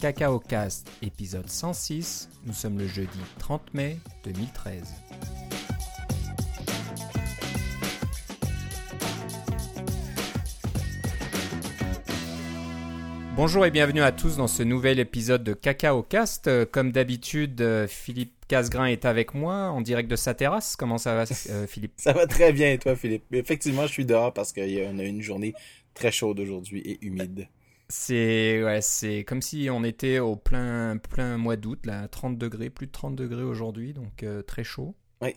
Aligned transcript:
Cacao 0.00 0.38
Cast, 0.38 0.90
épisode 1.00 1.48
106. 1.48 2.28
Nous 2.44 2.52
sommes 2.52 2.78
le 2.78 2.86
jeudi 2.86 3.18
30 3.38 3.72
mai 3.72 3.96
2013. 4.24 4.94
Bonjour 13.36 13.64
et 13.64 13.70
bienvenue 13.70 14.02
à 14.02 14.12
tous 14.12 14.36
dans 14.36 14.46
ce 14.46 14.62
nouvel 14.62 14.98
épisode 14.98 15.42
de 15.44 15.54
Cacao 15.54 16.02
Cast. 16.02 16.46
Euh, 16.46 16.66
Comme 16.70 16.92
d'habitude, 16.92 17.60
euh, 17.62 17.86
Philippe 17.86 18.34
Casgrain 18.48 18.86
est 18.86 19.06
avec 19.06 19.34
moi 19.34 19.70
en 19.70 19.80
direct 19.80 20.10
de 20.10 20.16
sa 20.16 20.34
terrasse. 20.34 20.76
Comment 20.76 20.98
ça 20.98 21.14
va, 21.14 21.24
euh, 21.50 21.66
Philippe? 21.68 21.92
Ça 21.96 22.12
va 22.12 22.26
très 22.26 22.52
bien 22.52 22.70
et 22.72 22.78
toi, 22.78 22.96
Philippe? 22.96 23.24
Effectivement, 23.32 23.86
je 23.86 23.92
suis 23.92 24.06
dehors 24.06 24.32
parce 24.32 24.52
qu'on 24.52 24.60
a 24.98 25.04
une 25.04 25.22
journée 25.22 25.54
très 25.94 26.12
chaude 26.12 26.38
aujourd'hui 26.40 26.80
et 26.80 26.98
humide. 27.04 27.48
C'est 27.88 28.64
ouais, 28.64 28.80
c'est 28.82 29.22
comme 29.24 29.42
si 29.42 29.68
on 29.70 29.84
était 29.84 30.18
au 30.18 30.34
plein 30.34 30.96
plein 30.96 31.36
mois 31.36 31.56
d'août, 31.56 31.86
là, 31.86 32.08
30 32.08 32.36
degrés, 32.36 32.68
plus 32.68 32.86
de 32.86 32.92
30 32.92 33.14
degrés 33.14 33.44
aujourd'hui, 33.44 33.92
donc 33.92 34.22
euh, 34.22 34.42
très 34.42 34.64
chaud. 34.64 34.94
Oui. 35.22 35.34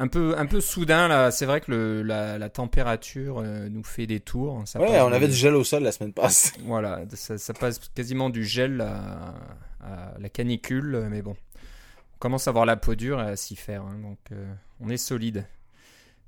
Un 0.00 0.06
peu 0.06 0.38
un 0.38 0.46
peu 0.46 0.60
soudain 0.60 1.08
là, 1.08 1.32
c'est 1.32 1.44
vrai 1.44 1.60
que 1.60 1.72
le, 1.72 2.02
la, 2.04 2.38
la 2.38 2.48
température 2.50 3.40
euh, 3.40 3.68
nous 3.68 3.82
fait 3.82 4.06
des 4.06 4.20
tours. 4.20 4.62
Ça 4.64 4.80
ouais, 4.80 5.00
on 5.00 5.12
avait 5.12 5.26
du 5.26 5.34
gel 5.34 5.56
au 5.56 5.64
sol 5.64 5.82
la 5.82 5.90
semaine 5.90 6.12
passée. 6.12 6.52
Voilà, 6.64 7.02
ça, 7.14 7.36
ça 7.36 7.52
passe 7.52 7.80
quasiment 7.96 8.30
du 8.30 8.44
gel 8.44 8.80
à, 8.80 9.34
à 9.80 10.14
la 10.20 10.28
canicule, 10.28 11.08
mais 11.10 11.20
bon, 11.20 11.34
on 12.14 12.18
commence 12.20 12.46
à 12.46 12.50
avoir 12.50 12.64
la 12.64 12.76
peau 12.76 12.94
dure 12.94 13.20
et 13.20 13.26
à 13.30 13.36
s'y 13.36 13.56
faire, 13.56 13.82
hein, 13.82 13.98
donc 14.00 14.18
euh, 14.30 14.54
on 14.80 14.88
est 14.88 14.96
solide. 14.98 15.46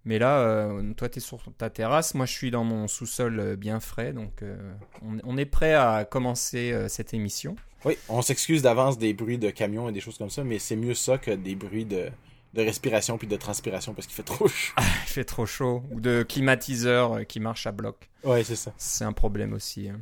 Mais 0.05 0.19
là, 0.19 0.39
euh, 0.41 0.95
toi, 0.95 1.09
tu 1.09 1.19
es 1.19 1.21
sur 1.21 1.39
ta 1.59 1.69
terrasse, 1.71 2.15
moi, 2.15 2.25
je 2.27 2.33
suis 2.33 2.51
dans 2.51 2.65
mon 2.65 2.89
sous-sol 2.89 3.39
euh, 3.39 3.57
bien 3.57 3.81
frais, 3.81 4.13
donc 4.13 4.43
euh, 4.43 4.57
on, 5.03 5.19
on 5.25 5.37
est 5.37 5.45
prêt 5.45 5.75
à 5.75 6.05
commencer 6.05 6.73
euh, 6.73 6.89
cette 6.89 7.13
émission. 7.13 7.55
Oui, 7.85 7.97
on 8.09 8.23
s'excuse 8.23 8.63
d'avance 8.63 8.97
des 8.99 9.13
bruits 9.13 9.39
de 9.39 9.51
camions 9.51 9.89
et 9.89 9.93
des 9.93 10.01
choses 10.01 10.17
comme 10.19 10.31
ça, 10.31 10.43
mais 10.45 10.59
c'est 10.59 10.77
mieux 10.77 10.95
ça 10.95 11.19
que 11.19 11.31
des 11.31 11.55
bruits 11.55 11.85
de, 11.85 12.09
de 12.55 12.63
respiration 12.63 13.19
puis 13.19 13.27
de 13.29 13.37
transpiration 13.37 13.93
parce 13.95 14.07
qu'il 14.07 14.17
fait 14.17 14.23
trop 14.23 14.49
chaud. 14.49 14.75
Il 14.79 15.09
fait 15.09 15.25
trop 15.25 15.47
chaud, 15.47 15.83
ou 15.91 16.01
de 16.01 16.23
climatiseur 16.23 17.27
qui 17.27 17.41
marche 17.41 17.67
à 17.67 17.73
bloc. 17.73 18.09
Ouais, 18.25 18.43
c'est 18.45 18.57
ça. 18.57 18.73
C'est 18.79 19.05
un 19.05 19.13
problème 19.13 19.53
aussi. 19.53 19.89
hein. 19.89 20.01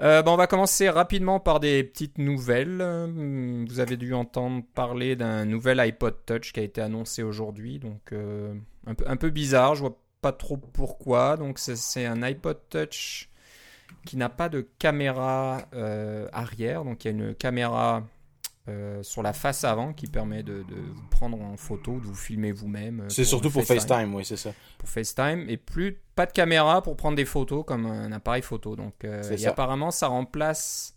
Euh, 0.00 0.22
bon, 0.22 0.32
on 0.32 0.36
va 0.36 0.46
commencer 0.46 0.88
rapidement 0.88 1.40
par 1.40 1.60
des 1.60 1.84
petites 1.84 2.16
nouvelles. 2.16 2.80
Euh, 2.80 3.64
Vous 3.68 3.80
avez 3.80 3.96
dû 3.98 4.14
entendre 4.14 4.62
parler 4.74 5.14
d'un 5.14 5.44
nouvel 5.44 5.78
iPod 5.78 6.14
Touch 6.24 6.52
qui 6.52 6.60
a 6.60 6.62
été 6.62 6.80
annoncé 6.80 7.22
aujourd'hui, 7.22 7.78
donc 7.78 8.12
euh, 8.12 8.54
un, 8.86 9.16
peu, 9.16 9.28
bizarre. 9.30 9.74
Je 9.74 9.80
vois 9.80 9.98
pas 10.22 10.32
trop 10.32 10.56
pourquoi. 10.56 11.36
Donc 11.36 11.58
c'est- 11.58 12.06
un 12.06 12.22
iPod 12.22 12.58
Touch 12.70 13.28
qui 14.06 14.16
n'a 14.16 14.30
pas 14.30 14.48
de 14.48 14.66
caméra 14.78 15.66
arrière, 16.32 16.84
donc 16.84 17.04
il 17.04 17.08
y 17.08 17.10
a 17.10 17.12
une 17.12 17.34
caméra 17.34 18.02
euh, 18.68 19.02
sur 19.02 19.22
la 19.22 19.32
face 19.32 19.64
avant 19.64 19.92
qui 19.92 20.06
permet 20.06 20.42
de, 20.42 20.62
de 20.62 20.74
vous 20.76 21.06
prendre 21.10 21.40
en 21.40 21.56
photo, 21.56 21.98
de 21.98 22.04
vous 22.06 22.14
filmer 22.14 22.52
vous-même. 22.52 23.00
euh, 23.00 23.08
C'est 23.08 23.24
surtout 23.24 23.50
pour 23.50 23.64
FaceTime, 23.64 24.14
oui, 24.14 24.24
c'est 24.24 24.36
ça. 24.36 24.52
pour 24.78 24.88
FaceTime 24.88 25.46
et 25.48 25.56
plus 25.56 25.98
pas 26.14 26.26
de 26.26 26.32
caméra 26.32 26.82
pour 26.82 26.96
prendre 26.96 27.16
des 27.16 27.24
photos 27.24 27.64
comme 27.66 27.86
un 27.86 28.12
appareil 28.12 28.42
photo. 28.42 28.76
Donc 28.76 29.04
euh, 29.04 29.22
C'est 29.22 29.34
et 29.34 29.38
ça. 29.38 29.50
apparemment 29.50 29.90
ça 29.90 30.08
remplace. 30.08 30.94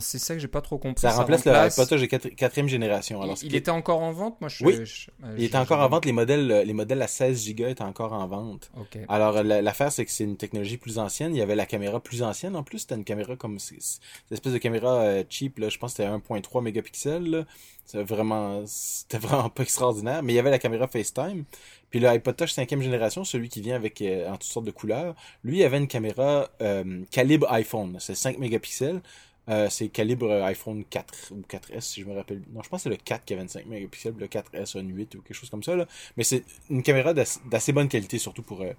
C'est 0.00 0.18
ça 0.18 0.34
que 0.34 0.40
j'ai 0.40 0.48
pas 0.48 0.60
trop 0.60 0.78
compris. 0.78 1.00
Ça 1.00 1.12
remplace 1.12 1.44
le 1.44 1.52
iPod 1.52 1.88
Touch 1.88 2.00
de 2.00 2.06
quatri- 2.06 2.34
quatrième 2.34 2.68
génération. 2.68 3.22
Alors, 3.22 3.36
Il, 3.42 3.54
était 3.54 3.70
encore 3.70 4.02
en 4.02 4.10
vente, 4.12 4.40
moi 4.40 4.48
je. 4.48 4.64
Oui. 4.64 4.84
je- 4.84 5.10
euh, 5.24 5.34
il 5.38 5.44
était 5.44 5.56
encore 5.58 5.78
en 5.80 5.88
vente, 5.88 6.04
les 6.04 6.12
modèles, 6.12 6.64
les 6.66 6.72
modèles 6.72 7.00
à 7.02 7.06
16 7.06 7.54
Go 7.54 7.66
étaient 7.66 7.82
encore 7.82 8.12
en 8.12 8.26
vente. 8.26 8.70
Ok. 8.76 8.98
Alors, 9.08 9.42
la- 9.44 9.62
l'affaire, 9.62 9.92
c'est 9.92 10.04
que 10.04 10.10
c'est 10.10 10.24
une 10.24 10.36
technologie 10.36 10.76
plus 10.76 10.98
ancienne. 10.98 11.34
Il 11.34 11.38
y 11.38 11.42
avait 11.42 11.54
la 11.54 11.66
caméra 11.66 12.00
plus 12.00 12.22
ancienne. 12.24 12.56
En 12.56 12.62
plus, 12.64 12.80
c'était 12.80 12.96
une 12.96 13.04
caméra 13.04 13.36
comme... 13.36 13.58
c'est- 13.60 14.00
espèce 14.30 14.52
de 14.52 14.58
caméra 14.58 14.94
euh, 15.02 15.24
cheap, 15.30 15.58
là, 15.58 15.68
je 15.68 15.78
pense 15.78 15.92
que 15.94 16.02
c'était 16.02 16.08
1.3 16.08 16.62
mégapixels. 16.62 17.46
C'était 17.84 18.02
vraiment... 18.02 18.64
C'était 18.66 19.18
vraiment 19.26 19.48
pas 19.50 19.62
extraordinaire. 19.62 20.22
Mais 20.24 20.32
il 20.32 20.36
y 20.36 20.40
avait 20.40 20.50
la 20.50 20.58
caméra 20.58 20.88
FaceTime. 20.88 21.44
Puis 21.90 22.00
le 22.00 22.08
iPod 22.08 22.36
Touch 22.36 22.52
5e 22.52 22.80
génération, 22.80 23.22
celui 23.22 23.48
qui 23.48 23.60
vient 23.60 23.76
avec 23.76 24.02
euh, 24.02 24.28
en 24.28 24.32
toutes 24.32 24.42
sortes 24.42 24.66
de 24.66 24.72
couleurs, 24.72 25.14
lui, 25.44 25.58
il 25.60 25.64
avait 25.64 25.78
une 25.78 25.86
caméra 25.86 26.48
euh, 26.60 27.02
calibre 27.12 27.46
iPhone. 27.52 27.96
C'est 28.00 28.16
5 28.16 28.38
mégapixels. 28.38 29.00
Euh, 29.48 29.68
c'est 29.70 29.88
calibre 29.88 30.28
euh, 30.30 30.44
iPhone 30.44 30.84
4 30.84 31.32
ou 31.32 31.42
4S, 31.48 31.80
si 31.82 32.00
je 32.02 32.06
me 32.06 32.14
rappelle. 32.14 32.42
Non, 32.52 32.62
je 32.62 32.68
pense 32.68 32.80
que 32.80 32.84
c'est 32.84 32.90
le 32.90 32.96
4 32.96 33.24
qui 33.24 33.34
a 33.34 33.36
25 33.36 33.66
mégapixels, 33.66 34.14
le 34.18 34.26
4S 34.26 34.76
a 34.76 34.80
une 34.80 34.94
8 34.96 35.14
ou 35.14 35.22
quelque 35.22 35.36
chose 35.36 35.50
comme 35.50 35.62
ça. 35.62 35.76
Là. 35.76 35.86
Mais 36.16 36.24
c'est 36.24 36.44
une 36.70 36.82
caméra 36.82 37.14
d'ass- 37.14 37.40
d'assez 37.48 37.72
bonne 37.72 37.88
qualité, 37.88 38.18
surtout 38.18 38.42
pour 38.42 38.62
euh, 38.62 38.72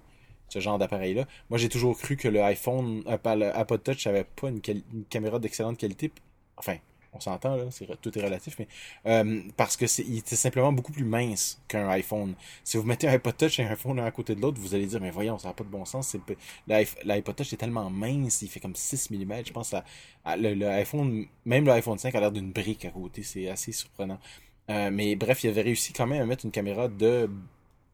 ce 0.50 0.58
genre 0.60 0.78
d'appareil-là. 0.78 1.26
Moi, 1.50 1.58
j'ai 1.58 1.68
toujours 1.70 1.96
cru 1.98 2.16
que 2.16 2.28
le 2.28 2.42
iPhone, 2.42 3.02
le 3.06 3.56
iPod 3.58 3.82
Touch 3.82 4.06
avait 4.06 4.24
pas 4.24 4.48
une, 4.48 4.60
une 4.92 5.04
caméra 5.06 5.38
d'excellente 5.38 5.78
qualité. 5.78 6.12
Enfin, 6.56 6.76
on 7.12 7.20
s'entend, 7.20 7.56
là, 7.56 7.64
c'est, 7.70 7.88
tout 8.00 8.16
est 8.18 8.22
relatif, 8.22 8.56
mais 8.58 8.68
euh, 9.06 9.42
parce 9.56 9.76
que 9.76 9.86
c'est, 9.86 10.02
était 10.02 10.36
simplement 10.36 10.72
beaucoup 10.72 10.92
plus 10.92 11.04
mince 11.04 11.60
qu'un 11.68 11.88
iPhone. 11.88 12.34
Si 12.64 12.76
vous 12.76 12.82
mettez 12.82 13.08
un 13.08 13.12
iPod 13.12 13.36
Touch 13.36 13.58
et 13.58 13.64
un 13.64 13.70
iPhone 13.70 13.96
l'un 13.96 14.04
à 14.04 14.10
côté 14.10 14.34
de 14.34 14.40
l'autre, 14.40 14.60
vous 14.60 14.74
allez 14.74 14.86
dire, 14.86 15.00
mais 15.00 15.10
voyons, 15.10 15.38
ça 15.38 15.48
n'a 15.48 15.54
pas 15.54 15.64
de 15.64 15.70
bon 15.70 15.84
sens. 15.84 16.16
L'iPod 16.66 17.36
Touch 17.36 17.52
est 17.52 17.56
tellement 17.56 17.88
mince, 17.90 18.42
il 18.42 18.48
fait 18.48 18.60
comme 18.60 18.76
6 18.76 19.10
mm. 19.10 19.46
Je 19.46 19.52
pense 19.52 19.74
à, 19.74 19.84
même 20.36 20.58
le 20.58 21.70
iPhone 21.70 21.98
5 21.98 22.14
a 22.14 22.20
l'air 22.20 22.32
d'une 22.32 22.52
brique 22.52 22.84
à 22.84 22.90
côté. 22.90 23.22
C'est 23.22 23.48
assez 23.48 23.72
surprenant. 23.72 24.18
Euh, 24.70 24.90
mais 24.92 25.16
bref, 25.16 25.44
il 25.44 25.50
avait 25.50 25.62
réussi 25.62 25.92
quand 25.92 26.06
même 26.06 26.20
à 26.20 26.26
mettre 26.26 26.44
une 26.44 26.50
caméra 26.50 26.88
de, 26.88 27.30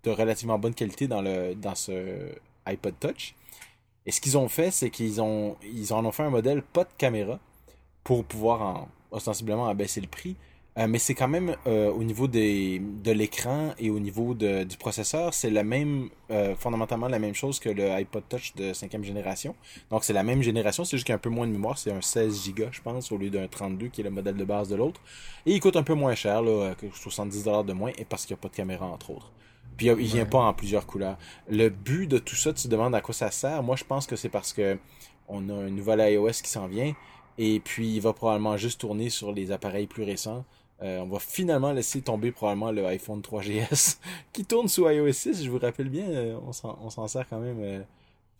relativement 0.04 0.58
bonne 0.58 0.74
qualité 0.74 1.06
dans, 1.06 1.22
dans 1.54 1.74
ce 1.74 2.34
iPod 2.66 2.94
Touch. 2.98 3.34
Et 4.06 4.10
ce 4.10 4.20
qu'ils 4.20 4.36
ont 4.36 4.48
fait, 4.48 4.70
c'est 4.70 4.90
qu'ils 4.90 5.22
ont, 5.22 5.56
ils 5.62 5.92
en 5.92 6.04
ont 6.04 6.12
fait 6.12 6.24
un 6.24 6.30
modèle 6.30 6.62
pas 6.62 6.84
de 6.84 6.92
caméra 6.98 7.38
pour 8.02 8.24
pouvoir 8.24 8.60
en, 8.62 8.88
ostensiblement 9.14 9.66
abaisser 9.68 10.00
le 10.00 10.08
prix. 10.08 10.36
Euh, 10.76 10.88
mais 10.88 10.98
c'est 10.98 11.14
quand 11.14 11.28
même 11.28 11.54
euh, 11.68 11.88
au 11.92 12.02
niveau 12.02 12.26
des, 12.26 12.80
de 12.80 13.12
l'écran 13.12 13.74
et 13.78 13.90
au 13.90 14.00
niveau 14.00 14.34
de, 14.34 14.64
du 14.64 14.76
processeur, 14.76 15.32
c'est 15.32 15.50
la 15.50 15.62
même, 15.62 16.08
euh, 16.32 16.56
fondamentalement 16.56 17.06
la 17.06 17.20
même 17.20 17.34
chose 17.34 17.60
que 17.60 17.68
le 17.68 17.92
iPod 17.92 18.24
Touch 18.28 18.56
de 18.56 18.72
cinquième 18.72 19.04
génération. 19.04 19.54
Donc 19.90 20.02
c'est 20.02 20.12
la 20.12 20.24
même 20.24 20.42
génération, 20.42 20.84
c'est 20.84 20.96
juste 20.96 21.06
qu'il 21.06 21.12
y 21.12 21.14
a 21.14 21.16
un 21.16 21.20
peu 21.20 21.30
moins 21.30 21.46
de 21.46 21.52
mémoire, 21.52 21.78
c'est 21.78 21.92
un 21.92 22.00
16 22.00 22.52
Go 22.56 22.64
je 22.72 22.80
pense, 22.82 23.12
au 23.12 23.18
lieu 23.18 23.30
d'un 23.30 23.46
32 23.46 23.86
qui 23.86 24.00
est 24.00 24.04
le 24.04 24.10
modèle 24.10 24.34
de 24.34 24.44
base 24.44 24.68
de 24.68 24.74
l'autre. 24.74 25.00
Et 25.46 25.52
il 25.52 25.60
coûte 25.60 25.76
un 25.76 25.84
peu 25.84 25.94
moins 25.94 26.16
cher, 26.16 26.42
là, 26.42 26.74
que 26.74 26.86
70$ 26.86 27.64
de 27.66 27.72
moins, 27.72 27.92
et 27.96 28.04
parce 28.04 28.26
qu'il 28.26 28.34
n'y 28.34 28.40
a 28.40 28.42
pas 28.42 28.48
de 28.48 28.56
caméra 28.56 28.84
entre 28.86 29.10
autres. 29.10 29.30
Puis 29.76 29.86
il 29.86 29.94
vient 29.94 30.22
Ouais. 30.24 30.28
pas 30.28 30.38
en 30.40 30.54
plusieurs 30.54 30.86
couleurs. 30.86 31.18
Le 31.48 31.68
but 31.68 32.08
de 32.08 32.18
tout 32.18 32.34
ça, 32.36 32.52
tu 32.52 32.64
te 32.64 32.68
demandes 32.68 32.94
à 32.96 33.00
quoi 33.00 33.14
ça 33.14 33.30
sert. 33.30 33.62
Moi, 33.62 33.76
je 33.76 33.84
pense 33.84 34.08
que 34.08 34.16
c'est 34.16 34.28
parce 34.28 34.52
que 34.52 34.76
on 35.28 35.48
a 35.50 35.52
un 35.54 35.70
nouvel 35.70 36.00
iOS 36.12 36.42
qui 36.42 36.50
s'en 36.50 36.66
vient. 36.66 36.94
Et 37.38 37.60
puis, 37.60 37.94
il 37.96 38.00
va 38.00 38.12
probablement 38.12 38.56
juste 38.56 38.80
tourner 38.80 39.10
sur 39.10 39.32
les 39.32 39.50
appareils 39.52 39.86
plus 39.86 40.04
récents. 40.04 40.44
Euh, 40.82 40.98
on 41.00 41.06
va 41.08 41.18
finalement 41.18 41.72
laisser 41.72 42.00
tomber 42.02 42.32
probablement 42.32 42.70
le 42.72 42.84
iPhone 42.86 43.20
3GS 43.20 43.98
qui 44.32 44.44
tourne 44.44 44.68
sous 44.68 44.88
iOS 44.88 45.12
6. 45.12 45.44
Je 45.44 45.50
vous 45.50 45.58
rappelle 45.58 45.88
bien, 45.88 46.08
euh, 46.08 46.38
on 46.44 46.90
s'en 46.90 47.08
sert 47.08 47.28
quand 47.28 47.38
même. 47.40 47.58
euh, 47.60 47.80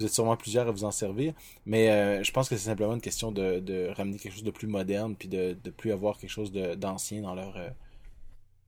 vous 0.00 0.06
êtes 0.06 0.12
sûrement 0.12 0.36
plusieurs 0.36 0.66
à 0.66 0.72
vous 0.72 0.82
en 0.84 0.90
servir. 0.90 1.32
Mais 1.66 1.90
euh, 1.90 2.22
je 2.24 2.32
pense 2.32 2.48
que 2.48 2.56
c'est 2.56 2.68
simplement 2.68 2.94
une 2.94 3.00
question 3.00 3.30
de, 3.30 3.60
de 3.60 3.88
ramener 3.96 4.18
quelque 4.18 4.32
chose 4.32 4.42
de 4.42 4.50
plus 4.50 4.66
moderne 4.66 5.14
puis 5.16 5.28
de, 5.28 5.56
de 5.62 5.70
plus 5.70 5.92
avoir 5.92 6.18
quelque 6.18 6.30
chose 6.30 6.50
d'ancien 6.52 7.22
dans 7.22 7.34
leur... 7.34 7.56
euh, 7.56 7.68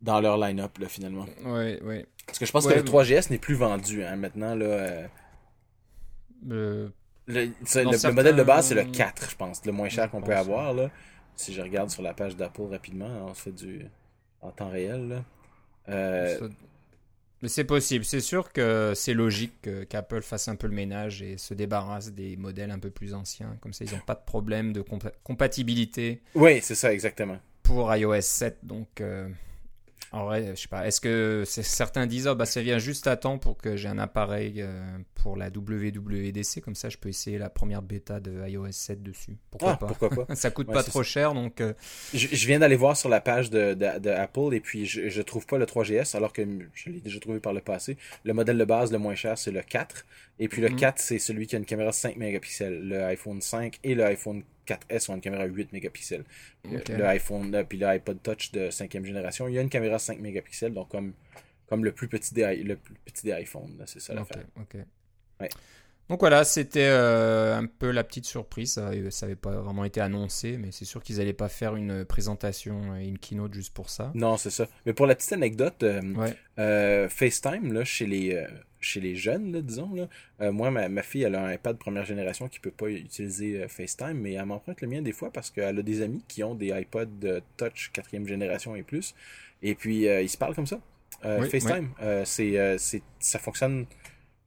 dans 0.03 0.20
leur 0.20 0.36
line-up, 0.38 0.76
là, 0.78 0.88
finalement. 0.88 1.25
Ouais, 1.44 1.82
ouais. 1.82 2.06
Parce 2.26 2.38
que 2.38 2.44
je 2.47 2.53
pense 2.53 2.66
Ouais, 2.66 2.75
que 2.75 2.78
le 2.78 2.84
mais- 2.84 2.91
3GS 2.91 3.31
n'est 3.31 3.38
plus 3.38 3.54
vendu, 3.54 4.04
hein, 4.04 4.15
maintenant, 4.16 4.54
là. 4.54 5.09
euh, 6.50 6.88
Le, 7.26 8.12
modèle 8.12 8.37
de 8.37 8.42
base, 8.42 8.69
c'est 8.69 8.75
le 8.75 8.84
4, 8.84 9.31
je 9.31 9.37
pense. 9.37 9.64
Le 9.64 9.72
moins 9.72 9.88
cher 9.88 10.10
qu'on 10.10 10.22
peut 10.22 10.34
avoir, 10.37 10.72
là. 10.75 10.91
Si 11.34 11.53
je 11.53 11.60
regarde 11.60 11.91
sur 11.91 12.03
la 12.03 12.14
page 12.14 12.37
d'Apple 12.37 12.62
rapidement, 12.70 13.26
on 13.28 13.34
fait 13.34 13.53
du... 13.53 13.84
en 14.41 14.50
temps 14.50 14.70
réel, 14.70 15.09
là. 15.09 15.25
Euh, 15.88 16.38
ça- 16.38 16.47
Mais 17.42 17.48
c'est 17.48 17.65
possible. 17.65 18.04
C'est 18.04 18.20
sûr 18.20 18.53
que 18.53 18.92
c'est 18.94 19.12
logique 19.12 19.53
que- 19.60 19.84
qu'Apple 19.84 20.22
fasse 20.22 20.48
un 20.48 20.56
peu 20.56 20.66
le 20.66 20.72
ménage 20.75 21.20
et 21.22 21.36
se 21.36 21.53
débarrasse 21.53 22.12
des 22.12 22.36
modèles 22.36 22.71
un 22.71 22.78
peu 22.78 22.91
plus 22.91 23.12
anciens. 23.12 23.56
Comme 23.60 23.72
ça, 23.74 23.84
ils 23.84 23.92
n'ont 23.92 24.01
pas 24.06 24.15
de 24.15 24.24
problème 24.24 24.72
de 24.72 24.80
compa- 24.83 25.12
compatibilité 25.22 26.22
Oui, 26.34 26.60
c'est 26.62 26.74
ça, 26.74 26.92
exactement. 26.92 27.39
pour 27.62 27.95
iOS 27.95 28.21
7. 28.22 28.59
Donc, 28.62 29.01
euh, 29.01 29.28
en 30.12 30.24
vrai, 30.24 30.53
je 30.54 30.60
sais 30.62 30.68
pas. 30.68 30.86
Est-ce 30.86 31.00
que 31.00 31.42
certains 31.47 32.06
disent, 32.06 32.26
oh, 32.28 32.34
bah, 32.34 32.47
ça 32.47 32.62
vient 32.62 32.78
juste 32.78 33.06
à 33.06 33.16
temps 33.16 33.38
pour 33.38 33.56
que 33.56 33.76
j'ai 33.76 33.88
un 33.88 33.98
appareil 33.98 34.62
euh, 34.62 34.98
pour 35.14 35.36
la 35.36 35.48
WWDC, 35.48 36.60
comme 36.62 36.74
ça, 36.74 36.88
je 36.88 36.97
peux 36.97 37.08
essayer 37.08 37.38
la 37.38 37.50
première 37.50 37.82
bêta 37.82 38.20
de 38.20 38.47
iOS 38.48 38.72
7 38.72 39.03
dessus. 39.03 39.36
Pourquoi 39.50 39.72
Ah, 39.72 39.76
pas? 39.76 39.86
pourquoi 39.86 40.10
pas. 40.26 40.34
Ça 40.36 40.50
coûte 40.50 40.68
Ouais, 40.68 40.74
pas 40.74 40.82
trop 40.82 41.03
cher, 41.03 41.34
donc 41.34 41.60
euh, 41.60 41.72
Je, 42.14 42.28
je 42.32 42.47
viens 42.47 42.58
d'aller 42.58 42.76
voir 42.76 42.97
sur 42.97 43.08
la 43.08 43.20
page 43.20 43.50
de, 43.50 43.74
de, 43.74 43.98
de 43.98 44.10
Apple 44.10 44.53
et 44.54 44.60
puis 44.60 44.86
je, 44.86 45.08
je 45.08 45.22
trouve 45.22 45.47
pas 45.47 45.58
le 45.58 45.64
3GS 45.66 46.16
alors 46.16 46.32
que 46.32 46.42
je 46.74 46.91
l'ai 46.91 47.00
déjà 47.00 47.18
trouvé 47.20 47.41
par 47.41 47.53
le 47.53 47.60
passé. 47.60 47.97
Le 48.24 48.32
modèle 48.32 48.58
de 48.58 48.64
base 48.64 48.92
le 48.92 48.98
moins 48.98 49.14
cher 49.14 49.36
c'est 49.38 49.50
le 49.50 49.62
4 49.62 50.06
et 50.38 50.48
puis 50.48 50.62
le 50.62 50.68
Mhm. 50.68 50.76
4 50.76 50.98
c'est 51.00 51.18
celui 51.18 51.47
qui 51.47 51.56
a 51.56 51.58
une 51.58 51.64
caméra 51.64 51.92
5 51.92 52.16
mégapixels. 52.16 52.80
Le 52.88 53.03
iPhone 53.04 53.41
5 53.41 53.78
et 53.84 53.94
le 53.94 54.04
iPhone 54.04 54.42
4S 54.66 55.10
ont 55.10 55.15
une 55.15 55.21
caméra 55.21 55.45
8 55.45 55.72
mégapixels. 55.72 56.24
Le- 56.71 56.78
Ok. 56.78 56.89
Le 56.89 57.04
iPhone 57.07 57.54
euh, 57.54 57.65
puis 57.65 57.78
l'iPod 57.78 58.22
Touch 58.22 58.53
de 58.53 58.68
5e 58.71 59.04
génération, 59.04 59.48
il 59.48 59.54
y 59.54 59.59
a 59.59 59.63
une 59.63 59.68
caméra 59.71 59.98
5 59.98 60.18
mégapixels 60.21 60.74
donc 60.74 60.89
comme 60.91 61.13
comme 61.68 61.84
le 61.84 61.92
plus 61.92 62.09
petit 62.09 62.33
des 62.34 62.57
le 62.63 62.77
plus 62.77 62.95
petit 63.04 63.24
des 63.27 63.33
iPhones, 63.42 63.77
là, 63.78 63.84
c'est 63.86 64.01
ça 64.01 64.15
l'affaire. 64.15 64.45
ok. 64.57 64.77
Ouais. 65.41 65.48
Donc 66.09 66.21
voilà, 66.21 66.45
c'était 66.45 66.86
euh, 66.89 67.57
un 67.59 67.66
peu 67.66 67.91
la 67.91 68.04
petite 68.04 68.27
surprise. 68.27 68.74
Ça 68.74 69.27
n'avait 69.27 69.34
pas 69.34 69.51
vraiment 69.60 69.84
été 69.84 70.01
annoncé, 70.01 70.57
mais 70.57 70.71
c'est 70.71 70.84
sûr 70.84 71.03
qu'ils 71.03 71.16
n'allaient 71.16 71.33
pas 71.33 71.48
faire 71.48 71.74
une 71.74 72.04
présentation 72.04 72.97
et 72.97 73.07
une 73.09 73.18
keynote 73.18 73.53
juste 73.53 73.74
pour 73.74 73.91
ça. 73.91 74.13
Non, 74.15 74.36
c'est 74.36 74.51
ça. 74.51 74.68
Mais 74.86 74.92
pour 74.92 75.07
la 75.07 75.16
petite 75.16 75.33
anecdote, 75.33 75.84
euh, 76.59 77.09
FaceTime, 77.09 77.72
là, 77.72 77.84
chez 77.84 78.07
les, 78.07 78.47
chez 78.86 79.00
les 79.00 79.16
jeunes, 79.16 79.60
disons, 79.60 79.91
là, 79.94 80.53
moi, 80.53 80.71
ma, 80.71 81.03
fille, 81.03 81.22
elle 81.22 81.34
a 81.34 81.44
un 81.44 81.53
iPad 81.53 81.77
première 81.77 82.04
génération 82.04 82.48
qui 82.48 82.60
peut 82.60 82.71
pas 82.71 82.88
utiliser 82.88 83.66
FaceTime, 83.68 84.15
mais 84.15 84.33
elle 84.33 84.47
m'emprunte 84.47 84.80
le 84.80 84.88
mien 84.88 85.03
des 85.03 85.12
fois 85.12 85.30
parce 85.30 85.50
qu'elle 85.50 85.78
a 85.78 85.83
des 85.83 86.03
amis 86.03 86.22
qui 86.28 86.42
ont 86.44 86.54
des 86.54 86.68
iPods 86.68 87.41
Touch 87.56 87.91
quatrième 87.92 88.27
génération 88.27 88.77
et 88.77 88.83
plus. 88.83 89.15
Et 89.62 89.74
puis, 89.74 90.04
ils 90.04 90.28
se 90.28 90.36
parlent 90.36 90.54
comme 90.54 90.66
ça. 90.66 90.80
FaceTime, 91.22 91.91
c'est, 92.24 93.03
ça 93.18 93.38
fonctionne 93.38 93.86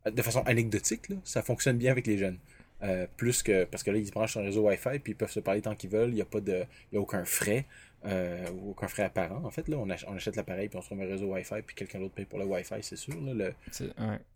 de 0.05 0.21
façon 0.21 0.41
anecdotique, 0.41 1.07
ça 1.23 1.41
fonctionne 1.41 1.77
bien 1.77 1.91
avec 1.91 2.07
les 2.07 2.17
jeunes. 2.17 2.37
Euh, 2.81 3.07
plus 3.17 3.43
que 3.43 3.65
parce 3.65 3.83
que 3.83 3.91
là 3.91 3.97
ils 3.97 4.09
branchent 4.09 4.31
sur 4.31 4.39
un 4.39 4.45
réseau 4.45 4.61
Wi-Fi 4.61 4.99
puis 4.99 5.11
ils 5.11 5.15
peuvent 5.15 5.29
se 5.29 5.41
parler 5.41 5.61
tant 5.61 5.75
qu'ils 5.75 5.89
veulent 5.89 6.11
il 6.11 6.15
n'y 6.15 6.21
a 6.21 6.25
pas 6.25 6.39
de 6.39 6.63
il 6.91 6.95
y 6.95 6.97
a 6.97 7.01
aucun 7.01 7.25
frais 7.25 7.65
euh, 8.05 8.47
aucun 8.69 8.87
frais 8.87 9.03
apparent 9.03 9.43
en 9.43 9.49
fait 9.49 9.67
là 9.67 9.75
on, 9.77 9.89
achète 9.89 10.37
l'appareil 10.37 10.69
puis 10.69 10.79
on 10.79 10.81
se 10.81 10.93
met 10.93 11.03
un 11.03 11.09
réseau 11.09 11.25
Wi-Fi 11.25 11.61
puis 11.67 11.75
quelqu'un 11.75 11.99
d'autre 11.99 12.13
paye 12.13 12.23
pour 12.23 12.39
le 12.39 12.45
Wi-Fi 12.45 12.75
c'est 12.81 12.95
sûr 12.95 13.19
là, 13.19 13.49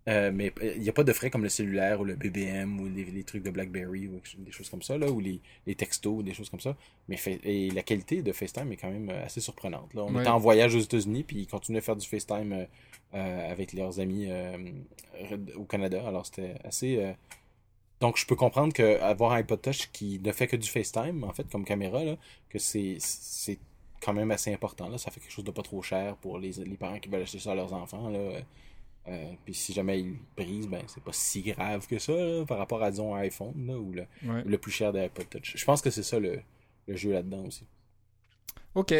euh, 0.09 0.31
mais 0.33 0.51
il 0.61 0.81
n'y 0.81 0.89
a 0.89 0.91
pas 0.91 1.05
de 1.05 1.13
frais 1.13 1.29
comme 1.29 1.43
le 1.43 1.47
cellulaire 1.47 2.01
ou 2.01 2.03
le 2.03 2.15
BBM 2.15 2.81
ou 2.81 2.89
les, 2.89 3.23
trucs 3.23 3.43
de 3.43 3.49
BlackBerry 3.49 4.09
ou 4.09 4.19
des 4.39 4.51
choses 4.51 4.69
comme 4.69 4.81
ça 4.81 4.97
là 4.97 5.09
ou 5.09 5.21
les, 5.21 5.39
les 5.65 5.75
textos 5.75 6.21
des 6.21 6.33
choses 6.33 6.49
comme 6.49 6.59
ça 6.59 6.75
mais 7.07 7.17
et 7.45 7.71
la 7.71 7.81
qualité 7.81 8.23
de 8.23 8.33
FaceTime 8.33 8.69
est 8.73 8.77
quand 8.77 8.91
même 8.91 9.09
assez 9.09 9.39
surprenante 9.39 9.93
là 9.93 10.03
on 10.03 10.19
était 10.19 10.27
en 10.27 10.37
voyage 10.37 10.75
aux 10.75 10.81
États-Unis 10.81 11.23
puis 11.23 11.37
ils 11.37 11.47
continuaient 11.47 11.79
à 11.79 11.83
faire 11.83 11.95
du 11.95 12.05
FaceTime 12.05 12.67
euh, 13.15 13.51
avec 13.51 13.73
leurs 13.73 13.99
amis 13.99 14.25
euh, 14.27 14.57
au 15.55 15.65
Canada. 15.65 16.03
Alors 16.05 16.25
c'était 16.25 16.55
assez. 16.63 17.15
Euh, 18.03 18.07
donc 18.07 18.17
je 18.17 18.25
peux 18.25 18.35
comprendre 18.35 18.73
qu'avoir 18.73 19.31
un 19.31 19.37
iPod 19.37 19.61
Touch 19.61 19.89
qui 19.91 20.19
ne 20.19 20.31
fait 20.31 20.47
que 20.47 20.55
du 20.55 20.69
FaceTime, 20.69 21.23
en 21.23 21.31
fait, 21.31 21.49
comme 21.49 21.65
caméra, 21.65 22.03
là, 22.03 22.15
que 22.49 22.59
c'est 22.59 22.97
quand 24.01 24.13
même 24.13 24.31
assez 24.31 24.53
important. 24.53 24.89
Là. 24.89 24.97
Ça 24.97 25.11
fait 25.11 25.19
quelque 25.19 25.31
chose 25.31 25.45
de 25.45 25.51
pas 25.51 25.61
trop 25.61 25.81
cher 25.81 26.15
pour 26.17 26.37
les, 26.37 26.51
les 26.51 26.77
parents 26.77 26.99
qui 26.99 27.09
veulent 27.09 27.21
acheter 27.21 27.39
ça 27.39 27.51
à 27.51 27.55
leurs 27.55 27.73
enfants. 27.73 28.09
Là. 28.09 28.41
puis 29.45 29.53
si 29.53 29.73
jamais 29.73 29.99
ils 29.99 30.17
brisent, 30.35 30.67
ben 30.67 30.81
c'est 30.87 31.03
pas 31.03 31.13
si 31.13 31.41
grave 31.41 31.87
que 31.87 31.99
ça 31.99 32.13
par 32.47 32.57
rapport 32.57 32.83
à 32.83 32.91
disons 32.91 33.15
un 33.15 33.19
iPhone 33.19 33.67
là, 33.67 33.77
ou 33.77 33.91
le, 33.91 34.05
le 34.45 34.57
plus 34.57 34.71
cher 34.71 34.91
des 34.91 35.01
iPod 35.01 35.29
Touch. 35.29 35.53
Je 35.55 35.65
pense 35.65 35.81
que 35.81 35.89
c'est 35.89 36.03
ça 36.03 36.19
le, 36.19 36.39
le, 36.87 36.95
jeu 36.95 37.11
là-dedans 37.11 37.45
aussi. 37.45 37.65
Ok. 38.75 38.93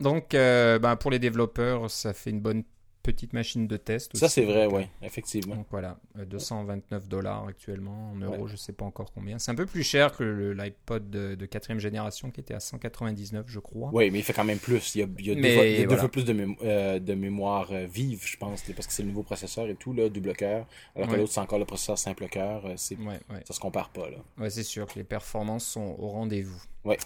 Donc 0.00 0.30
ben, 0.30 0.96
pour 0.96 1.10
les 1.10 1.18
développeurs, 1.18 1.90
ça 1.90 2.14
fait 2.14 2.30
une 2.30 2.40
bonne 2.40 2.64
petite 3.06 3.32
machine 3.32 3.68
de 3.68 3.76
test. 3.76 4.16
Ça, 4.16 4.28
c'est 4.28 4.44
vrai, 4.44 4.66
oui, 4.66 4.82
effectivement. 5.00 5.54
Donc 5.54 5.66
voilà, 5.70 5.98
229 6.16 7.02
euh, 7.04 7.06
dollars 7.06 7.46
actuellement, 7.46 8.10
en 8.10 8.16
euros, 8.16 8.48
je 8.48 8.56
sais 8.56 8.72
pas 8.72 8.84
encore 8.84 9.12
combien. 9.12 9.38
C'est 9.38 9.52
un 9.52 9.54
peu 9.54 9.66
plus 9.66 9.84
cher 9.84 10.16
que 10.16 10.24
l'iPod 10.50 11.08
de, 11.08 11.46
quatrième 11.46 11.78
génération 11.78 12.30
qui 12.30 12.40
était 12.40 12.54
à 12.54 12.60
199, 12.60 13.46
je 13.48 13.60
crois. 13.60 13.90
Oui, 13.92 14.10
mais 14.10 14.18
il 14.18 14.24
fait 14.24 14.32
quand 14.32 14.44
même 14.44 14.58
plus. 14.58 14.96
Il 14.96 15.00
y 15.00 15.04
a, 15.04 15.06
il 15.18 15.26
y 15.26 15.30
a 15.30 15.86
deux, 15.86 15.96
fois, 15.96 16.08
plus 16.08 16.24
de, 16.24 16.36
euh, 16.64 16.98
de 16.98 17.14
mémoire 17.14 17.68
euh, 17.70 17.86
vive, 17.86 18.22
je 18.26 18.36
pense, 18.36 18.62
parce 18.74 18.88
que 18.88 18.92
c'est 18.92 19.02
le 19.02 19.08
nouveau 19.08 19.22
processeur 19.22 19.68
et 19.68 19.76
tout, 19.76 19.92
là, 19.92 20.08
double 20.08 20.34
cœur. 20.34 20.66
Alors 20.96 21.08
que 21.08 21.14
l'autre, 21.14 21.32
c'est 21.32 21.40
encore 21.40 21.60
le 21.60 21.64
processeur 21.64 21.98
simple 21.98 22.26
cœur. 22.26 22.64
C'est, 22.76 22.98
Ça 23.44 23.54
se 23.54 23.60
compare 23.60 23.90
pas, 23.90 24.10
là. 24.10 24.18
Ouais, 24.38 24.50
c'est 24.50 24.64
sûr 24.64 24.86
que 24.86 24.98
les 24.98 25.04
performances 25.04 25.64
sont 25.64 25.94
au 25.98 26.08
rendez-vous. 26.08 26.60
Ouais. 26.84 26.98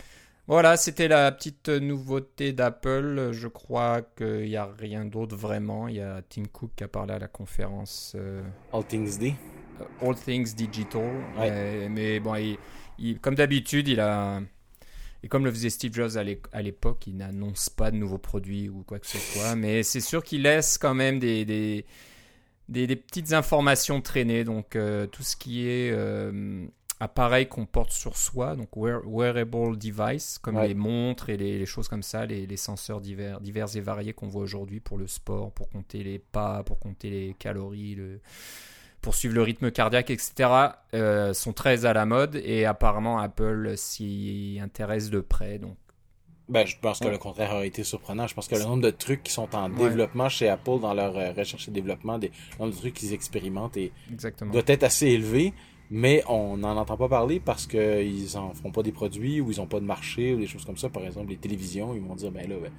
Voilà, 0.47 0.77
c'était 0.77 1.07
la 1.07 1.31
petite 1.31 1.69
nouveauté 1.69 2.53
d'Apple. 2.53 3.31
Je 3.33 3.47
crois 3.47 4.03
qu'il 4.03 4.47
n'y 4.47 4.57
a 4.57 4.69
rien 4.79 5.05
d'autre 5.05 5.37
vraiment. 5.37 5.87
Il 5.87 5.97
y 5.97 6.01
a 6.01 6.23
Tim 6.29 6.45
Cook 6.53 6.73
qui 6.75 6.85
a 6.85 6.89
parlé 6.89 7.15
à 7.15 7.19
la 7.19 7.29
conférence. 7.29 8.15
Euh, 8.17 8.43
All 8.73 8.85
Things 8.85 9.19
D. 9.19 9.35
Euh, 9.81 10.09
All 10.09 10.17
Things 10.17 10.55
Digital. 10.55 11.09
mais 11.91 12.19
bon, 12.19 12.35
comme 13.21 13.35
d'habitude, 13.35 13.89
il 13.89 14.01
a. 14.01 14.41
Et 15.23 15.29
comme 15.29 15.45
le 15.45 15.51
faisait 15.53 15.69
Steve 15.71 15.93
Jobs 15.93 16.17
à 16.17 16.63
l'époque, 16.63 17.07
il 17.07 17.19
n'annonce 17.19 17.69
pas 17.69 17.91
de 17.91 17.97
nouveaux 17.97 18.19
produits 18.19 18.71
ou 18.71 18.83
quoi 18.87 18.99
que 18.99 19.07
ce 19.07 19.19
soit. 19.19 19.55
Mais 19.57 19.83
c'est 19.83 20.01
sûr 20.01 20.25
qu'il 20.25 20.43
laisse 20.43 20.79
quand 20.79 20.95
même 20.95 21.19
des, 21.19 21.45
des, 21.45 21.85
des, 22.69 22.97
petites 22.97 23.35
informations 23.35 24.01
traîner. 24.01 24.45
Donc 24.45 24.77
euh, 24.77 25.07
tout 25.07 25.23
ce 25.23 25.37
qui 25.37 25.69
est 25.69 25.93
appareils 27.01 27.49
qu'on 27.49 27.65
porte 27.65 27.93
sur 27.93 28.17
soi, 28.17 28.55
donc 28.55 28.69
wearable 28.77 29.79
device, 29.79 30.39
comme 30.39 30.61
les 30.61 30.75
montres 30.75 31.31
et 31.31 31.39
les, 31.39 31.67
choses 31.67 31.89
comme 31.89 32.03
ça, 32.03 32.27
les, 32.27 32.47
les, 32.47 32.57
senseurs 32.59 33.01
divers, 33.01 33.41
divers 33.41 33.75
et 33.75 33.81
variés 33.81 34.13
qu'on 34.13 34.29
voit 34.29 34.43
aujourd'hui 34.43 34.81
pour 34.81 34.99
le 34.99 35.07
sport, 35.07 35.51
pour 35.53 35.71
compter 35.71 36.05
les 36.05 36.19
pas, 36.19 36.63
pour 36.63 36.79
compter 36.79 37.09
les 37.09 37.35
calories, 37.39 37.95
le, 37.95 38.21
pour 39.01 39.15
suivre 39.15 39.35
le 39.35 39.43
rythme 39.43 39.71
cardiaque, 39.71 40.11
etc., 40.11 40.51
euh, 40.95 41.33
sont 41.33 41.55
très 41.55 41.87
à 41.87 41.95
la 41.95 42.05
mode 42.05 42.37
et 42.37 42.67
apparemment 42.67 43.19
Apple 43.19 43.73
s'y 43.77 44.59
intéresse 44.63 45.09
de 45.09 45.21
près. 45.21 45.59
Donc. 45.59 45.77
Ben, 46.51 46.67
je 46.67 46.77
pense 46.81 46.99
que 46.99 47.07
le 47.07 47.17
contraire 47.17 47.53
aurait 47.53 47.69
été 47.69 47.85
surprenant. 47.85 48.27
Je 48.27 48.35
pense 48.35 48.49
que 48.49 48.57
le 48.57 48.65
nombre 48.65 48.83
de 48.83 48.91
trucs 48.91 49.23
qui 49.23 49.33
sont 49.33 49.55
en 49.55 49.69
développement 49.71 50.29
chez 50.29 50.49
Apple 50.49 50.81
dans 50.81 50.93
leur 50.93 51.17
euh, 51.17 51.33
recherche 51.33 51.69
et 51.69 51.71
développement, 51.71 52.19
des, 52.19 52.33
le 52.59 52.65
nombre 52.65 52.75
de 52.75 52.79
trucs 52.79 52.95
qu'ils 52.95 53.15
expérimentent 53.15 53.77
et 53.77 53.93
doit 54.53 54.63
être 54.67 54.83
assez 54.83 55.07
élevé 55.07 55.55
mais 55.91 56.23
on 56.29 56.57
n'en 56.57 56.77
entend 56.77 56.97
pas 56.97 57.09
parler 57.09 57.41
parce 57.41 57.67
qu'ils 57.67 58.37
en 58.37 58.55
font 58.55 58.71
pas 58.71 58.83
des 58.83 58.93
produits 58.93 59.41
ou 59.41 59.51
ils 59.51 59.61
ont 59.61 59.67
pas 59.67 59.81
de 59.81 59.85
marché 59.85 60.35
ou 60.35 60.39
des 60.39 60.47
choses 60.47 60.65
comme 60.65 60.77
ça. 60.77 60.89
Par 60.89 61.05
exemple, 61.05 61.31
les 61.31 61.37
télévisions, 61.37 61.95
ils 61.95 62.01
vont 62.01 62.15
dire, 62.15 62.31
ben 62.31 62.49
là, 62.49 62.57
ben, 62.63 62.71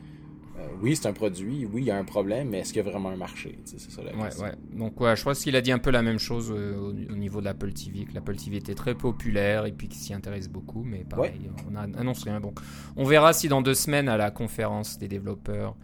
euh, 0.59 0.67
oui, 0.81 0.95
c'est 0.95 1.07
un 1.07 1.13
produit, 1.13 1.65
oui, 1.65 1.81
il 1.81 1.87
y 1.87 1.91
a 1.91 1.97
un 1.97 2.03
problème, 2.03 2.49
mais 2.49 2.59
est-ce 2.59 2.73
qu'il 2.73 2.83
y 2.83 2.87
a 2.87 2.89
vraiment 2.89 3.09
un 3.09 3.17
marché? 3.17 3.59
C'est 3.65 3.79
ça 3.79 4.01
la 4.01 4.15
ouais, 4.15 4.35
ouais. 4.41 4.53
Donc, 4.73 4.99
ouais, 5.01 5.15
je 5.15 5.23
pense 5.23 5.39
qu'il 5.39 5.55
a 5.55 5.61
dit 5.61 5.71
un 5.71 5.79
peu 5.79 5.91
la 5.91 6.01
même 6.01 6.19
chose 6.19 6.53
euh, 6.55 6.77
au, 7.09 7.15
niveau 7.15 7.39
de 7.39 7.45
l'Apple 7.45 7.73
TV, 7.73 8.05
que 8.05 8.13
l'Apple 8.13 8.35
TV 8.35 8.57
était 8.57 8.75
très 8.75 8.95
populaire 8.95 9.65
et 9.65 9.71
puis 9.71 9.87
qu'il 9.87 9.99
s'y 9.99 10.13
intéresse 10.13 10.49
beaucoup, 10.49 10.83
mais 10.83 11.03
pareil, 11.03 11.49
on 11.69 11.75
annonce 11.75 12.23
rien. 12.23 12.39
Bon, 12.39 12.53
on 12.95 13.03
verra 13.03 13.33
si 13.33 13.47
dans 13.47 13.61
deux 13.61 13.73
semaines, 13.73 14.07
à 14.07 14.17
la 14.17 14.31
conférence 14.31 14.97
des 14.97 15.07
développeurs, 15.07 15.75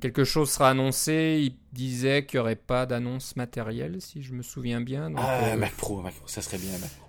quelque 0.00 0.24
chose 0.24 0.50
sera 0.50 0.70
annoncé. 0.70 1.40
Il 1.42 1.56
disait 1.72 2.26
qu'il 2.26 2.38
n'y 2.38 2.42
aurait 2.42 2.56
pas 2.56 2.86
d'annonce 2.86 3.36
matérielle, 3.36 4.00
si 4.00 4.22
je 4.22 4.32
me 4.32 4.42
souviens 4.42 4.80
bien. 4.80 5.12
ah, 5.16 5.44
euh, 5.44 5.56
Mac 5.56 5.72
Pro, 5.72 6.00
Mac 6.00 6.14
Pro, 6.14 6.26
ça 6.26 6.42
serait 6.42 6.58
bien 6.58 6.72
Mac 6.78 6.90
Pro. 6.90 7.08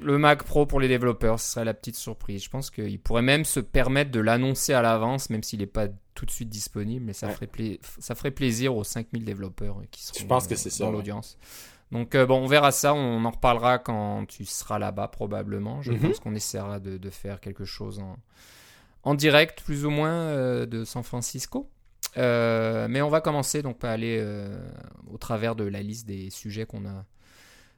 Le 0.00 0.18
Mac 0.18 0.44
Pro 0.44 0.66
pour 0.66 0.80
les 0.80 0.88
développeurs, 0.88 1.40
ce 1.40 1.52
serait 1.52 1.64
la 1.64 1.74
petite 1.74 1.96
surprise. 1.96 2.44
Je 2.44 2.50
pense 2.50 2.70
qu'il 2.70 3.00
pourrait 3.00 3.22
même 3.22 3.44
se 3.44 3.60
permettre 3.60 4.10
de 4.10 4.20
l'annoncer 4.20 4.72
à 4.72 4.82
l'avance, 4.82 5.30
même 5.30 5.42
s'il 5.42 5.60
n'est 5.60 5.66
pas 5.66 5.88
tout 6.14 6.26
de 6.26 6.30
suite 6.30 6.48
disponible. 6.48 7.04
Mais 7.04 7.12
ça, 7.12 7.28
ferait, 7.28 7.80
ça 7.98 8.14
ferait 8.14 8.30
plaisir 8.30 8.76
aux 8.76 8.84
5000 8.84 9.24
développeurs 9.24 9.80
qui 9.90 10.04
seront 10.04 10.20
je 10.20 10.26
pense 10.26 10.46
que 10.46 10.78
dans 10.78 10.90
l'audience. 10.90 11.38
Donc 11.90 12.14
euh, 12.14 12.26
bon, 12.26 12.42
on 12.42 12.46
verra 12.46 12.70
ça, 12.70 12.92
on 12.92 13.24
en 13.24 13.30
reparlera 13.30 13.78
quand 13.78 14.26
tu 14.26 14.44
seras 14.44 14.78
là-bas 14.78 15.08
probablement. 15.08 15.80
Je 15.82 15.92
mhm. 15.92 16.00
pense 16.00 16.20
qu'on 16.20 16.34
essaiera 16.34 16.80
de, 16.80 17.10
faire 17.10 17.40
quelque 17.40 17.64
chose 17.64 17.98
en, 17.98 18.16
en 19.04 19.14
direct, 19.14 19.62
plus 19.62 19.86
ou 19.86 19.90
moins, 19.90 20.12
euh, 20.12 20.66
de 20.66 20.84
San 20.84 21.02
Francisco. 21.02 21.70
Euh, 22.16 22.86
mais 22.88 23.02
on 23.02 23.08
va 23.08 23.20
commencer 23.20 23.62
donc 23.62 23.84
à 23.84 23.90
aller 23.90 24.18
euh, 24.20 24.58
au 25.12 25.18
travers 25.18 25.54
de 25.54 25.64
la 25.64 25.82
liste 25.82 26.06
des 26.06 26.30
sujets 26.30 26.66
qu'on 26.66 26.86
a 26.86 27.04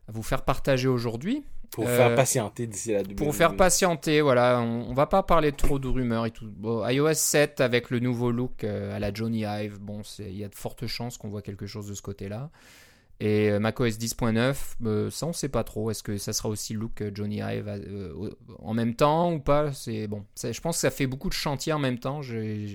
à 0.08 0.12
vous 0.12 0.22
faire 0.22 0.42
partager 0.42 0.88
aujourd'hui. 0.88 1.44
Pour 1.70 1.84
vous 1.84 1.90
faire 1.90 2.10
euh, 2.10 2.16
patienter 2.16 2.66
d'ici 2.66 2.92
la 2.92 3.04
Pour 3.04 3.28
vous 3.28 3.32
faire 3.32 3.54
patienter, 3.54 4.20
voilà. 4.20 4.60
On, 4.60 4.92
va 4.92 5.06
pas 5.06 5.22
parler 5.22 5.52
trop 5.52 5.78
de 5.78 5.86
rumeurs 5.86 6.26
et 6.26 6.32
tout. 6.32 6.50
iOS 6.64 7.14
7 7.14 7.60
avec 7.60 7.90
le 7.90 8.00
nouveau 8.00 8.32
look 8.32 8.64
à 8.64 8.98
la 8.98 9.14
Johnny 9.14 9.44
Ive, 9.44 9.78
bon, 9.78 10.02
il 10.18 10.36
y 10.36 10.44
a 10.44 10.48
de 10.48 10.54
fortes 10.54 10.86
chances 10.88 11.16
qu'on 11.16 11.28
voit 11.28 11.42
quelque 11.42 11.66
chose 11.66 11.86
de 11.86 11.94
ce 11.94 12.02
côté-là. 12.02 12.50
Et 13.20 13.56
macOS 13.58 13.98
10.9, 13.98 15.10
ça 15.10 15.26
on 15.26 15.32
sait 15.32 15.48
pas 15.48 15.62
trop. 15.62 15.92
Est-ce 15.92 16.02
que 16.02 16.16
ça 16.16 16.32
sera 16.32 16.48
aussi 16.48 16.74
look 16.74 17.04
Johnny 17.14 17.40
Ive 17.40 17.70
en 18.58 18.74
même 18.74 18.96
temps 18.96 19.32
ou 19.32 19.38
pas? 19.38 19.72
C'est 19.72 20.08
bon. 20.08 20.24
Je 20.42 20.60
pense 20.60 20.76
que 20.76 20.80
ça 20.80 20.90
fait 20.90 21.06
beaucoup 21.06 21.28
de 21.28 21.34
chantiers 21.34 21.72
en 21.72 21.78
même 21.78 22.00
temps. 22.00 22.20
Je 22.20 22.74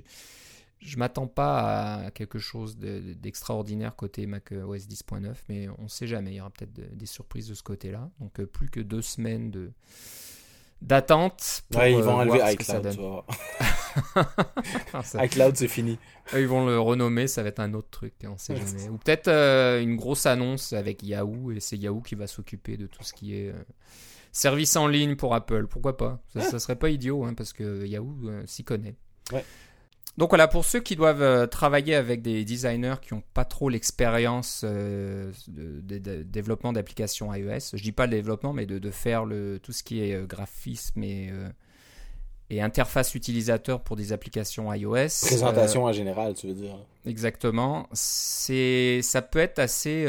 m'attends 0.98 1.28
pas 1.28 2.06
à 2.06 2.12
quelque 2.12 2.40
chose 2.40 2.78
d'extraordinaire 2.78 3.96
côté 3.96 4.26
Mac 4.26 4.52
OS 4.52 4.88
10.9, 4.88 5.34
mais 5.50 5.68
on 5.78 5.84
ne 5.84 5.88
sait 5.88 6.08
jamais. 6.08 6.32
Il 6.32 6.36
y 6.36 6.42
aura 6.42 6.50
peut-être 6.50 6.74
des 6.74 7.06
surprises 7.06 7.48
de 7.48 7.54
ce 7.54 7.64
côté-là. 7.64 8.10
Donc 8.20 8.40
euh, 8.40 8.46
plus 8.46 8.70
que 8.70 8.80
deux 8.80 9.02
semaines 9.02 9.52
de 9.52 9.72
d'attente. 10.82 11.64
Ouais, 11.74 11.94
ils 11.94 12.02
vont 12.02 12.20
euh, 12.20 12.24
enlever 12.24 12.54
iCloud. 12.54 12.86
iCloud, 15.24 15.56
c'est 15.56 15.68
fini. 15.68 15.98
Ils 16.34 16.48
vont 16.48 16.66
le 16.66 16.80
renommer, 16.80 17.28
ça 17.28 17.44
va 17.44 17.50
être 17.50 17.60
un 17.60 17.74
autre 17.74 17.90
truc, 17.90 18.14
on 18.24 18.38
sait 18.38 18.56
jamais. 18.56 18.90
Ou 18.90 18.98
peut-être 18.98 19.28
euh, 19.28 19.82
une 19.82 19.96
grosse 19.96 20.26
annonce 20.26 20.74
avec 20.74 21.02
Yahoo, 21.02 21.52
et 21.52 21.60
c'est 21.60 21.78
Yahoo 21.78 22.02
qui 22.02 22.16
va 22.16 22.28
s'occuper 22.28 22.78
de 22.78 22.88
tout 22.88 23.04
ce 23.04 23.14
qui 23.14 23.36
est 23.36 23.54
service 24.32 24.76
en 24.76 24.88
ligne 24.88 25.16
pour 25.16 25.34
Apple. 25.34 25.68
Pourquoi 25.68 25.98
pas? 25.98 26.22
Ça, 26.36 26.52
ne 26.52 26.60
serait 26.60 26.76
pas 26.76 26.90
idiot, 26.90 27.24
hein, 27.24 27.34
parce 27.34 27.54
que 27.54 27.86
Yahoo 27.86 28.30
s'y 28.46 28.64
connaît. 28.64 28.96
Ouais. 29.32 29.46
Donc 30.18 30.30
voilà, 30.30 30.48
pour 30.48 30.64
ceux 30.64 30.80
qui 30.80 30.96
doivent 30.96 31.22
euh, 31.22 31.46
travailler 31.46 31.94
avec 31.94 32.22
des 32.22 32.46
designers 32.46 32.96
qui 33.02 33.14
n'ont 33.14 33.24
pas 33.34 33.44
trop 33.44 33.68
l'expérience 33.68 34.62
euh, 34.64 35.32
de, 35.50 36.24
développement 36.24 36.72
d'applications 36.72 37.34
iOS, 37.34 37.72
je 37.74 37.84
dis 37.84 37.92
pas 37.92 38.06
le 38.06 38.12
développement, 38.12 38.54
mais 38.54 38.66
de, 38.66 38.92
faire 38.92 39.26
le, 39.26 39.60
tout 39.62 39.74
ce 39.74 39.84
qui 39.84 40.02
est 40.02 40.14
euh, 40.14 40.26
graphisme 40.26 41.04
et, 41.04 41.34
et 42.50 42.62
interface 42.62 43.14
utilisateur 43.14 43.82
pour 43.82 43.98
des 43.98 44.14
applications 44.14 44.74
iOS. 44.74 44.94
Présentation 45.22 45.84
en 45.84 45.92
général, 45.92 46.34
tu 46.34 46.48
veux 46.48 46.54
dire. 46.54 46.78
Exactement. 47.06 47.90
C'est, 47.92 49.02
ça 49.02 49.22
peut 49.22 49.40
être 49.40 49.60
assez 49.60 50.06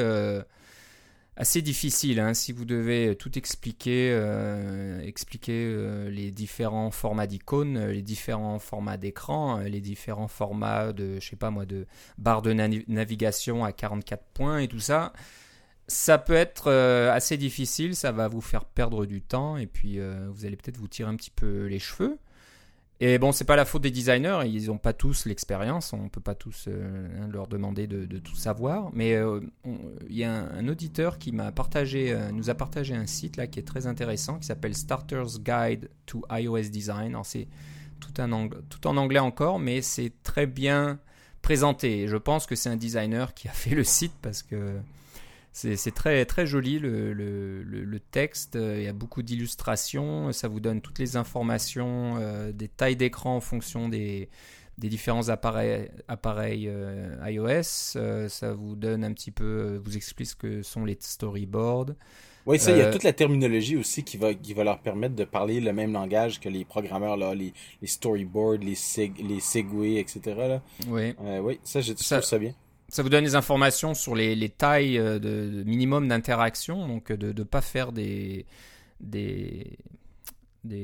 assez 1.36 1.60
difficile 1.60 2.18
hein, 2.18 2.34
si 2.34 2.52
vous 2.52 2.64
devez 2.64 3.14
tout 3.16 3.36
expliquer, 3.38 4.10
euh, 4.12 5.00
expliquer 5.02 5.64
euh, 5.66 6.10
les 6.10 6.30
différents 6.30 6.90
formats 6.90 7.26
d'icônes, 7.26 7.86
les 7.88 8.02
différents 8.02 8.58
formats 8.58 8.96
d'écran, 8.96 9.58
les 9.58 9.80
différents 9.80 10.28
formats 10.28 10.92
de, 10.92 11.20
je 11.20 11.28
sais 11.28 11.36
pas 11.36 11.50
moi, 11.50 11.66
de 11.66 11.86
barre 12.18 12.42
de 12.42 12.52
navigation 12.52 13.64
à 13.64 13.72
44 13.72 14.24
points 14.32 14.58
et 14.58 14.68
tout 14.68 14.80
ça. 14.80 15.12
Ça 15.88 16.18
peut 16.18 16.34
être 16.34 16.72
assez 16.72 17.36
difficile, 17.36 17.94
ça 17.94 18.10
va 18.10 18.26
vous 18.26 18.40
faire 18.40 18.64
perdre 18.64 19.06
du 19.06 19.22
temps 19.22 19.56
et 19.56 19.66
puis 19.66 20.00
vous 20.30 20.44
allez 20.44 20.56
peut-être 20.56 20.78
vous 20.78 20.88
tirer 20.88 21.08
un 21.08 21.14
petit 21.14 21.30
peu 21.30 21.66
les 21.66 21.78
cheveux. 21.78 22.18
Et 22.98 23.18
bon, 23.18 23.30
c'est 23.30 23.44
pas 23.44 23.56
la 23.56 23.66
faute 23.66 23.82
des 23.82 23.90
designers, 23.90 24.40
ils 24.46 24.68
n'ont 24.68 24.78
pas 24.78 24.94
tous 24.94 25.26
l'expérience, 25.26 25.92
on 25.92 26.08
peut 26.08 26.22
pas 26.22 26.34
tous 26.34 26.64
euh, 26.66 27.08
hein, 27.20 27.28
leur 27.30 27.46
demander 27.46 27.86
de, 27.86 28.18
tout 28.18 28.36
savoir. 28.36 28.90
Mais 28.94 29.14
euh, 29.14 29.40
il 30.08 30.16
y 30.16 30.24
a 30.24 30.32
un, 30.32 30.66
auditeur 30.68 31.18
qui 31.18 31.30
euh, 31.36 32.30
nous 32.32 32.48
a 32.48 32.54
partagé 32.54 32.94
un 32.94 33.06
site 33.06 33.50
qui 33.50 33.58
est 33.58 33.66
très 33.66 33.86
intéressant, 33.86 34.38
qui 34.38 34.46
s'appelle 34.46 34.74
Starter's 34.74 35.40
Guide 35.40 35.90
to 36.06 36.22
iOS 36.30 36.70
Design. 36.70 37.08
Alors 37.08 37.26
c'est 37.26 37.48
tout 38.00 38.18
en 38.18 38.96
anglais 38.96 39.18
encore, 39.18 39.58
mais 39.58 39.82
c'est 39.82 40.12
très 40.22 40.46
bien 40.46 40.98
présenté. 41.42 42.08
je 42.08 42.16
pense 42.16 42.46
que 42.46 42.54
c'est 42.54 42.70
un 42.70 42.76
designer 42.76 43.34
qui 43.34 43.46
a 43.48 43.52
fait 43.52 43.74
le 43.74 43.84
site 43.84 44.14
parce 44.22 44.42
que 44.42 44.80
c'est 45.56 45.94
très, 45.94 46.26
très 46.26 46.46
joli 46.46 46.78
le, 46.78 47.14
le, 47.14 48.00
texte, 48.00 48.58
il 48.60 48.82
y 48.82 48.88
a 48.88 48.92
beaucoup 48.92 49.22
d'illustrations, 49.22 50.30
ça 50.32 50.48
vous 50.48 50.60
donne 50.60 50.82
toutes 50.82 50.98
les 50.98 51.16
informations, 51.16 52.16
euh, 52.18 52.52
des 52.52 52.68
tailles 52.68 52.96
d'écran 52.96 53.36
en 53.36 53.40
fonction 53.40 53.88
des, 53.88 54.28
des 54.76 54.90
différents 54.90 55.30
appareils, 55.30 55.88
appareils 56.08 56.68
euh, 56.68 57.16
iOS, 57.25 57.96
euh, 57.96 58.28
ça 58.28 58.52
vous 58.52 58.76
donne 58.76 59.02
un 59.02 59.14
petit 59.14 59.30
peu, 59.30 59.80
vous 59.82 59.96
explique 59.96 60.28
ce 60.28 60.36
que 60.36 60.62
sont 60.62 60.84
les 60.84 60.98
storyboards. 61.00 61.94
Oui, 62.44 62.58
ça, 62.58 62.72
il 62.72 62.78
y 62.78 62.82
a 62.82 62.92
toute 62.92 63.02
la 63.02 63.14
terminologie 63.14 63.76
aussi 63.76 64.04
qui 64.04 64.18
va, 64.18 64.34
qui 64.34 64.52
va 64.52 64.62
leur 64.62 64.78
permettre 64.78 65.16
de 65.16 65.25
parler 65.25 65.60
le 65.60 65.72
même 65.72 65.92
langage 65.92 66.38
que 66.38 66.50
les 66.50 66.66
programmeurs, 66.66 67.16
là, 67.16 67.34
les, 67.34 67.54
les 67.80 67.88
storyboards, 67.88 68.58
les, 68.58 68.76
les 69.18 69.40
segways, 69.40 69.98
etc. 69.98 70.20
Là. 70.36 70.62
Oui. 70.86 71.14
oui, 71.40 71.58
ça, 71.64 71.80
je 71.80 71.94
trouve 71.94 72.22
ça 72.22 72.38
bien 72.38 72.54
ça 72.88 73.02
vous 73.02 73.08
donne 73.08 73.24
des 73.24 73.34
informations 73.34 73.94
sur 73.94 74.14
les, 74.14 74.48
tailles 74.48 74.98
euh, 74.98 75.18
de, 75.18 75.62
minimum 75.64 76.08
d'interaction, 76.08 76.86
donc 76.86 77.12
de 77.12 77.32
ne 77.32 77.44
pas 77.44 77.60
faire 77.60 77.92
des, 77.92 78.46
des, 79.00 79.76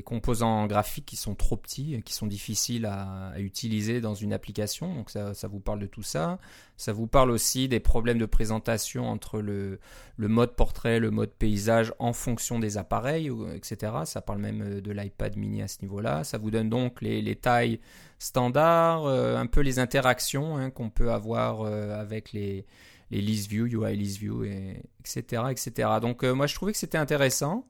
composants 0.04 0.66
graphiques 0.66 1.06
qui 1.06 1.16
sont 1.16 1.35
trop 1.35 1.56
petits, 1.56 2.00
qui 2.04 2.12
sont 2.14 2.26
difficiles 2.26 2.87
à, 2.87 3.32
utiliser 3.38 4.00
dans 4.00 4.14
une 4.14 4.32
application. 4.32 4.94
Donc 4.94 5.11
ça, 5.11 5.35
ça, 5.35 5.49
vous 5.49 5.59
parle 5.61 5.80
de 5.80 5.87
tout 5.87 6.02
ça. 6.02 6.38
Ça 6.76 6.92
vous 6.92 7.06
parle 7.06 7.30
aussi 7.30 7.68
des 7.68 7.80
problèmes 7.80 8.18
de 8.18 8.26
présentation 8.26 9.09
entre 9.09 9.40
le, 9.40 9.78
mode 10.18 10.54
portrait, 10.54 11.00
le 11.00 11.11
mode 11.11 11.30
paysage 11.30 11.92
en 11.99 12.12
fonction 12.12 12.59
des 12.59 12.78
appareils, 12.78 13.30
etc. 13.54 13.92
Ça 14.04 14.23
parle 14.23 14.38
même 14.38 14.62
euh, 14.62 14.80
de 14.80 14.92
l'iPad 14.92 15.37
mini 15.37 15.62
à 15.62 15.68
ce 15.68 15.82
niveau-là. 15.82 16.25
Ça 16.25 16.38
vous 16.38 16.50
donne 16.50 16.68
donc 16.68 17.00
les 17.00 17.37
tailles 17.37 17.80
standard, 18.23 19.05
euh, 19.05 19.37
un 19.37 19.47
peu 19.47 19.61
les 19.61 19.79
interactions 19.79 20.57
hein, 20.57 20.71
qu'on 20.71 20.91
peut 20.91 21.11
avoir 21.11 21.62
euh, 21.62 22.00
avec 22.00 22.33
les, 22.33 22.64
les 23.11 23.21
list 23.21 23.50
view, 23.50 23.67
UI 23.67 23.97
list 23.97 24.19
view, 24.19 24.45
et, 24.45 24.81
etc., 25.00 25.43
etc. 25.50 25.88
Donc 26.00 26.23
euh, 26.23 26.33
moi 26.33 26.47
je 26.47 26.55
trouvais 26.55 26.73
que 26.73 26.79
c'était 26.79 26.99
intéressant. 26.99 27.67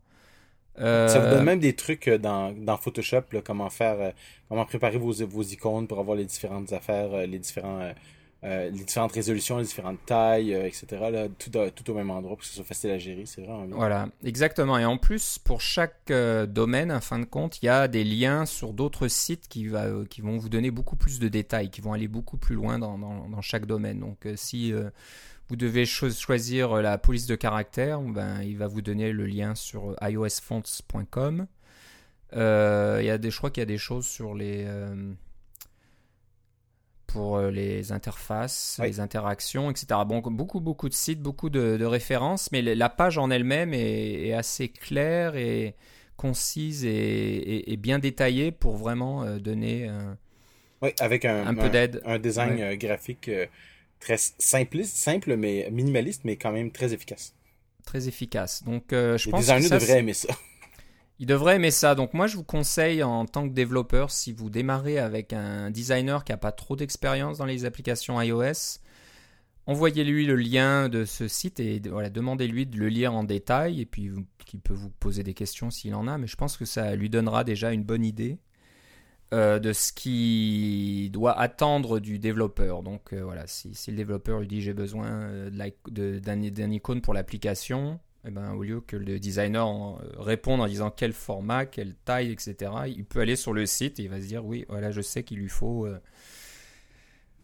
Ça 0.77 1.19
vous 1.19 1.35
donne 1.35 1.45
même 1.45 1.61
des 1.61 1.75
trucs 1.75 2.09
dans, 2.09 2.53
dans 2.53 2.79
Photoshop, 2.79 3.25
comment 3.45 3.69
faire, 3.69 4.15
comment 4.49 4.65
préparer 4.65 4.97
vos, 4.97 5.13
vos 5.27 5.43
icônes 5.43 5.87
pour 5.87 5.99
avoir 5.99 6.17
les 6.17 6.25
différentes 6.25 6.73
affaires, 6.73 7.27
les 7.27 7.39
différents 7.39 7.93
euh, 8.45 8.71
les 8.71 8.85
différentes 8.85 9.13
résolutions, 9.13 9.59
les 9.59 9.65
différentes 9.65 10.05
tailles, 10.05 10.53
euh, 10.53 10.67
etc. 10.67 10.87
Là, 11.13 11.29
tout, 11.29 11.91
au 11.91 11.95
même 11.95 12.11
endroit 12.11 12.31
pour 12.31 12.41
que 12.41 12.45
ce 12.45 12.55
soit 12.55 12.65
facile 12.65 12.91
à 12.91 12.99
gérer. 12.99 13.25
C'est 13.25 13.43
vraiment. 13.43 13.67
Voilà, 13.71 14.09
exactement. 14.25 14.77
Et 14.79 14.85
en 14.85 14.99
plus, 14.99 15.39
pour 15.39 15.61
chaque 15.61 16.11
euh, 16.11 16.45
domaine, 16.47 16.91
en 16.91 17.01
fin 17.01 17.21
de 17.21 17.25
compte, 17.25 17.63
il 17.63 17.67
y 17.67 17.69
a 17.69 17.87
des 17.87 18.03
liens 18.03 18.45
sur 18.45 18.73
d'autres 18.73 19.07
sites 19.07 19.47
qui, 19.49 19.69
vont 19.69 20.39
vous 20.39 20.49
donner 20.49 20.73
beaucoup 20.73 20.97
plus 20.97 21.21
de 21.21 21.29
détails, 21.29 21.71
qui 21.71 21.81
vont 21.81 21.93
aller 21.93 22.09
beaucoup 22.09 22.37
plus 22.37 22.57
loin 22.57 22.81
dans, 22.81 23.41
chaque 23.43 23.67
domaine. 23.67 24.01
Donc, 24.01 24.27
si 24.35 24.73
vous 25.49 25.57
devez 25.57 25.87
choisir 25.87 26.83
la 26.83 26.99
police 26.99 27.27
de 27.27 27.37
caractère, 27.37 28.01
ben, 28.01 28.43
il 28.43 28.59
va 28.59 28.67
vous 28.67 28.83
donner 28.83 29.13
le 29.13 29.27
lien 29.27 29.55
sur 29.55 29.95
iosfonts.com. 30.03 31.47
il 32.33 32.39
je 32.39 33.37
crois 33.37 33.51
qu'il 33.51 33.61
y 33.61 33.63
a 33.63 33.67
des 33.67 33.79
choses 33.79 34.07
sur 34.07 34.35
les 34.35 34.67
pour 37.13 37.37
euh, 37.37 37.51
les 37.51 37.93
interfaces, 37.93 38.81
les 38.83 38.99
interactions, 38.99 39.71
etc. 39.71 40.01
Bon, 40.07 40.21
beaucoup, 40.21 40.61
beaucoup 40.61 40.89
de 40.89 40.95
sites, 40.95 41.21
beaucoup 41.21 41.51
de, 41.51 41.85
références, 41.85 42.51
mais 42.53 42.63
la 42.63 42.89
page 42.89 43.19
en 43.19 43.31
elle-même 43.31 43.75
est, 43.75 44.33
assez 44.33 44.69
claire 44.69 45.37
et 45.37 45.75
concise 46.17 46.85
et, 46.85 47.77
bien 47.79 47.99
détaillée 47.99 48.51
pour 48.51 48.77
vraiment 48.77 49.25
euh, 49.25 49.39
donner 49.39 49.91
oui, 50.81 50.91
avec 51.01 51.25
un, 51.25 51.55
peu 51.55 51.69
d'aide. 51.69 52.01
Un, 52.05 52.19
design 52.19 52.61
euh, 52.61 52.77
graphique 52.77 53.31
très 54.01 54.17
simpliste, 54.17 54.97
simple, 54.97 55.37
mais 55.37 55.69
minimaliste, 55.71 56.23
mais 56.25 56.37
quand 56.37 56.53
même 56.53 56.71
très 56.71 56.95
efficace. 56.95 57.35
Très 57.85 58.09
efficace. 58.09 58.63
Donc, 58.65 58.85
je 58.91 59.25
Les 59.27 59.31
pense 59.31 59.41
designers 59.47 59.69
devraient 59.69 59.99
aimer 59.99 60.15
ça. 60.15 60.35
Il 61.23 61.27
devrait 61.27 61.55
aimer 61.55 61.71
ça. 61.71 61.95
Donc 61.95 62.15
moi, 62.15 62.27
je 62.27 62.37
vous 62.37 62.43
conseille 62.43 63.01
en 63.05 63.27
tant 63.27 63.49
que 63.49 63.55
développeur, 63.55 64.11
si 64.11 64.33
vous 64.33 64.51
démarrez 64.51 64.99
avec 64.99 65.33
un 65.33 65.71
designer 65.71 66.25
qui 66.25 66.33
n'a 66.33 66.37
pas 66.37 66.51
trop 66.51 66.75
d'expérience 66.75 67.39
dans 67.39 67.45
les 67.45 67.65
applications 67.65 68.21
iOS, 68.21 68.81
envoyez-lui 69.69 70.27
le 70.27 70.35
lien 70.35 70.89
de 70.89 71.05
ce 71.05 71.29
site 71.29 71.61
et 71.61 71.79
demandez-lui 71.79 72.67
de 72.67 72.77
le 72.77 72.89
lire 72.89 73.15
en 73.15 73.23
détail 73.23 73.81
et 73.81 73.87
puis 73.87 74.11
qu'il 74.47 74.59
peut 74.59 74.75
vous 74.75 74.91
poser 74.91 75.23
des 75.23 75.33
questions 75.33 75.71
s'il 75.71 75.95
en 75.95 76.09
a. 76.09 76.19
Mais 76.19 76.27
je 76.27 76.35
pense 76.35 76.57
que 76.57 76.65
ça 76.65 76.97
lui 76.97 77.09
donnera 77.09 77.45
déjà 77.45 77.71
une 77.71 77.85
bonne 77.85 78.05
idée 78.05 78.41
euh, 79.33 79.61
de 79.61 79.73
ce 79.73 79.93
qu'il 79.93 81.09
doit 81.13 81.39
attendre 81.39 82.01
du 82.01 82.19
développeur. 82.19 82.83
Donc 82.83 83.13
euh, 83.13 83.23
voilà, 83.23 83.47
si, 83.47 83.73
le 83.87 83.97
développeur 83.97 84.41
lui 84.41 84.49
dit 84.49 84.61
j'ai 84.61 84.75
besoin 84.75 85.07
euh, 85.09 85.51
d'un 85.89 86.71
icône 86.73 87.01
pour 87.01 87.15
l'application, 87.15 88.01
eh 88.25 88.31
ben, 88.31 88.53
au 88.53 88.63
lieu 88.63 88.81
que 88.81 88.97
le 88.97 89.19
designer 89.19 89.67
euh, 89.67 89.99
réponde 90.19 90.61
en 90.61 90.67
disant 90.67 90.91
quel 90.91 91.13
format, 91.13 91.67
quelle 91.67 91.95
taille, 91.95 92.31
etc., 92.31 92.71
il 92.87 93.05
peut 93.05 93.21
aller 93.21 93.35
sur 93.35 93.53
le 93.53 93.67
site 93.67 93.99
et 93.99 94.05
il 94.05 94.09
va 94.09 94.21
se 94.21 94.27
dire 94.27 94.45
oui, 94.45 94.65
voilà, 94.69 94.93
je 94.93 95.01
sais 95.01 95.25
qu'il 95.25 95.39
lui 95.39 95.49
faut 95.49 95.87
euh, 95.87 95.99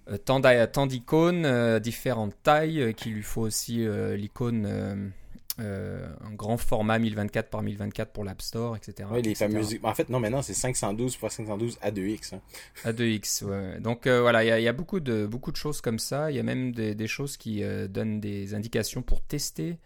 euh, 0.08 0.18
tant 0.18 0.86
d'icônes, 0.86 1.78
différentes 1.80 2.34
tailles, 2.44 2.94
qu'il 2.94 3.14
lui 3.14 3.22
faut 3.22 3.42
aussi 3.42 3.84
l'icône 4.16 5.12
en 5.58 6.32
grand 6.34 6.56
format 6.56 7.00
1024 7.00 7.50
par 7.50 7.62
1024 7.62 8.12
pour 8.12 8.22
l'App 8.22 8.40
Store, 8.40 8.76
etc. 8.76 9.08
Oui, 9.12 9.22
les 9.22 9.34
fameuses. 9.34 9.76
En 9.82 9.94
fait, 9.94 10.08
non, 10.08 10.20
maintenant 10.20 10.42
c'est 10.42 10.54
512 10.54 11.18
x 11.20 11.34
512 11.34 11.78
A2X. 11.82 12.36
Hein. 12.36 12.40
A2X, 12.84 13.44
ouais. 13.44 13.80
Donc 13.80 14.06
voilà, 14.06 14.44
il 14.44 14.62
y, 14.62 14.68
a 14.68 14.72
beaucoup 14.72 15.00
de, 15.00 15.26
beaucoup 15.26 15.50
de 15.50 15.56
choses 15.56 15.80
comme 15.80 15.98
ça. 15.98 16.30
Il 16.30 16.36
y 16.36 16.40
a 16.40 16.44
même 16.44 16.70
des, 16.70 16.94
des 16.94 17.08
choses 17.08 17.36
qui 17.36 17.62
donnent 17.90 18.20
des 18.20 18.54
indications 18.54 19.02
pour 19.02 19.20
tester 19.20 19.78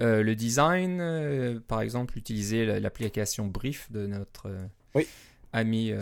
euh, 0.00 0.22
le 0.22 0.34
design, 0.34 1.00
euh, 1.00 1.60
par 1.60 1.80
exemple, 1.80 2.16
utiliser 2.16 2.80
l'application 2.80 3.46
Brief 3.46 3.90
de 3.92 4.06
notre 4.06 4.48
euh, 4.48 5.02
ami 5.52 5.92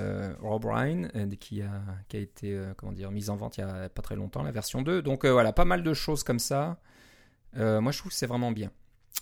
Rob 0.40 0.64
Ryan, 0.64 1.08
qui 1.40 1.60
a, 1.62 1.82
qui 2.08 2.16
a 2.16 2.20
été 2.20 2.58
comment 2.76 2.92
dire, 2.92 3.10
mise 3.10 3.30
en 3.30 3.36
vente 3.36 3.58
il 3.58 3.64
n'y 3.64 3.70
a 3.70 3.88
pas 3.88 4.02
très 4.02 4.14
longtemps, 4.14 4.42
la 4.42 4.52
version 4.52 4.82
2. 4.82 5.02
Donc 5.02 5.26
voilà, 5.26 5.52
pas 5.52 5.64
mal 5.64 5.82
de 5.82 5.92
choses 5.92 6.22
comme 6.22 6.38
ça. 6.38 6.78
moi, 7.56 7.90
je 7.90 7.98
trouve 7.98 8.12
que 8.12 8.16
c'est 8.16 8.26
vraiment 8.26 8.52
bien. 8.52 8.70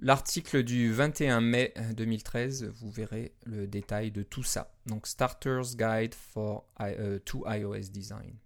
L'article 0.00 0.62
du 0.62 0.92
21 0.92 1.40
mai 1.40 1.74
2013, 1.96 2.66
vous 2.66 2.90
verrez 2.90 3.32
le 3.44 3.66
détail 3.66 4.12
de 4.12 4.22
tout 4.22 4.44
ça. 4.44 4.72
Donc, 4.86 5.08
Starter's 5.08 5.76
Guide 5.76 6.14
for, 6.14 6.64
euh, 6.80 7.18
to 7.24 7.44
iOS 7.48 7.90
Design. 7.90 8.36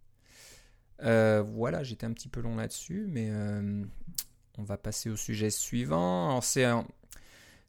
Euh, 1.03 1.43
voilà, 1.43 1.83
j'étais 1.83 2.07
un 2.07 2.13
petit 2.13 2.29
peu 2.29 2.41
long 2.41 2.57
là-dessus, 2.57 3.07
mais 3.07 3.29
euh, 3.31 3.85
on 4.57 4.63
va 4.63 4.79
passer 4.79 5.11
au 5.11 5.17
sujet 5.17 5.51
suivant. 5.51 6.41
C'est 6.41 6.65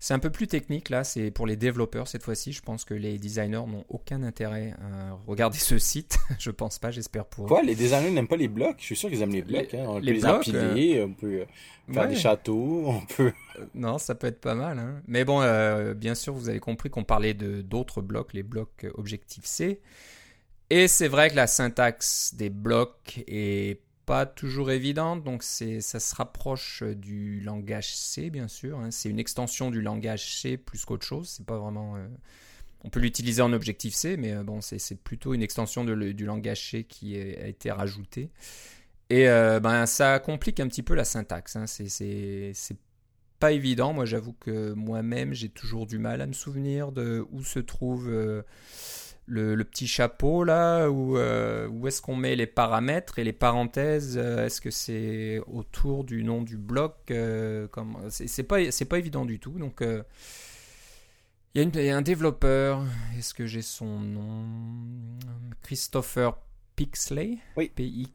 C'est 0.03 0.13
un 0.13 0.19
peu 0.19 0.31
plus 0.31 0.47
technique 0.47 0.89
là, 0.89 1.05
c'est 1.05 1.31
pour 1.31 1.47
les 1.47 1.55
développeurs 1.55 2.09
cette 2.09 2.23
fois-ci. 2.23 2.51
Je 2.51 2.61
pense 2.61 2.83
que 2.83 2.93
les 2.93 3.17
designers 3.17 3.65
n'ont 3.65 3.85
aucun 3.87 4.21
intérêt 4.23 4.73
à 4.81 5.13
regarder 5.27 5.57
ce 5.57 5.77
site. 5.77 6.17
je 6.39 6.51
pense 6.51 6.77
pas, 6.77 6.91
j'espère 6.91 7.23
pour 7.23 7.47
Quoi 7.47 7.63
Les 7.63 7.73
designers 7.73 8.11
n'aiment 8.11 8.27
pas 8.27 8.35
les 8.35 8.49
blocs? 8.49 8.75
Je 8.79 8.83
suis 8.83 8.97
sûr 8.97 9.07
qu'ils 9.09 9.21
aiment 9.21 9.31
les 9.31 9.43
blocs. 9.43 9.73
hein. 9.73 9.85
On 9.87 9.99
les 9.99 10.11
peut 10.11 10.17
les 10.17 10.25
empiler, 10.25 11.03
on 11.03 11.13
peut 11.13 11.27
euh, 11.27 11.45
faire 11.93 12.03
ouais. 12.03 12.09
des 12.09 12.15
châteaux, 12.17 12.83
on 12.87 12.99
peut. 13.05 13.31
Euh, 13.57 13.65
Non, 13.75 13.97
ça 13.97 14.13
peut 14.13 14.27
être 14.27 14.41
pas 14.41 14.55
mal. 14.55 14.77
hein. 14.77 15.01
Mais 15.07 15.23
bon, 15.23 15.39
euh, 15.41 15.93
bien 15.93 16.15
sûr, 16.15 16.33
vous 16.33 16.49
avez 16.49 16.59
compris 16.59 16.89
qu'on 16.89 17.05
parlait 17.05 17.33
de 17.33 17.61
d'autres 17.61 18.01
blocs, 18.01 18.33
les 18.33 18.43
blocs 18.43 18.85
Objective-C. 18.95 19.79
Et 20.69 20.89
c'est 20.89 21.07
vrai 21.07 21.29
que 21.29 21.37
la 21.37 21.47
syntaxe 21.47 22.35
des 22.35 22.49
blocs 22.49 23.23
est 23.25 23.79
pas 24.05 24.25
toujours 24.25 24.71
évidente, 24.71 25.23
donc 25.23 25.43
ça 25.43 25.81
se 25.81 26.15
rapproche 26.15 26.83
du 26.83 27.39
langage 27.41 27.95
C, 27.95 28.29
bien 28.29 28.47
sûr. 28.47 28.79
hein. 28.79 28.91
C'est 28.91 29.09
une 29.09 29.19
extension 29.19 29.71
du 29.71 29.81
langage 29.81 30.41
C 30.41 30.57
plus 30.57 30.85
qu'autre 30.85 31.05
chose. 31.05 31.29
C'est 31.29 31.45
pas 31.45 31.57
vraiment. 31.57 31.95
euh, 31.95 32.07
On 32.83 32.89
peut 32.89 32.99
l'utiliser 32.99 33.41
en 33.41 33.53
Objective-C, 33.53 34.17
mais 34.17 34.33
euh, 34.33 34.43
bon, 34.43 34.61
c'est 34.61 34.95
plutôt 35.01 35.33
une 35.33 35.41
extension 35.43 35.83
du 35.85 36.25
langage 36.25 36.71
C 36.71 36.83
qui 36.83 37.17
a 37.17 37.47
été 37.47 37.71
rajoutée. 37.71 38.29
Et 39.09 39.27
euh, 39.29 39.59
ben, 39.59 39.85
ça 39.85 40.19
complique 40.19 40.59
un 40.59 40.67
petit 40.67 40.83
peu 40.83 40.95
la 40.95 41.05
syntaxe. 41.05 41.55
hein. 41.55 41.65
C'est- 41.67 42.53
pas 43.39 43.51
évident. 43.51 43.93
Moi, 43.93 44.05
j'avoue 44.05 44.33
que 44.33 44.71
moi-même, 44.73 45.33
j'ai 45.33 45.49
toujours 45.49 45.85
du 45.85 45.97
mal 45.99 46.21
à 46.21 46.27
me 46.27 46.33
souvenir 46.33 46.93
de 46.93 47.25
où 47.31 47.43
se 47.43 47.59
trouve 47.59 48.07
euh, 48.09 48.43
le, 49.25 49.55
le 49.55 49.63
petit 49.63 49.87
chapeau 49.87 50.43
là, 50.43 50.89
où, 50.89 51.17
euh, 51.17 51.67
où 51.67 51.87
est-ce 51.87 52.01
qu'on 52.01 52.15
met 52.15 52.35
les 52.35 52.47
paramètres 52.47 53.19
et 53.19 53.23
les 53.23 53.33
parenthèses. 53.33 54.17
euh, 54.17 54.45
est-ce 54.45 54.59
que 54.59 54.69
c'est 54.71 55.39
autour 55.47 56.03
du 56.03 56.23
nom 56.23 56.41
du 56.41 56.57
bloc 56.57 56.95
euh, 57.11 57.67
comme... 57.69 57.97
C'est 58.09 58.43
pas, 58.43 58.71
c'est 58.71 58.85
pas 58.85 58.99
évident 58.99 59.25
du 59.25 59.39
tout. 59.39 59.57
Donc, 59.59 59.81
il 59.81 60.03
y, 61.55 61.59
a 61.59 61.83
y 61.83 61.89
un 61.89 62.01
développeur. 62.01 62.83
Est-ce 63.17 63.33
que 63.33 63.45
j'ai 63.45 63.61
son 63.61 63.99
nom? 63.99 64.45
Christopher 65.61 66.37
Pixley? 66.75 67.37
Oui. 67.55 67.71
P-I-C-K-S-L-A-Y, 67.75 68.11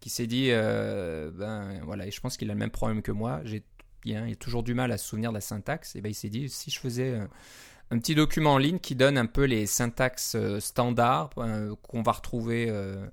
qui 0.00 0.10
s'est 0.10 0.26
dit, 0.26 0.50
ben 0.50 1.80
voilà, 1.84 2.06
et 2.06 2.10
je 2.10 2.20
pense 2.20 2.36
qu'il 2.36 2.50
a 2.50 2.54
le 2.54 2.58
même 2.58 2.70
problème 2.70 3.02
que 3.02 3.12
moi, 3.12 3.42
j'ai 3.44 3.62
bien, 4.02 4.26
il 4.26 4.32
a 4.32 4.36
toujours 4.36 4.62
du 4.62 4.72
mal 4.74 4.90
à 4.92 4.98
se 4.98 5.06
souvenir 5.06 5.30
de 5.30 5.34
la 5.34 5.42
syntaxe, 5.42 5.94
et 5.94 6.00
ben 6.00 6.08
il 6.08 6.14
s'est 6.14 6.30
dit, 6.30 6.48
si 6.48 6.70
je 6.70 6.80
faisais 6.80 7.20
un 7.90 7.98
petit 7.98 8.14
document 8.14 8.54
en 8.54 8.58
ligne 8.58 8.78
qui 8.78 8.94
donne 8.94 9.18
un 9.18 9.26
peu 9.26 9.44
les 9.44 9.66
syntaxes 9.66 10.34
euh, 10.36 10.60
standards 10.60 11.30
euh, 11.38 11.74
qu'on 11.82 12.02
va 12.02 12.12
retrouver 12.12 12.66
euh, 12.68 13.04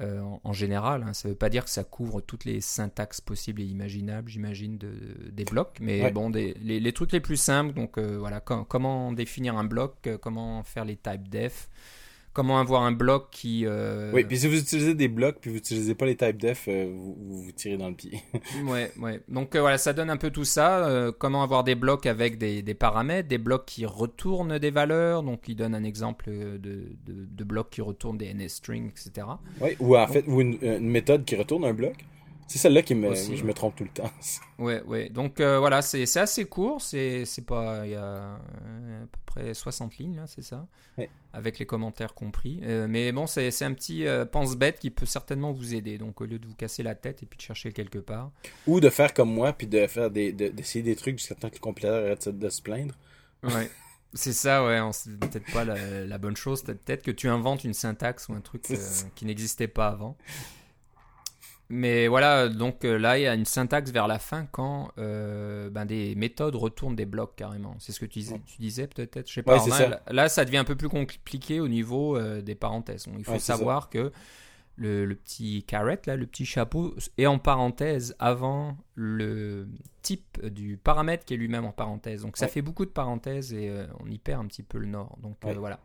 euh, 0.00 0.20
en, 0.20 0.40
en 0.44 0.52
général, 0.52 1.02
hein. 1.02 1.12
ça 1.12 1.28
ne 1.28 1.32
veut 1.32 1.38
pas 1.38 1.48
dire 1.50 1.64
que 1.64 1.70
ça 1.70 1.82
couvre 1.84 2.20
toutes 2.20 2.44
les 2.44 2.60
syntaxes 2.60 3.20
possibles 3.20 3.60
et 3.60 3.64
imaginables, 3.64 4.28
j'imagine, 4.30 4.78
de, 4.78 4.92
des 5.32 5.44
blocs, 5.44 5.78
mais 5.80 6.02
Ouais. 6.02 6.12
bon, 6.12 6.30
des, 6.30 6.54
les, 6.62 6.78
les 6.78 6.92
trucs 6.92 7.10
les 7.12 7.20
plus 7.20 7.36
simples, 7.36 7.74
donc 7.74 7.98
voilà, 7.98 8.40
com- 8.40 8.64
comment 8.68 9.12
définir 9.12 9.56
un 9.56 9.64
bloc, 9.64 10.08
comment 10.22 10.62
faire 10.62 10.84
les 10.84 10.96
types 10.96 11.28
def, 11.28 11.68
comment 12.38 12.60
avoir 12.60 12.84
un 12.84 12.92
bloc 12.92 13.30
qui... 13.32 13.64
euh, 13.66 14.12
Oui, 14.14 14.22
puis 14.22 14.38
si 14.38 14.46
vous 14.46 14.56
utilisez 14.56 14.94
des 14.94 15.08
blocs 15.08 15.38
puis 15.40 15.50
vous 15.50 15.56
utilisez 15.56 15.96
pas 15.96 16.06
les 16.06 16.14
type 16.14 16.36
def, 16.40 16.66
euh, 16.68 16.88
vous, 16.88 17.16
vous 17.18 17.42
vous 17.42 17.50
tirez 17.50 17.76
dans 17.76 17.88
le 17.88 17.96
pied. 17.96 18.20
Ouais, 18.64 18.92
ouais. 19.00 19.20
Donc 19.26 19.56
euh, 19.56 19.60
voilà, 19.60 19.76
ça 19.76 19.92
donne 19.92 20.08
un 20.08 20.16
peu 20.16 20.30
tout 20.30 20.44
ça. 20.44 21.10
comment 21.18 21.42
avoir 21.42 21.64
des 21.64 21.74
blocs 21.74 22.06
avec 22.06 22.38
des, 22.38 22.62
des 22.62 22.74
paramètres, 22.74 23.28
des 23.28 23.38
blocs 23.38 23.66
qui 23.66 23.86
retournent 23.86 24.56
des 24.60 24.70
valeurs. 24.70 25.24
Donc 25.24 25.48
il 25.48 25.56
donne 25.56 25.74
un 25.74 25.82
exemple 25.82 26.30
de, 26.30 26.58
de, 26.58 27.26
de 27.28 27.44
blocs 27.44 27.70
qui 27.70 27.80
retournent 27.80 28.18
des 28.18 28.32
NSString, 28.32 28.90
etc. 28.90 29.26
Oui, 29.60 29.70
ou 29.80 29.96
en 29.96 30.06
fait, 30.06 30.24
ou 30.28 30.40
une, 30.40 30.58
une 30.62 30.88
méthode 30.88 31.24
qui 31.24 31.34
retourne 31.34 31.64
un 31.64 31.74
bloc. 31.74 31.94
C'est 32.48 32.58
celle-là 32.58 32.82
qui 32.82 32.94
me, 32.94 33.08
Aussi, 33.10 33.36
je 33.36 33.42
ouais. 33.42 33.48
me 33.48 33.54
trompe 33.54 33.76
tout 33.76 33.84
le 33.84 33.90
temps. 33.90 34.10
Ouais, 34.58 34.82
ouais. 34.86 35.08
Donc 35.10 35.38
euh, 35.38 35.60
voilà, 35.60 35.82
c'est 35.82 36.02
assez 36.16 36.46
court. 36.46 36.80
C'est 36.82 37.24
pas. 37.46 37.82
Il 37.86 37.92
y 37.92 37.94
a 37.94 38.02
euh, 38.02 38.36
à 39.04 39.06
peu 39.06 39.18
près 39.26 39.54
60 39.54 39.98
lignes, 39.98 40.20
c'est 40.26 40.42
ça? 40.42 40.66
Ouais. 40.96 41.08
Avec 41.32 41.60
les 41.60 41.66
commentaires 41.66 42.14
compris. 42.14 42.58
Euh, 42.64 42.86
mais 42.88 43.12
bon, 43.12 43.28
c'est 43.28 43.62
un 43.62 43.72
petit 43.74 44.04
euh, 44.06 44.24
pense-bête 44.24 44.80
qui 44.80 44.90
peut 44.90 45.06
certainement 45.06 45.52
vous 45.52 45.74
aider. 45.76 45.96
Donc 45.98 46.20
au 46.20 46.24
lieu 46.24 46.40
de 46.40 46.46
vous 46.48 46.56
casser 46.56 46.82
la 46.82 46.96
tête 46.96 47.22
et 47.22 47.26
puis 47.26 47.36
de 47.36 47.42
chercher 47.42 47.70
quelque 47.72 47.98
part. 48.00 48.32
Ou 48.66 48.80
de 48.80 48.88
faire 48.90 49.14
comme 49.14 49.32
moi, 49.32 49.52
puis 49.52 49.68
de 49.68 49.86
faire 49.86 50.10
des, 50.10 50.32
de- 50.32 50.48
d'essayer 50.48 50.82
des 50.82 50.96
trucs 50.96 51.18
jusqu'à 51.18 51.36
temps 51.36 51.50
que 51.50 51.54
le 51.54 51.60
compilateur 51.60 52.04
arrête 52.04 52.28
de 52.28 52.48
se 52.48 52.60
plaindre. 52.62 52.94
Ouais. 53.44 53.70
C'est 54.14 54.32
ça, 54.32 54.64
ouais, 54.64 54.80
c'est 54.92 55.20
peut-être 55.20 55.52
pas 55.52 55.66
la, 55.66 56.06
la 56.06 56.16
bonne 56.16 56.34
chose. 56.34 56.62
Peut- 56.62 56.74
Peut-être 56.74 57.02
que 57.02 57.10
tu 57.10 57.28
inventes 57.28 57.62
une 57.64 57.74
syntaxe 57.74 58.26
ou 58.30 58.32
un 58.32 58.40
truc 58.40 58.64
euh, 58.70 58.76
qui 59.14 59.26
n'existait 59.26 59.68
pas 59.68 59.88
avant. 59.88 60.16
Mais 61.70 62.08
voilà, 62.08 62.48
donc 62.48 62.84
euh, 62.86 62.98
là, 62.98 63.18
il 63.18 63.22
y 63.22 63.26
a 63.26 63.34
une 63.34 63.44
syntaxe 63.44 63.90
vers 63.90 64.06
la 64.06 64.18
fin 64.18 64.46
quand 64.46 64.90
euh, 64.96 65.68
ben, 65.68 65.84
des 65.84 66.14
méthodes 66.14 66.54
retournent 66.54 66.96
des 66.96 67.04
blocs 67.04 67.36
carrément. 67.36 67.76
C'est 67.78 67.92
ce 67.92 68.00
que 68.00 68.06
tu, 68.06 68.20
disais- 68.20 68.40
tu 68.46 68.56
disais 68.58 68.86
peut-être, 68.86 69.28
je 69.28 69.34
sais 69.34 69.42
pas. 69.42 69.62
Ouais, 69.62 69.88
là, 69.88 70.00
là, 70.10 70.28
ça 70.30 70.46
devient 70.46 70.56
un 70.58 70.64
peu 70.64 70.76
plus 70.76 70.88
compliqué 70.88 71.60
au 71.60 71.68
niveau 71.68 72.16
euh, 72.16 72.40
des 72.40 72.54
parenthèses. 72.54 73.04
Donc, 73.06 73.16
il 73.18 73.24
faut 73.24 73.32
Ouais, 73.32 73.38
savoir 73.38 73.90
que 73.90 74.12
le, 74.76 75.04
le 75.04 75.14
petit 75.14 75.62
carrot, 75.64 75.96
là, 76.06 76.16
le 76.16 76.24
petit 76.26 76.46
chapeau, 76.46 76.94
est 77.18 77.26
en 77.26 77.38
parenthèse 77.38 78.14
avant 78.18 78.78
le 78.94 79.68
type 80.00 80.42
du 80.46 80.78
paramètre 80.78 81.26
qui 81.26 81.34
est 81.34 81.36
lui-même 81.36 81.66
en 81.66 81.72
parenthèse. 81.72 82.22
Donc 82.22 82.38
ça 82.38 82.46
Ouais. 82.46 82.50
fait 82.52 82.62
beaucoup 82.62 82.86
de 82.86 82.90
parenthèses 82.90 83.52
et 83.52 83.68
euh, 83.68 83.86
on 84.00 84.10
y 84.10 84.16
perd 84.18 84.42
un 84.42 84.46
petit 84.46 84.62
peu 84.62 84.78
le 84.78 84.86
nord. 84.86 85.18
Donc 85.20 85.36
voilà. 85.42 85.80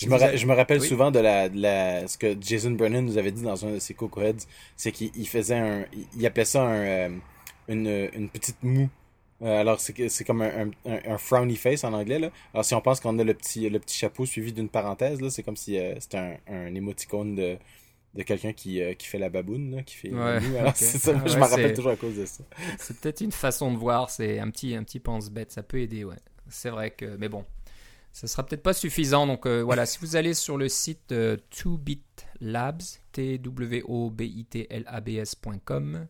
Je 0.00 0.06
me, 0.08 0.14
avez- 0.14 0.36
je 0.38 0.46
rappelle 0.46 0.80
Oui. 0.80 0.86
souvent 0.88 1.10
de 1.10 1.18
la, 1.18 1.48
de 1.48 1.60
la, 1.60 2.06
ce 2.06 2.16
que 2.18 2.36
Jason 2.40 2.70
Brennan 2.72 3.04
nous 3.04 3.18
avait 3.18 3.32
dit 3.32 3.42
dans 3.42 3.64
un 3.66 3.72
de 3.72 3.78
ses 3.78 3.94
Coco 3.94 4.20
Heads, 4.22 4.46
c'est 4.76 4.92
qu'il 4.92 5.10
il 5.16 5.26
faisait 5.28 5.56
un, 5.56 5.84
il- 6.16 6.26
appelait 6.26 6.44
ça 6.44 6.62
un, 6.62 6.74
euh, 6.74 7.08
une, 7.68 8.08
une 8.14 8.28
petite 8.28 8.62
moue. 8.62 8.88
Euh, 9.42 9.60
alors 9.60 9.78
c'est 9.80 10.24
comme 10.24 10.42
un, 10.42 10.70
un, 10.84 10.98
un 11.06 11.18
frowny 11.18 11.54
face 11.56 11.84
en 11.84 11.92
anglais 11.92 12.18
là. 12.18 12.30
Alors 12.54 12.64
si 12.64 12.74
on 12.74 12.80
pense 12.80 12.98
qu'on 13.00 13.18
a 13.20 13.24
le 13.24 13.34
petit 13.34 13.68
le 13.70 13.78
petit 13.78 13.96
chapeau 13.96 14.26
suivi 14.26 14.52
d'une 14.52 14.68
parenthèse 14.68 15.20
là, 15.20 15.30
c'est 15.30 15.44
comme 15.44 15.56
si 15.56 15.78
euh, 15.78 15.94
c'était 16.00 16.18
un, 16.18 16.36
un 16.48 16.74
émoticône 16.74 17.34
de 17.36 17.56
de 18.14 18.22
quelqu'un 18.24 18.52
qui, 18.52 18.82
euh, 18.82 18.94
qui 18.94 19.06
fait 19.06 19.18
la 19.18 19.28
baboune 19.28 19.76
là, 19.76 19.82
qui 19.82 19.94
fait 19.94 20.10
Ouais. 20.10 20.38
Alors 20.58 20.68
ok. 20.70 20.74
c'est 20.76 20.98
ça, 20.98 21.12
moi, 21.12 21.22
je 21.26 21.34
Ouais, 21.34 21.40
m'en 21.40 21.46
rappelle 21.46 21.74
toujours 21.74 21.92
à 21.92 21.96
cause 21.96 22.16
de 22.16 22.24
ça. 22.26 22.42
C'est 22.78 22.98
peut-être 22.98 23.20
une 23.20 23.30
façon 23.32 23.70
de 23.70 23.76
voir, 23.76 24.10
c'est 24.10 24.38
un 24.40 24.50
petit, 24.50 24.74
un 24.74 24.82
petit 24.82 24.98
pense-bête, 24.98 25.52
ça 25.52 25.62
peut 25.62 25.78
aider, 25.80 26.02
ouais. 26.04 26.16
C'est 26.48 26.70
vrai 26.70 26.90
que, 26.90 27.04
mais 27.18 27.28
bon, 27.28 27.44
ça 28.12 28.26
sera 28.26 28.44
peut-être 28.44 28.62
pas 28.62 28.72
suffisant. 28.72 29.26
Donc 29.26 29.44
euh, 29.46 29.62
voilà, 29.62 29.84
si 29.86 29.98
vous 30.00 30.16
allez 30.16 30.34
sur 30.34 30.58
le 30.58 30.68
site 30.68 31.12
euh, 31.12 31.36
2bit 31.52 32.02
labs, 32.40 32.82
t-w-o-b-i-t-l-a-b-s.com, 33.12 36.08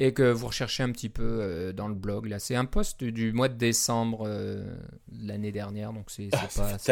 et 0.00 0.12
que 0.12 0.30
vous 0.30 0.46
recherchez 0.46 0.84
un 0.84 0.92
petit 0.92 1.08
peu 1.08 1.24
euh, 1.24 1.72
dans 1.72 1.88
le 1.88 1.94
blog, 1.94 2.26
là, 2.26 2.38
c'est 2.38 2.54
un 2.54 2.66
post 2.66 3.02
du 3.02 3.32
mois 3.32 3.48
de 3.48 3.56
décembre 3.56 4.22
euh, 4.26 4.76
de 5.08 5.26
l'année 5.26 5.50
dernière, 5.50 5.92
donc 5.92 6.08
c'est 6.10 6.28
Ah, 6.32 6.46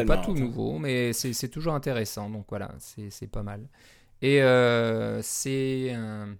pas, 0.04 0.18
tout 0.18 0.34
nouveau, 0.34 0.78
mais 0.78 1.12
c'est 1.12 1.48
toujours 1.48 1.74
intéressant. 1.74 2.28
Donc 2.30 2.46
voilà, 2.48 2.74
c'est 2.78 3.30
pas 3.30 3.44
mal. 3.44 3.68
Et 4.22 4.40
c'est 5.22 5.92
un, 5.92 6.36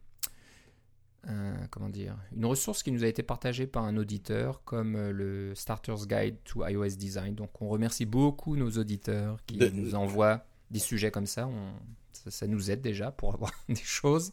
un- 1.26 1.66
comment 1.70 1.88
dire, 1.88 2.16
une 2.36 2.44
ressource 2.46 2.82
qui 2.82 2.92
nous 2.92 3.04
a 3.04 3.06
été 3.08 3.22
partagée 3.22 3.66
par 3.66 3.84
un 3.84 3.96
auditeur 3.96 4.62
comme 4.64 4.96
euh, 4.96 5.12
le 5.12 5.54
Starter's 5.54 6.06
Guide 6.06 6.36
to 6.44 6.66
iOS 6.66 6.96
Design. 6.96 7.34
Donc 7.34 7.60
on 7.60 7.68
remercie 7.68 8.06
beaucoup 8.06 8.56
nos 8.56 8.70
auditeurs 8.70 9.38
qui 9.46 9.56
De- 9.58 9.68
nous 9.70 9.94
envoient 9.94 10.44
des 10.70 10.78
sujets 10.78 11.10
comme 11.10 11.26
ça. 11.26 11.46
On- 11.46 11.72
ça, 12.12 12.30
ça 12.30 12.46
nous 12.46 12.70
aide 12.70 12.80
déjà 12.80 13.10
pour 13.10 13.34
avoir 13.34 13.50
des 13.68 13.74
choses 13.76 14.32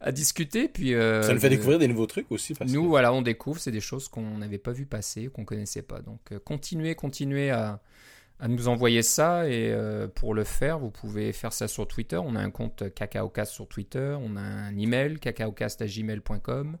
à 0.00 0.12
discuter. 0.12 0.66
Puis 0.68 0.94
euh, 0.94 1.22
Ça 1.22 1.34
nous 1.34 1.40
fait 1.40 1.50
découvrir 1.50 1.78
des 1.78 1.86
nouveaux 1.88 2.06
trucs 2.06 2.30
aussi 2.32 2.54
parce 2.54 2.70
nous, 2.72 2.82
que 2.84 2.88
voilà, 2.88 3.12
on 3.12 3.20
découvre, 3.22 3.60
c'est 3.60 3.70
des 3.70 3.80
choses 3.82 4.08
qu'on 4.08 4.38
n'avait 4.38 4.56
pas 4.58 4.72
vu 4.72 4.86
passer, 4.86 5.26
qu'on 5.28 5.44
connaissait 5.44 5.82
pas. 5.82 6.00
Donc, 6.00 6.20
euh, 6.32 6.38
continuez, 6.38 6.94
continuez 6.94 7.50
à, 7.50 7.80
à 8.40 8.48
nous 8.48 8.68
envoyer 8.68 9.02
ça. 9.02 9.48
Et 9.48 9.70
euh, 9.72 10.08
pour 10.08 10.34
le 10.34 10.44
faire, 10.44 10.78
vous 10.78 10.90
pouvez 10.90 11.32
faire 11.32 11.52
ça 11.52 11.68
sur 11.68 11.86
Twitter. 11.88 12.16
On 12.16 12.36
a 12.36 12.40
un 12.40 12.50
compte 12.50 12.92
CacaoCast 12.94 13.52
sur 13.52 13.66
Twitter. 13.68 14.16
On 14.20 14.36
a 14.36 14.40
un 14.40 14.76
email, 14.78 15.18
cacaocast.gmail.com. 15.18 16.78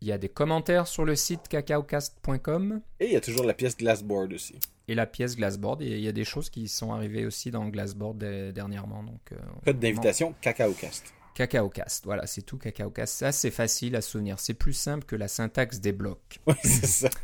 Il 0.00 0.08
y 0.08 0.12
a 0.12 0.18
des 0.18 0.28
commentaires 0.28 0.86
sur 0.86 1.04
le 1.04 1.16
site 1.16 1.48
cacaocast.com 1.48 2.80
et 3.00 3.06
il 3.06 3.12
y 3.12 3.16
a 3.16 3.20
toujours 3.22 3.44
la 3.46 3.54
pièce 3.54 3.74
Glassboard 3.76 4.32
aussi. 4.34 4.54
et 4.88 4.94
la 4.94 5.06
pièce 5.06 5.34
Glassboard. 5.36 5.80
Et 5.80 5.86
il 5.92 6.00
y 6.00 6.08
a 6.08 6.12
des 6.12 6.24
choses 6.24 6.50
qui 6.50 6.68
sont 6.68 6.92
arrivées 6.92 7.24
aussi 7.24 7.50
dans 7.50 7.66
Glassboard 7.68 8.18
dernièrement. 8.52 9.02
Donc, 9.02 9.32
euh, 9.32 9.36
Code 9.64 9.78
d'invitation 9.78 10.34
CacaoCast. 10.42 11.14
CacaoCast. 11.34 12.04
Voilà, 12.04 12.26
c'est 12.26 12.42
tout 12.42 12.58
CacaoCast. 12.58 13.14
Ça, 13.16 13.32
c'est 13.32 13.50
facile 13.50 13.96
à 13.96 14.02
souvenir. 14.02 14.38
C'est 14.38 14.54
plus 14.54 14.72
simple 14.74 15.04
que 15.06 15.16
la 15.16 15.26
syntaxe 15.28 15.80
des 15.80 15.92
blocs. 15.92 16.40
C'est 16.62 16.86
ça. 16.86 17.08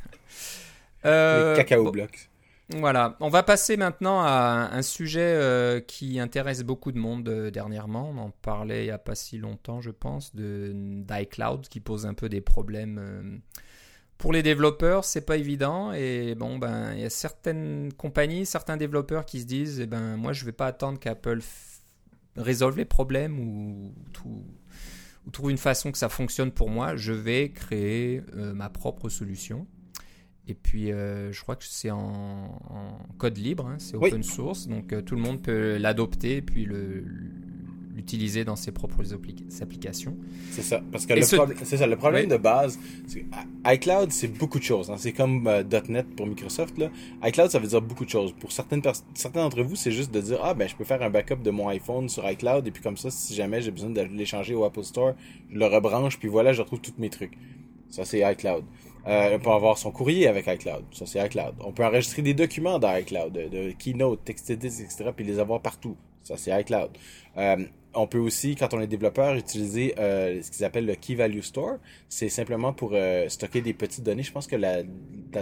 Euh, 1.06 1.52
Les 1.56 1.56
Cacao 1.64 1.84
bon, 1.84 1.90
Blocks. 1.90 2.29
Voilà, 2.76 3.16
on 3.18 3.30
va 3.30 3.42
passer 3.42 3.76
maintenant 3.76 4.20
à 4.20 4.70
un 4.72 4.83
sujet 4.83 5.20
euh, 5.35 5.80
qui 5.80 6.20
intéresse 6.20 6.62
beaucoup 6.62 6.92
de 6.92 6.98
monde 6.98 7.28
euh, 7.28 7.50
dernièrement. 7.50 8.12
On 8.14 8.18
en 8.18 8.30
parlait 8.30 8.83
il 8.83 8.87
n'y 8.87 8.92
a 8.92 8.98
pas 8.98 9.16
si 9.16 9.38
longtemps, 9.38 9.80
je 9.80 9.90
pense, 9.90 10.37
de 10.37 10.72
d'iCloud 10.74 11.66
qui 11.68 11.80
pose 11.80 12.06
un 12.06 12.14
peu 12.14 12.28
des 12.28 12.40
problèmes 12.40 12.98
euh, 13.00 13.38
pour 14.18 14.33
les 14.33 14.44
développeurs. 14.44 15.04
C'est 15.04 15.26
pas 15.26 15.37
évident 15.37 15.92
et 15.92 16.37
bon 16.37 16.59
ben 16.59 16.92
il 16.94 17.00
y 17.00 17.04
a 17.04 17.11
certaines 17.11 17.92
compagnies, 17.92 18.46
certains 18.46 18.76
développeurs 18.76 19.24
qui 19.26 19.40
se 19.40 19.46
disent, 19.46 19.80
eh 19.80 19.87
ben 19.87 20.16
moi 20.16 20.33
je 20.33 20.44
vais 20.44 20.52
pas 20.52 20.66
attendre 20.66 21.00
qu'Apple 21.00 21.40
résolve 22.37 22.76
les 22.76 22.85
problèmes 22.85 23.40
ou 23.40 23.92
trouve 25.33 25.50
une 25.50 25.59
façon 25.59 25.90
que 25.90 25.98
ça 25.98 26.09
fonctionne 26.09 26.52
pour 26.52 26.70
moi, 26.70 26.94
je 26.94 27.12
vais 27.12 27.50
créer 27.50 28.22
ma 28.35 28.68
propre 28.68 29.09
solution. 29.09 29.66
Et 30.50 30.54
puis, 30.54 30.88
je 30.88 31.40
crois 31.42 31.54
que 31.54 31.64
c'est 31.64 31.92
en, 31.92 32.58
code 33.18 33.38
libre, 33.38 33.66
hein, 33.68 33.76
c'est 33.78 33.94
open 33.94 34.24
source, 34.24 34.66
donc 34.66 34.92
tout 35.04 35.14
le 35.14 35.20
monde 35.20 35.40
peut 35.40 35.76
l'adopter 35.76 36.38
et 36.38 36.42
puis 36.42 36.66
l'utiliser 37.94 38.44
dans 38.44 38.56
ses 38.56 38.72
propres 38.72 39.14
applications. 39.60 40.16
C'est 40.50 40.62
ça. 40.62 40.82
Parce 40.90 41.06
que 41.06 41.14
le, 41.14 41.22
c'est 41.22 41.76
ça, 41.76 41.86
le 41.86 41.96
problème 41.96 42.28
de 42.28 42.36
base, 42.36 42.80
c'est 43.06 43.24
iCloud, 43.64 44.10
c'est 44.10 44.26
beaucoup 44.26 44.58
de 44.58 44.64
choses. 44.64 44.90
Hein. 44.90 44.96
C'est 44.98 45.12
comme 45.12 45.46
euh, 45.46 45.62
.NET 45.88 46.16
pour 46.16 46.26
Microsoft. 46.26 46.78
Là. 46.78 46.90
iCloud, 47.22 47.50
ça 47.50 47.60
veut 47.60 47.68
dire 47.68 47.80
beaucoup 47.80 48.04
de 48.04 48.10
choses. 48.10 48.32
Pour 48.32 48.50
certaines 48.50 48.82
certains 49.14 49.42
d'entre 49.42 49.62
vous, 49.62 49.76
c'est 49.76 49.92
juste 49.92 50.12
de 50.12 50.20
dire 50.20 50.40
ah 50.42 50.54
ben 50.54 50.68
je 50.68 50.74
peux 50.74 50.84
faire 50.84 51.02
un 51.02 51.10
backup 51.10 51.36
de 51.44 51.50
mon 51.50 51.68
iPhone 51.68 52.08
sur 52.08 52.28
iCloud 52.28 52.66
et 52.66 52.72
puis 52.72 52.82
comme 52.82 52.96
ça, 52.96 53.08
si 53.10 53.36
jamais 53.36 53.62
j'ai 53.62 53.70
besoin 53.70 53.90
de 53.90 54.00
l'échanger 54.00 54.54
au 54.56 54.64
Apple 54.64 54.82
Store, 54.82 55.14
je 55.48 55.58
le 55.58 55.66
rebranche 55.66 56.18
puis 56.18 56.28
voilà, 56.28 56.52
je 56.52 56.62
retrouve 56.62 56.80
tous 56.80 56.94
mes 56.98 57.10
trucs. 57.10 57.38
Ça 57.88 58.04
c'est 58.04 58.20
iCloud. 58.32 58.64
Euh, 59.06 59.36
on 59.36 59.38
peut 59.38 59.50
avoir 59.50 59.78
son 59.78 59.90
courrier 59.90 60.26
avec 60.26 60.46
iCloud. 60.46 60.84
Ça, 60.92 61.06
c'est 61.06 61.24
iCloud. 61.26 61.54
On 61.60 61.72
peut 61.72 61.84
enregistrer 61.84 62.22
des 62.22 62.34
documents 62.34 62.78
dans 62.78 62.94
iCloud, 62.96 63.32
de, 63.32 63.48
de 63.48 63.72
Keynote, 63.72 64.24
TextEdit, 64.24 64.82
etc., 64.82 65.10
puis 65.14 65.24
les 65.24 65.38
avoir 65.38 65.60
partout. 65.60 65.96
Ça, 66.22 66.36
c'est 66.36 66.58
iCloud. 66.60 66.90
Euh, 67.38 67.56
on 67.94 68.06
peut 68.06 68.18
aussi, 68.18 68.54
quand 68.54 68.72
on 68.72 68.80
est 68.80 68.86
développeur, 68.86 69.34
utiliser 69.34 69.94
euh, 69.98 70.40
ce 70.42 70.50
qu'ils 70.50 70.64
appellent 70.64 70.86
le 70.86 70.94
Key 70.94 71.14
Value 71.14 71.40
Store. 71.40 71.78
C'est 72.08 72.28
simplement 72.28 72.72
pour 72.72 72.92
euh, 72.94 73.28
stocker 73.28 73.62
des 73.62 73.72
petites 73.72 74.04
données. 74.04 74.22
Je 74.22 74.30
pense 74.30 74.46
que 74.46 74.56
la, 74.56 74.82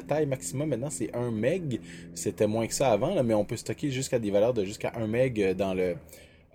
taille 0.07 0.27
maximum 0.27 0.69
maintenant, 0.71 0.91
c'est 0.91 1.15
1 1.15 1.31
meg. 1.31 1.81
C'était 2.15 2.47
moins 2.47 2.67
que 2.67 2.75
ça 2.75 2.91
avant, 2.91 3.23
mais 3.23 3.35
on 3.35 3.45
peut 3.45 3.57
stocker 3.57 3.91
jusqu'à 3.91 4.19
des 4.19 4.31
valeurs 4.31 4.55
de 4.55 4.65
jusqu'à 4.65 4.93
1 4.97 5.07
meg 5.07 5.55
dans 5.57 5.75
le... 5.75 5.97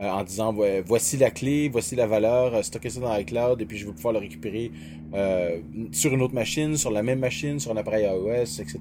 Euh, 0.03 0.09
en 0.09 0.23
disant 0.23 0.55
voici 0.85 1.17
la 1.17 1.31
clé, 1.31 1.69
voici 1.69 1.95
la 1.95 2.05
valeur, 2.05 2.63
stocker 2.63 2.89
ça 2.89 2.99
dans 2.99 3.15
iCloud 3.15 3.61
et 3.61 3.65
puis 3.65 3.77
je 3.77 3.85
vais 3.85 3.93
pouvoir 3.93 4.13
le 4.13 4.19
récupérer 4.19 4.71
sur 5.91 6.13
une 6.13 6.21
autre 6.21 6.33
machine, 6.33 6.75
sur 6.75 6.91
la 6.91 7.03
même 7.03 7.19
machine, 7.19 7.59
sur 7.59 7.71
un 7.71 7.77
appareil 7.77 8.05
iOS, 8.05 8.59
etc. 8.59 8.79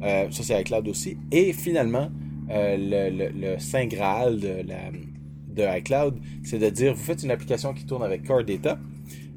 ça 0.00 0.42
c'est 0.42 0.60
iCloud 0.62 0.88
aussi. 0.88 1.18
Et 1.30 1.52
finalement, 1.52 2.08
le, 2.48 3.58
Saint 3.58 3.86
Graal 3.86 4.40
de 4.40 5.78
iCloud, 5.78 6.20
c'est 6.44 6.58
de 6.58 6.70
dire, 6.70 6.94
vous 6.94 7.02
faites 7.02 7.22
une 7.22 7.30
application 7.30 7.74
qui 7.74 7.84
tourne 7.84 8.02
avec 8.04 8.24
Core 8.24 8.44
Data, 8.44 8.78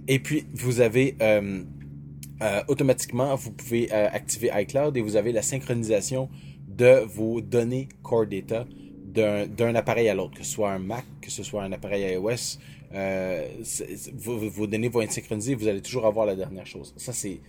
et 0.09 0.17
puis 0.17 0.45
vous 0.53 0.81
avez 0.81 1.15
euh, 1.21 1.63
euh, 2.41 2.61
automatiquement, 2.67 3.35
vous 3.35 3.51
pouvez 3.51 3.89
euh, 3.93 4.07
activer 4.11 4.49
iCloud 4.53 4.97
et 4.97 5.01
vous 5.01 5.15
avez 5.15 5.31
la 5.31 5.43
synchronisation 5.43 6.29
de 6.67 7.05
vos 7.05 7.41
données 7.41 7.89
Core 8.01 8.25
Data 8.25 8.65
d'un 9.13 9.75
appareil 9.75 10.09
à 10.09 10.13
l'autre, 10.13 10.37
que 10.37 10.43
ce 10.43 10.51
soit 10.51 10.71
un 10.71 10.79
Mac, 10.79 11.05
que 11.21 11.31
ce 11.31 11.43
soit 11.43 11.63
un 11.63 11.71
appareil 11.71 12.13
iOS, 12.13 12.59
vos, 14.15 14.67
données 14.67 14.89
vont 14.89 15.01
être 15.01 15.11
synchronisées, 15.11 15.55
vous 15.55 15.67
allez 15.67 15.81
toujours 15.81 16.05
avoir 16.05 16.25
la 16.25 16.35
dernière 16.35 16.65
chose. 16.65 16.93
Ça, 16.97 17.13
c'est 17.13 17.39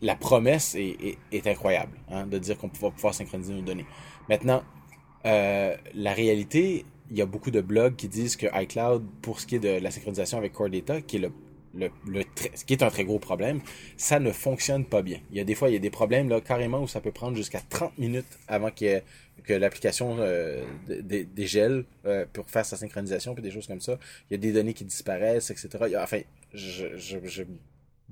la 0.00 0.16
promesse 0.16 0.76
est, 0.76 1.46
incroyable, 1.46 1.98
hein, 2.10 2.26
de 2.26 2.38
dire 2.38 2.58
qu'on 2.58 2.68
va 2.68 2.90
pouvoir 2.90 3.14
synchroniser 3.14 3.54
nos 3.54 3.62
données. 3.62 3.86
Maintenant, 4.28 4.62
la 5.24 6.12
réalité, 6.12 6.84
il 7.10 7.18
y 7.18 7.22
a 7.22 7.26
beaucoup 7.26 7.50
de 7.50 7.60
blogs 7.60 7.96
qui 7.96 8.08
disent 8.08 8.36
que 8.36 8.46
iCloud, 8.62 9.04
pour 9.20 9.40
ce 9.40 9.46
qui 9.46 9.56
est 9.56 9.60
de 9.60 9.80
la 9.80 9.90
synchronisation 9.90 10.38
avec 10.38 10.52
Core 10.52 10.70
Data, 10.70 11.00
qui 11.02 11.16
est 11.16 11.20
le, 11.20 11.32
le, 11.74 11.90
le 12.06 12.24
ce 12.54 12.64
qui 12.64 12.72
est 12.72 12.82
un 12.82 12.88
très 12.88 13.04
gros 13.04 13.18
problème, 13.18 13.60
ça 13.96 14.18
ne 14.18 14.32
fonctionne 14.32 14.84
pas 14.84 15.02
bien. 15.02 15.18
Il 15.30 15.36
y 15.36 15.40
a 15.40 15.44
des 15.44 15.54
fois, 15.54 15.68
il 15.68 15.72
y 15.72 15.76
a 15.76 15.80
des 15.80 15.90
problèmes 15.90 16.28
là 16.28 16.40
carrément 16.40 16.82
où 16.82 16.88
ça 16.88 17.00
peut 17.00 17.12
prendre 17.12 17.36
jusqu'à 17.36 17.60
30 17.60 17.98
minutes 17.98 18.38
avant 18.48 18.70
que 19.44 19.52
l'application 19.52 20.16
euh, 20.20 20.62
dégèle 20.86 21.84
euh, 22.06 22.26
pour 22.32 22.48
faire 22.48 22.64
sa 22.64 22.76
synchronisation 22.76 23.34
puis 23.34 23.42
des 23.42 23.50
choses 23.50 23.66
comme 23.66 23.80
ça. 23.80 23.98
Il 24.30 24.34
y 24.34 24.36
a 24.36 24.38
des 24.38 24.52
données 24.52 24.74
qui 24.74 24.84
disparaissent, 24.84 25.50
etc. 25.50 25.68
enfin, 25.98 26.20
je, 26.54 26.96
je, 26.96 27.18
je 27.24 27.44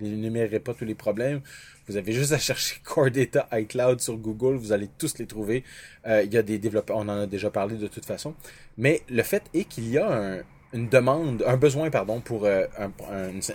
n'énumérerai 0.01 0.61
pas 0.61 0.75
tous 0.75 0.85
les 0.85 0.95
problèmes. 0.95 1.41
Vous 1.89 1.97
avez 1.97 2.13
juste 2.13 2.33
à 2.33 2.39
chercher 2.39 2.77
Core 2.85 3.11
Data 3.11 3.49
iCloud 3.53 4.01
sur 4.01 4.17
Google, 4.17 4.57
vous 4.57 4.73
allez 4.73 4.89
tous 4.99 5.19
les 5.19 5.27
trouver. 5.27 5.65
Euh, 6.07 6.23
il 6.23 6.33
y 6.33 6.37
a 6.37 6.43
des 6.43 6.59
développeurs, 6.59 6.97
on 6.97 7.09
en 7.09 7.21
a 7.21 7.27
déjà 7.27 7.51
parlé 7.51 7.77
de 7.77 7.87
toute 7.87 8.05
façon. 8.05 8.35
Mais 8.77 9.03
le 9.09 9.23
fait 9.23 9.43
est 9.55 9.65
qu'il 9.65 9.89
y 9.91 9.99
a 9.99 10.11
un, 10.11 10.43
une 10.73 10.89
demande, 10.89 11.43
un 11.47 11.57
besoin 11.57 11.91
pardon 11.91 12.21
pour 12.21 12.45
euh, 12.45 12.67
un, 12.79 12.91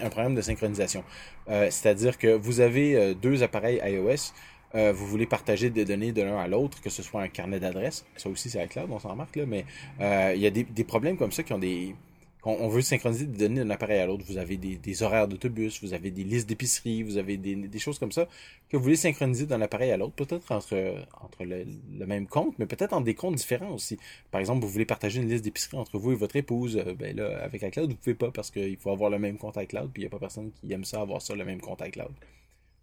un, 0.01 0.09
problème 0.09 0.35
de 0.35 0.41
synchronisation. 0.41 1.03
Euh, 1.49 1.67
c'est-à-dire 1.69 2.17
que 2.17 2.27
vous 2.27 2.59
avez 2.59 3.15
deux 3.15 3.43
appareils 3.43 3.81
iOS, 3.83 4.33
vous 4.75 5.07
voulez 5.07 5.25
partager 5.25 5.69
des 5.69 5.85
données 5.85 6.11
de 6.11 6.21
l'un 6.21 6.37
à 6.37 6.47
l'autre, 6.47 6.81
que 6.81 6.89
ce 6.89 7.01
soit 7.01 7.21
un 7.21 7.29
carnet 7.29 7.59
d'adresses, 7.59 8.05
ça 8.17 8.29
aussi 8.29 8.49
c'est 8.49 8.63
iCloud, 8.63 8.89
on 8.91 8.99
s'en 8.99 9.09
remarque 9.09 9.35
là, 9.35 9.45
mais 9.45 9.65
il 9.99 10.41
y 10.41 10.47
a 10.47 10.51
des, 10.51 10.83
problèmes 10.83 11.17
comme 11.17 11.31
ça 11.31 11.43
qui 11.43 11.53
ont 11.53 11.59
des 11.59 11.95
on, 12.45 12.67
veut 12.67 12.81
synchroniser 12.81 13.25
des 13.25 13.37
données 13.37 13.63
d'un 13.63 13.69
appareil 13.71 13.99
à 13.99 14.05
l'autre. 14.05 14.23
Vous 14.27 14.37
avez 14.37 14.57
des, 14.57 15.03
horaires 15.03 15.27
d'autobus, 15.27 15.83
vous 15.83 15.93
avez 15.93 16.11
des 16.11 16.23
listes 16.23 16.47
d'épicerie, 16.47 17.01
vous 17.03 17.17
avez 17.17 17.37
des, 17.37 17.79
choses 17.79 17.97
comme 17.99 18.11
ça 18.11 18.27
que 18.69 18.77
vous 18.77 18.83
voulez 18.83 18.95
synchroniser 18.95 19.45
d'un 19.45 19.61
appareil 19.61 19.91
à 19.91 19.97
l'autre, 19.97 20.13
peut-être 20.13 20.51
entre, 20.51 20.75
le, 21.43 22.05
même 22.05 22.27
compte, 22.27 22.57
mais 22.59 22.65
peut-être 22.65 22.93
en 22.93 23.01
des 23.01 23.15
comptes 23.15 23.35
différents 23.35 23.73
aussi. 23.73 23.97
Par 24.31 24.39
exemple, 24.39 24.63
vous 24.63 24.71
voulez 24.71 24.85
partager 24.85 25.21
une 25.21 25.29
liste 25.29 25.43
d'épicerie 25.43 25.77
entre 25.77 25.97
vous 25.97 26.11
et 26.11 26.15
votre 26.15 26.35
épouse, 26.35 26.77
euh, 26.77 26.93
ben 26.93 27.15
là, 27.15 27.43
avec 27.43 27.63
iCloud, 27.63 27.89
vous 27.89 27.97
pouvez 27.97 28.15
pas 28.15 28.31
parce 28.31 28.51
qu'il 28.51 28.77
faut 28.77 28.91
avoir 28.91 29.09
le 29.09 29.19
même 29.19 29.37
compte 29.37 29.57
iCloud, 29.57 29.89
puis 29.91 30.03
il 30.03 30.05
n'y 30.05 30.07
a 30.07 30.11
pas 30.11 30.19
personne 30.19 30.51
qui 30.51 30.71
aime 30.71 30.85
ça 30.85 31.01
avoir 31.01 31.21
ça, 31.21 31.35
le 31.35 31.45
même 31.45 31.61
compte 31.61 31.81
iCloud. 31.85 32.11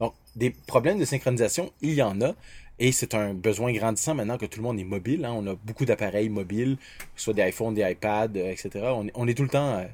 Donc, 0.01 0.15
des 0.37 0.51
problèmes 0.51 0.99
de 0.99 1.05
synchronisation, 1.05 1.73
il 1.81 1.95
y 1.95 2.03
en 2.03 2.21
a. 2.21 2.35
Et 2.79 2.91
c'est 2.91 3.15
un 3.15 3.35
besoin 3.35 3.73
grandissant 3.73 4.15
maintenant 4.15 4.39
que 4.39 4.47
tout 4.47 4.59
le 4.59 4.65
monde 4.65 4.81
est 4.81 4.85
mobile. 4.85 5.25
Hein. 5.25 5.33
On 5.37 5.47
a 5.47 5.55
beaucoup 5.55 5.85
d'appareils 5.85 6.29
mobiles, 6.29 6.79
que 6.99 7.21
ce 7.21 7.25
soit 7.25 7.35
des 7.35 7.49
iPhones, 7.49 7.75
des 7.75 7.89
iPads, 7.89 8.37
euh, 8.37 8.51
etc. 8.51 8.71
On 9.15 9.29
est, 9.29 9.35
tout 9.35 9.45
le 9.45 9.49
temps 9.49 9.77
euh, 9.77 9.85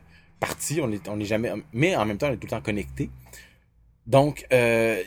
parti, 0.41 0.81
on 0.81 0.91
est, 0.91 1.25
jamais, 1.25 1.53
mais 1.73 1.97
en 1.97 2.07
même 2.07 2.17
temps, 2.17 2.29
on 2.29 2.33
est 2.33 2.37
tout 2.37 2.47
le 2.47 2.51
temps 2.51 2.63
connecté. 2.63 3.11
Donc, 4.07 4.47
euh, 4.53 5.03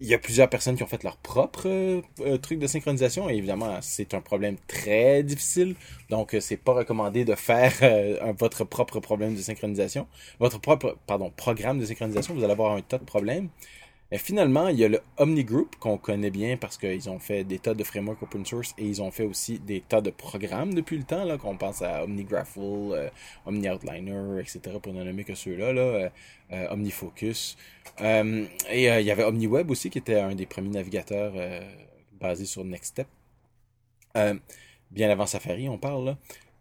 il 0.00 0.08
y 0.08 0.14
a 0.14 0.18
plusieurs 0.18 0.48
personnes 0.48 0.74
qui 0.74 0.82
ont 0.82 0.86
fait 0.86 1.02
leur 1.04 1.16
propre 1.18 2.02
truc 2.38 2.58
de 2.58 2.66
synchronisation 2.66 3.30
et 3.30 3.34
évidemment 3.34 3.78
c'est 3.82 4.14
un 4.14 4.20
problème 4.20 4.56
très 4.66 5.22
difficile 5.22 5.76
donc 6.10 6.36
c'est 6.40 6.56
pas 6.56 6.72
recommandé 6.72 7.24
de 7.24 7.36
faire 7.36 7.72
votre 8.36 8.64
propre 8.64 8.98
problème 8.98 9.36
de 9.36 9.40
synchronisation 9.40 10.08
votre 10.40 10.60
propre 10.60 10.98
programme 11.36 11.78
de 11.78 11.86
synchronisation 11.86 12.34
vous 12.34 12.42
allez 12.42 12.52
avoir 12.52 12.72
un 12.72 12.80
tas 12.80 12.98
de 12.98 13.04
problèmes 13.04 13.48
finalement, 14.18 14.68
il 14.68 14.78
y 14.78 14.84
a 14.84 14.88
le 14.88 15.00
Omni 15.16 15.42
Group 15.42 15.76
qu'on 15.76 15.96
connaît 15.96 16.30
bien 16.30 16.58
parce 16.58 16.76
qu'ils 16.76 17.08
ont 17.08 17.18
fait 17.18 17.44
des 17.44 17.58
tas 17.58 17.72
de 17.72 17.82
frameworks 17.82 18.22
open 18.22 18.44
source 18.44 18.74
et 18.76 18.84
ils 18.84 19.00
ont 19.00 19.10
fait 19.10 19.24
aussi 19.24 19.58
des 19.58 19.80
tas 19.80 20.02
de 20.02 20.10
programmes 20.10 20.74
depuis 20.74 20.98
le 20.98 21.04
temps, 21.04 21.24
là, 21.24 21.38
qu'on 21.38 21.56
pense 21.56 21.80
à 21.80 22.04
OmniGraffle, 22.04 22.60
euh, 22.60 23.08
OmniOutliner, 23.46 24.38
etc., 24.38 24.60
pour 24.82 24.92
ne 24.92 25.02
nommer 25.02 25.24
que 25.24 25.34
ceux-là, 25.34 25.72
là, 25.72 25.80
euh, 25.80 26.08
euh, 26.52 26.68
OmniFocus. 26.70 27.56
et 28.00 28.46
il 28.70 28.82
y 28.82 29.10
avait 29.10 29.24
OmniWeb 29.24 29.70
aussi, 29.70 29.88
qui 29.88 29.98
était 29.98 30.20
un 30.20 30.34
des 30.34 30.46
premiers 30.46 30.70
navigateurs 30.70 31.32
basés 32.20 32.44
sur 32.44 32.64
NextStep. 32.64 33.06
bien 34.90 35.10
avant 35.10 35.26
Safari, 35.26 35.68
on 35.70 35.78
parle, 35.78 36.04
là. 36.04 36.18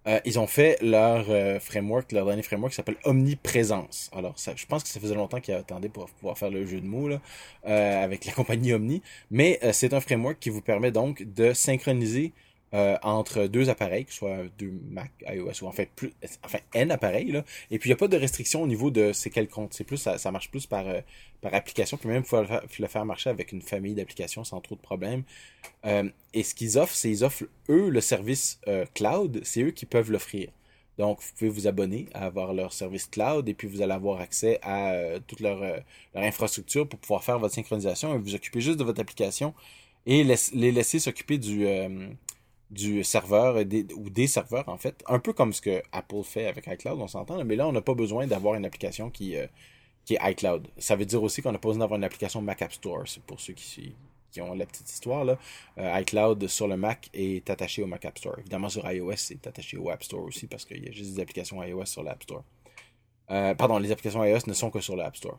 Euh, 0.07 0.19
ils 0.25 0.39
ont 0.39 0.47
fait 0.47 0.77
leur 0.81 1.25
euh, 1.29 1.59
framework, 1.59 2.11
leur 2.11 2.25
dernier 2.25 2.41
framework 2.41 2.71
qui 2.71 2.75
s'appelle 2.75 2.97
Omniprésence. 3.03 4.09
Alors, 4.13 4.33
ça, 4.37 4.53
je 4.55 4.65
pense 4.65 4.83
que 4.83 4.89
ça 4.89 4.99
faisait 4.99 5.13
longtemps 5.13 5.39
qu'ils 5.39 5.53
attendaient 5.53 5.89
pour 5.89 6.09
pouvoir 6.09 6.37
faire 6.37 6.49
le 6.49 6.65
jeu 6.65 6.81
de 6.81 6.87
mots 6.87 7.09
euh, 7.09 8.03
avec 8.03 8.25
la 8.25 8.33
compagnie 8.33 8.73
Omni. 8.73 9.01
Mais 9.29 9.59
c'est 9.73 9.93
un 9.93 10.01
framework 10.01 10.39
qui 10.39 10.49
vous 10.49 10.61
permet 10.61 10.91
donc 10.91 11.23
de 11.23 11.53
synchroniser 11.53 12.33
euh, 12.73 12.97
entre 13.03 13.47
deux 13.47 13.69
appareils, 13.69 14.05
que 14.05 14.11
ce 14.11 14.19
soit 14.19 14.43
deux 14.57 14.71
Mac, 14.89 15.11
iOS 15.27 15.61
ou 15.61 15.67
en 15.67 15.73
fait 15.73 15.89
plus, 15.93 16.13
enfin 16.45 16.59
N 16.73 16.89
appareils 16.89 17.29
là. 17.29 17.43
Et 17.69 17.79
puis 17.79 17.89
il 17.89 17.91
n'y 17.91 17.95
a 17.95 17.97
pas 17.97 18.07
de 18.07 18.15
restriction 18.15 18.61
au 18.61 18.67
niveau 18.67 18.91
de 18.91 19.11
c'est 19.11 19.29
quel 19.29 19.49
compte. 19.49 19.73
C'est 19.73 19.83
plus 19.83 19.97
ça, 19.97 20.17
ça, 20.17 20.31
marche 20.31 20.49
plus 20.49 20.67
par 20.67 20.87
euh, 20.87 21.01
par 21.41 21.53
application. 21.53 21.97
Puis 21.97 22.07
même 22.07 22.23
faut 22.23 22.41
le 22.41 22.87
faire 22.87 23.05
marcher 23.05 23.29
avec 23.29 23.51
une 23.51 23.61
famille 23.61 23.93
d'applications 23.93 24.45
sans 24.45 24.61
trop 24.61 24.75
de 24.75 24.79
problèmes. 24.79 25.23
Euh, 25.85 26.09
et 26.33 26.43
ce 26.43 26.55
qu'ils 26.55 26.77
offrent, 26.77 26.95
c'est 26.95 27.09
ils 27.09 27.25
offrent 27.25 27.43
eux 27.67 27.89
le 27.89 27.99
service 27.99 28.61
cloud. 28.93 29.41
C'est 29.43 29.63
eux 29.63 29.71
qui 29.71 29.85
peuvent 29.85 30.09
l'offrir. 30.09 30.47
Donc, 30.97 31.19
vous 31.21 31.31
pouvez 31.37 31.49
vous 31.49 31.67
abonner 31.67 32.07
à 32.13 32.25
avoir 32.25 32.53
leur 32.53 32.71
service 32.71 33.07
cloud 33.07 33.49
et 33.49 33.53
puis 33.53 33.67
vous 33.67 33.81
allez 33.81 33.93
avoir 33.93 34.21
accès 34.21 34.59
à 34.61 34.93
toute 35.27 35.39
leur, 35.39 35.59
leur 35.59 36.23
infrastructure 36.23 36.87
pour 36.87 36.99
pouvoir 36.99 37.23
faire 37.23 37.39
votre 37.39 37.55
synchronisation 37.55 38.13
et 38.13 38.17
vous 38.17 38.35
occuper 38.35 38.61
juste 38.61 38.77
de 38.77 38.83
votre 38.83 39.01
application 39.01 39.53
et 40.05 40.23
les 40.23 40.71
laisser 40.71 40.99
s'occuper 40.99 41.37
du, 41.37 41.65
du 42.71 43.03
serveur 43.03 43.57
ou 43.97 44.09
des 44.09 44.27
serveurs 44.27 44.67
en 44.69 44.77
fait, 44.77 45.03
un 45.07 45.19
peu 45.19 45.33
comme 45.33 45.51
ce 45.51 45.61
que 45.61 45.83
Apple 45.91 46.23
fait 46.23 46.47
avec 46.47 46.67
iCloud, 46.67 46.99
on 47.01 47.07
s'entend, 47.07 47.43
mais 47.43 47.57
là 47.57 47.67
on 47.67 47.73
n'a 47.73 47.81
pas 47.81 47.93
besoin 47.93 48.25
d'avoir 48.27 48.55
une 48.55 48.65
application 48.65 49.09
qui, 49.09 49.35
euh, 49.35 49.45
qui 50.05 50.15
est 50.15 50.31
iCloud. 50.31 50.67
Ça 50.77 50.95
veut 50.95 51.05
dire 51.05 51.21
aussi 51.21 51.41
qu'on 51.41 51.51
n'a 51.51 51.59
pas 51.59 51.67
besoin 51.67 51.81
d'avoir 51.81 51.97
une 51.97 52.05
application 52.05 52.41
Mac 52.41 52.61
App 52.61 52.71
Store, 52.71 53.03
c'est 53.05 53.21
pour 53.23 53.41
ceux 53.41 53.53
qui, 53.53 53.93
qui 54.31 54.41
ont 54.41 54.53
la 54.53 54.65
petite 54.65 54.89
histoire 54.89 55.25
là. 55.25 55.37
Euh, 55.77 55.99
iCloud 55.99 56.47
sur 56.47 56.69
le 56.69 56.77
Mac 56.77 57.09
est 57.13 57.49
attaché 57.49 57.83
au 57.83 57.87
Mac 57.87 58.05
App 58.05 58.17
Store. 58.17 58.39
Évidemment 58.39 58.69
sur 58.69 58.89
iOS 58.89 59.17
c'est 59.17 59.45
attaché 59.45 59.75
au 59.75 59.89
App 59.89 60.03
Store 60.03 60.23
aussi 60.23 60.47
parce 60.47 60.63
qu'il 60.63 60.83
y 60.83 60.87
a 60.87 60.91
juste 60.91 61.15
des 61.15 61.21
applications 61.21 61.61
iOS 61.61 61.85
sur 61.85 62.03
l'App 62.03 62.23
Store. 62.23 62.43
Euh, 63.31 63.53
pardon, 63.53 63.79
les 63.79 63.91
applications 63.91 64.23
iOS 64.23 64.47
ne 64.47 64.53
sont 64.53 64.71
que 64.71 64.79
sur 64.79 64.95
l'App 64.95 65.17
Store. 65.17 65.37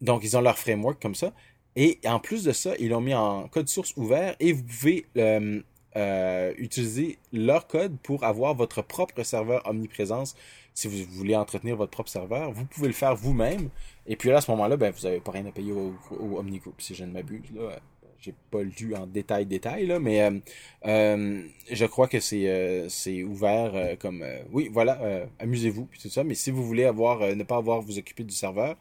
donc 0.00 0.22
ils 0.22 0.36
ont 0.36 0.40
leur 0.40 0.56
framework 0.56 1.02
comme 1.02 1.16
ça. 1.16 1.32
Et 1.76 1.98
en 2.06 2.20
plus 2.20 2.44
de 2.44 2.52
ça, 2.52 2.74
ils 2.78 2.90
l'ont 2.90 3.00
mis 3.00 3.14
en 3.14 3.48
code 3.48 3.68
source 3.68 3.92
ouvert 3.96 4.36
et 4.40 4.52
vous 4.52 4.62
pouvez 4.62 5.06
euh, 5.16 5.60
euh, 5.96 6.52
utiliser 6.58 7.18
leur 7.32 7.66
code 7.66 7.96
pour 8.02 8.24
avoir 8.24 8.54
votre 8.54 8.82
propre 8.82 9.22
serveur 9.22 9.66
omniprésence 9.66 10.36
si 10.74 10.88
vous 10.88 11.04
voulez 11.12 11.36
entretenir 11.36 11.76
votre 11.76 11.92
propre 11.92 12.10
serveur, 12.10 12.50
vous 12.50 12.64
pouvez 12.66 12.88
le 12.88 12.94
faire 12.94 13.14
vous-même. 13.14 13.70
Et 14.08 14.16
puis 14.16 14.28
là, 14.28 14.38
à 14.38 14.40
ce 14.40 14.50
moment-là, 14.50 14.76
ben, 14.76 14.92
vous 14.92 15.04
n'avez 15.04 15.20
pas 15.20 15.30
rien 15.30 15.46
à 15.46 15.52
payer 15.52 15.70
au, 15.70 15.94
au 16.10 16.38
OmniGroup, 16.38 16.80
si 16.80 16.96
je 16.96 17.04
ne 17.04 17.12
m'abuse. 17.12 17.48
Là, 17.54 17.78
j'ai 18.24 18.34
pas 18.50 18.62
lu 18.62 18.94
en 18.94 19.06
détail 19.06 19.44
détail 19.46 19.86
là, 19.86 19.98
mais 19.98 20.22
euh, 20.22 20.38
euh, 20.86 21.42
je 21.70 21.84
crois 21.84 22.08
que 22.08 22.20
c'est 22.20 22.48
euh, 22.48 22.88
c'est 22.88 23.22
ouvert 23.22 23.98
comme 23.98 24.24
oui 24.50 24.70
voilà 24.72 25.26
amusez-vous 25.38 25.86
puis 25.86 26.00
tout 26.00 26.08
ça, 26.08 26.24
mais 26.24 26.34
si 26.34 26.50
vous 26.50 26.64
voulez 26.64 26.84
avoir 26.84 27.20
ne 27.36 27.42
pas 27.42 27.56
avoir 27.56 27.82
vous 27.82 27.98
occuper 27.98 28.24
du 28.24 28.34
serveur, 28.34 28.76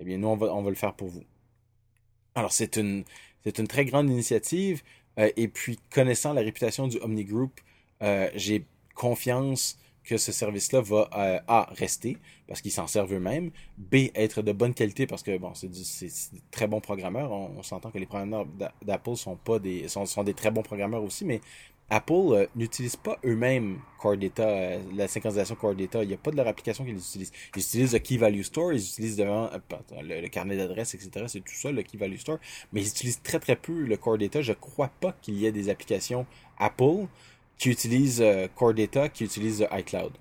eh 0.00 0.04
bien 0.04 0.18
nous 0.18 0.28
on 0.28 0.36
va 0.36 0.52
on 0.52 0.62
va 0.62 0.70
le 0.70 0.76
faire 0.76 0.94
pour 0.94 1.08
vous. 1.08 1.22
Alors 2.40 2.52
c'est 2.52 2.76
une 2.78 3.04
c'est 3.44 3.58
une 3.58 3.68
très 3.68 3.84
grande 3.84 4.08
initiative 4.08 4.82
et 5.18 5.48
puis 5.48 5.78
connaissant 5.90 6.32
la 6.32 6.40
réputation 6.40 6.88
du 6.88 6.96
Omni 7.02 7.24
Group, 7.24 7.60
j'ai 8.34 8.64
confiance 8.94 9.78
que 10.04 10.16
ce 10.16 10.32
service-là 10.32 10.80
va 10.80 11.08
euh, 11.14 11.38
A 11.46 11.68
rester 11.72 12.16
parce 12.48 12.60
qu'ils 12.60 12.72
s'en 12.72 12.86
servent 12.86 13.14
eux-mêmes, 13.14 13.50
B 13.78 14.08
être 14.14 14.42
de 14.42 14.52
bonne 14.52 14.74
qualité 14.74 15.06
parce 15.06 15.22
que 15.22 15.36
bon 15.38 15.52
c'est 15.54 15.68
des 15.68 16.42
très 16.50 16.66
bons 16.66 16.80
programmeurs, 16.80 17.30
on, 17.30 17.62
s'entend 17.62 17.90
que 17.90 17.98
les 17.98 18.06
programmeurs 18.06 18.46
d'Apple 18.82 19.16
sont 19.16 19.36
pas 19.36 19.58
des 19.58 19.86
sont, 19.88 20.24
des 20.24 20.34
très 20.34 20.50
bons 20.50 20.62
programmeurs 20.62 21.04
aussi 21.04 21.24
mais 21.24 21.40
Apple 21.90 22.12
euh, 22.12 22.46
n'utilise 22.54 22.96
pas 22.96 23.18
eux-mêmes 23.24 23.80
Core 23.98 24.16
Data, 24.16 24.48
euh, 24.48 24.78
la 24.94 25.08
synchronisation 25.08 25.56
Core 25.56 25.74
Data. 25.74 26.02
Il 26.02 26.08
n'y 26.08 26.14
a 26.14 26.18
pas 26.18 26.30
de 26.30 26.36
leur 26.36 26.46
application 26.46 26.84
qu'ils 26.84 26.96
utilisent. 26.96 27.32
Ils 27.56 27.60
utilisent 27.60 27.92
le 27.92 27.98
Key 27.98 28.16
Value 28.16 28.42
Store, 28.42 28.72
ils 28.72 28.78
utilisent 28.78 29.16
devant, 29.16 29.50
le, 30.00 30.28
carnet 30.28 30.56
d'adresses, 30.56 30.94
etc. 30.94 31.26
C'est 31.28 31.40
tout 31.40 31.54
ça, 31.54 31.72
le 31.72 31.82
Key 31.82 31.98
Value 31.98 32.16
Store. 32.16 32.38
Mais 32.72 32.80
ils 32.82 32.88
utilisent 32.88 33.20
très 33.22 33.40
très 33.40 33.56
peu 33.56 33.72
le 33.72 33.96
Core 33.96 34.18
Data. 34.18 34.40
Je 34.40 34.52
crois 34.52 34.90
pas 35.00 35.12
qu'il 35.20 35.34
y 35.34 35.46
ait 35.46 35.52
des 35.52 35.68
applications 35.68 36.26
Apple 36.58 37.06
qui 37.58 37.70
utilisent 37.70 38.22
euh, 38.22 38.46
Core 38.54 38.74
Data, 38.74 39.08
qui 39.08 39.24
utilisent 39.24 39.66
iCloud. 39.70 40.12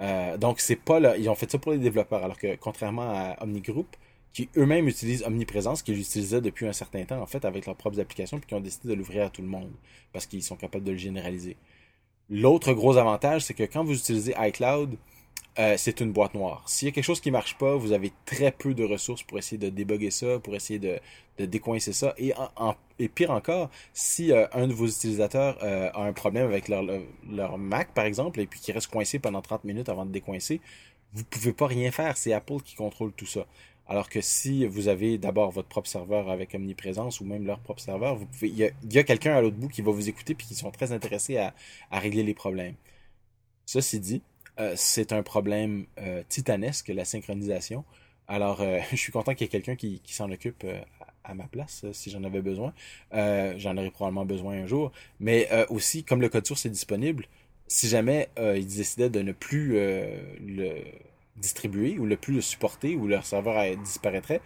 Euh, 0.00 0.38
donc, 0.38 0.60
c'est 0.60 0.76
pas 0.76 0.98
là. 0.98 1.16
Ils 1.16 1.28
ont 1.28 1.34
fait 1.34 1.50
ça 1.50 1.58
pour 1.58 1.72
les 1.72 1.78
développeurs, 1.78 2.24
alors 2.24 2.38
que 2.38 2.56
contrairement 2.56 3.02
à 3.02 3.36
OmniGroup, 3.42 3.96
qui 4.32 4.48
eux-mêmes 4.56 4.88
utilisent 4.88 5.24
Omniprésence, 5.24 5.82
qu'ils 5.82 5.98
utilisaient 5.98 6.40
depuis 6.40 6.66
un 6.66 6.72
certain 6.72 7.04
temps, 7.04 7.20
en 7.20 7.26
fait, 7.26 7.44
avec 7.44 7.66
leurs 7.66 7.76
propres 7.76 8.00
applications, 8.00 8.38
puis 8.38 8.46
qui 8.46 8.54
ont 8.54 8.60
décidé 8.60 8.88
de 8.88 8.94
l'ouvrir 8.94 9.26
à 9.26 9.30
tout 9.30 9.42
le 9.42 9.48
monde, 9.48 9.70
parce 10.12 10.26
qu'ils 10.26 10.42
sont 10.42 10.56
capables 10.56 10.84
de 10.84 10.92
le 10.92 10.98
généraliser. 10.98 11.56
L'autre 12.28 12.72
gros 12.72 12.96
avantage, 12.96 13.42
c'est 13.42 13.54
que 13.54 13.64
quand 13.64 13.82
vous 13.82 13.96
utilisez 13.96 14.34
iCloud, 14.38 14.96
euh, 15.58 15.74
c'est 15.76 16.00
une 16.00 16.12
boîte 16.12 16.34
noire. 16.34 16.62
S'il 16.66 16.86
y 16.86 16.90
a 16.90 16.94
quelque 16.94 17.04
chose 17.04 17.20
qui 17.20 17.32
marche 17.32 17.58
pas, 17.58 17.74
vous 17.74 17.92
avez 17.92 18.12
très 18.24 18.52
peu 18.52 18.72
de 18.72 18.84
ressources 18.84 19.24
pour 19.24 19.36
essayer 19.36 19.58
de 19.58 19.68
débugger 19.68 20.10
ça, 20.12 20.38
pour 20.38 20.54
essayer 20.54 20.78
de, 20.78 21.00
décoincer 21.44 21.92
ça. 21.92 22.14
Et, 22.18 22.32
pire 23.08 23.30
encore, 23.30 23.70
si 23.92 24.30
euh, 24.30 24.46
un 24.52 24.68
de 24.68 24.72
vos 24.72 24.86
utilisateurs 24.86 25.58
euh, 25.62 25.90
a 25.92 26.02
un 26.02 26.12
problème 26.12 26.46
avec 26.46 26.68
leur, 26.68 27.58
Mac, 27.58 27.92
par 27.94 28.04
exemple, 28.04 28.40
et 28.40 28.46
puis 28.46 28.60
qui 28.60 28.72
reste 28.72 28.88
coincé 28.88 29.18
pendant 29.18 29.42
30 29.42 29.64
minutes 29.64 29.88
avant 29.88 30.06
de 30.06 30.12
décoincer, 30.12 30.60
vous 31.14 31.24
pouvez 31.24 31.52
pas 31.52 31.66
rien 31.66 31.90
faire. 31.90 32.16
C'est 32.16 32.32
Apple 32.32 32.60
qui 32.64 32.76
contrôle 32.76 33.12
tout 33.12 33.26
ça. 33.26 33.46
Alors 33.90 34.08
que 34.08 34.20
si 34.20 34.64
vous 34.66 34.86
avez 34.86 35.18
d'abord 35.18 35.50
votre 35.50 35.66
propre 35.66 35.88
serveur 35.88 36.30
avec 36.30 36.54
omniprésence 36.54 37.20
ou 37.20 37.24
même 37.24 37.44
leur 37.44 37.58
propre 37.58 37.82
serveur, 37.82 38.20
il 38.40 38.54
y 38.56 38.98
a, 38.98 39.02
quelqu'un 39.02 39.34
à 39.34 39.40
l'autre 39.40 39.56
bout 39.56 39.66
qui 39.66 39.82
va 39.82 39.90
vous 39.90 40.08
écouter 40.08 40.36
puis 40.36 40.46
qui 40.46 40.54
sont 40.54 40.70
très 40.70 40.92
intéressés 40.92 41.38
à, 41.38 41.54
à 41.90 41.98
régler 41.98 42.22
les 42.22 42.32
problèmes. 42.32 42.76
Ceci 43.66 43.98
dit, 43.98 44.22
euh, 44.60 44.74
c'est 44.76 45.12
un 45.12 45.24
problème 45.24 45.86
euh, 45.98 46.22
titanesque, 46.28 46.86
la 46.86 47.04
synchronisation. 47.04 47.84
Alors, 48.28 48.60
euh, 48.60 48.78
je 48.92 48.96
suis 48.96 49.10
content 49.10 49.34
qu'il 49.34 49.46
y 49.46 49.46
ait 49.46 49.48
quelqu'un 49.48 49.74
qui, 49.74 50.00
s'en 50.06 50.30
occupe 50.30 50.64
à 51.24 51.34
ma 51.34 51.48
place 51.48 51.84
si 51.92 52.12
j'en 52.12 52.22
avais 52.22 52.42
besoin. 52.42 52.72
j'en 53.12 53.76
aurais 53.76 53.90
probablement 53.90 54.24
besoin 54.24 54.54
un 54.54 54.66
jour. 54.66 54.92
Mais 55.18 55.48
aussi, 55.68 56.04
comme 56.04 56.20
le 56.20 56.28
code 56.28 56.46
source 56.46 56.64
est 56.64 56.70
disponible, 56.70 57.26
si 57.66 57.88
jamais 57.88 58.28
ils 58.38 58.66
décidaient 58.66 59.10
de 59.10 59.22
ne 59.22 59.32
plus 59.32 59.72
le 60.40 60.84
distribuer 61.40 61.98
ou 61.98 62.06
ne 62.06 62.16
plus 62.16 62.34
le 62.34 62.40
supporter 62.40 62.96
ou 62.96 63.06
leur 63.06 63.24
serveur 63.24 63.76
disparaîtrait, 63.78 64.40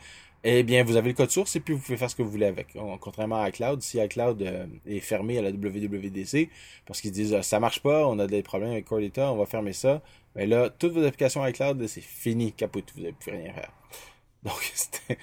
eh 0.46 0.62
bien, 0.62 0.84
vous 0.84 0.96
avez 0.96 1.08
le 1.08 1.14
code 1.14 1.30
source 1.30 1.56
et 1.56 1.60
puis 1.60 1.72
vous 1.72 1.80
pouvez 1.80 1.96
faire 1.96 2.10
ce 2.10 2.16
que 2.16 2.22
vous 2.22 2.30
voulez 2.30 2.46
avec. 2.46 2.76
Contrairement 3.00 3.42
à 3.42 3.48
iCloud, 3.48 3.80
si 3.80 3.98
iCloud 3.98 4.42
euh, 4.42 4.66
est 4.86 5.00
fermé 5.00 5.38
à 5.38 5.42
la 5.42 5.50
WWDC 5.50 6.50
parce 6.86 7.00
qu'ils 7.00 7.12
disent 7.12 7.40
ça 7.40 7.60
marche 7.60 7.80
pas, 7.80 8.06
on 8.06 8.18
a 8.18 8.26
des 8.26 8.42
problèmes 8.42 8.72
avec 8.72 8.84
Core 8.84 9.00
Data, 9.00 9.32
on 9.32 9.36
va 9.36 9.46
fermer 9.46 9.72
ça, 9.72 10.02
mais 10.36 10.46
ben 10.46 10.50
là, 10.50 10.70
toutes 10.70 10.92
vos 10.92 11.04
applications 11.04 11.46
iCloud, 11.46 11.86
c'est 11.86 12.02
fini, 12.02 12.52
capote, 12.52 12.92
vous 12.94 13.02
n'avez 13.02 13.14
plus 13.14 13.32
rien 13.32 13.52
faire. 13.54 13.72
Donc, 14.44 14.72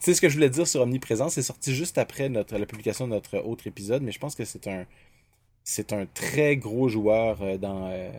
c'est 0.00 0.14
ce 0.14 0.20
que 0.20 0.28
je 0.28 0.34
voulais 0.34 0.50
dire 0.50 0.66
sur 0.66 0.82
Omniprésence. 0.82 1.34
C'est 1.34 1.42
sorti 1.42 1.74
juste 1.74 1.96
après 1.96 2.28
la 2.28 2.44
publication 2.44 3.06
de 3.06 3.12
notre 3.12 3.38
autre 3.38 3.66
épisode, 3.66 4.02
mais 4.02 4.12
je 4.12 4.18
pense 4.18 4.34
que 4.34 4.44
c'est 4.44 4.66
un, 4.66 4.84
c'est 5.64 5.92
un 5.94 6.06
très 6.06 6.56
gros 6.56 6.88
joueur 6.88 7.40
euh, 7.40 7.56
dans, 7.56 7.88
euh, 7.90 8.10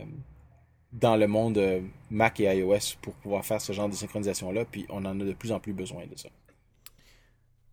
dans 0.93 1.15
le 1.15 1.27
monde 1.27 1.57
euh, 1.57 1.81
Mac 2.11 2.39
et 2.39 2.55
iOS 2.55 2.97
pour 3.01 3.15
pouvoir 3.15 3.43
faire 3.43 3.59
ce 3.59 3.73
genre 3.73 3.89
de 3.89 3.95
synchronisation-là, 3.95 4.65
puis 4.65 4.85
on 4.89 5.03
en 5.05 5.19
a 5.19 5.23
de 5.23 5.33
plus 5.33 5.51
en 5.51 5.59
plus 5.59 5.73
besoin 5.73 6.05
de 6.05 6.15
ça. 6.15 6.29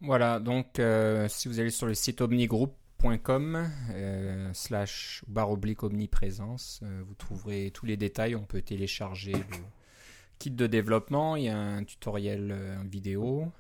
Voilà, 0.00 0.40
donc 0.40 0.78
euh, 0.78 1.28
si 1.28 1.46
vous 1.46 1.60
allez 1.60 1.70
sur 1.70 1.86
le 1.86 1.94
site 1.94 2.22
omnigroup.com 2.22 3.70
euh, 3.90 4.50
slash 4.54 5.22
barre 5.28 5.50
oblique 5.50 5.82
omniprésence, 5.82 6.82
vous 7.06 7.14
trouverez 7.14 7.70
tous 7.72 7.84
les 7.84 7.98
détails, 7.98 8.34
on 8.34 8.44
peut 8.44 8.62
télécharger 8.62 9.32
le 9.32 9.56
kit 10.38 10.50
de 10.50 10.66
développement, 10.66 11.36
il 11.36 11.44
y 11.44 11.48
a 11.50 11.58
un 11.58 11.84
tutoriel 11.84 12.56
vidéo 12.90 13.52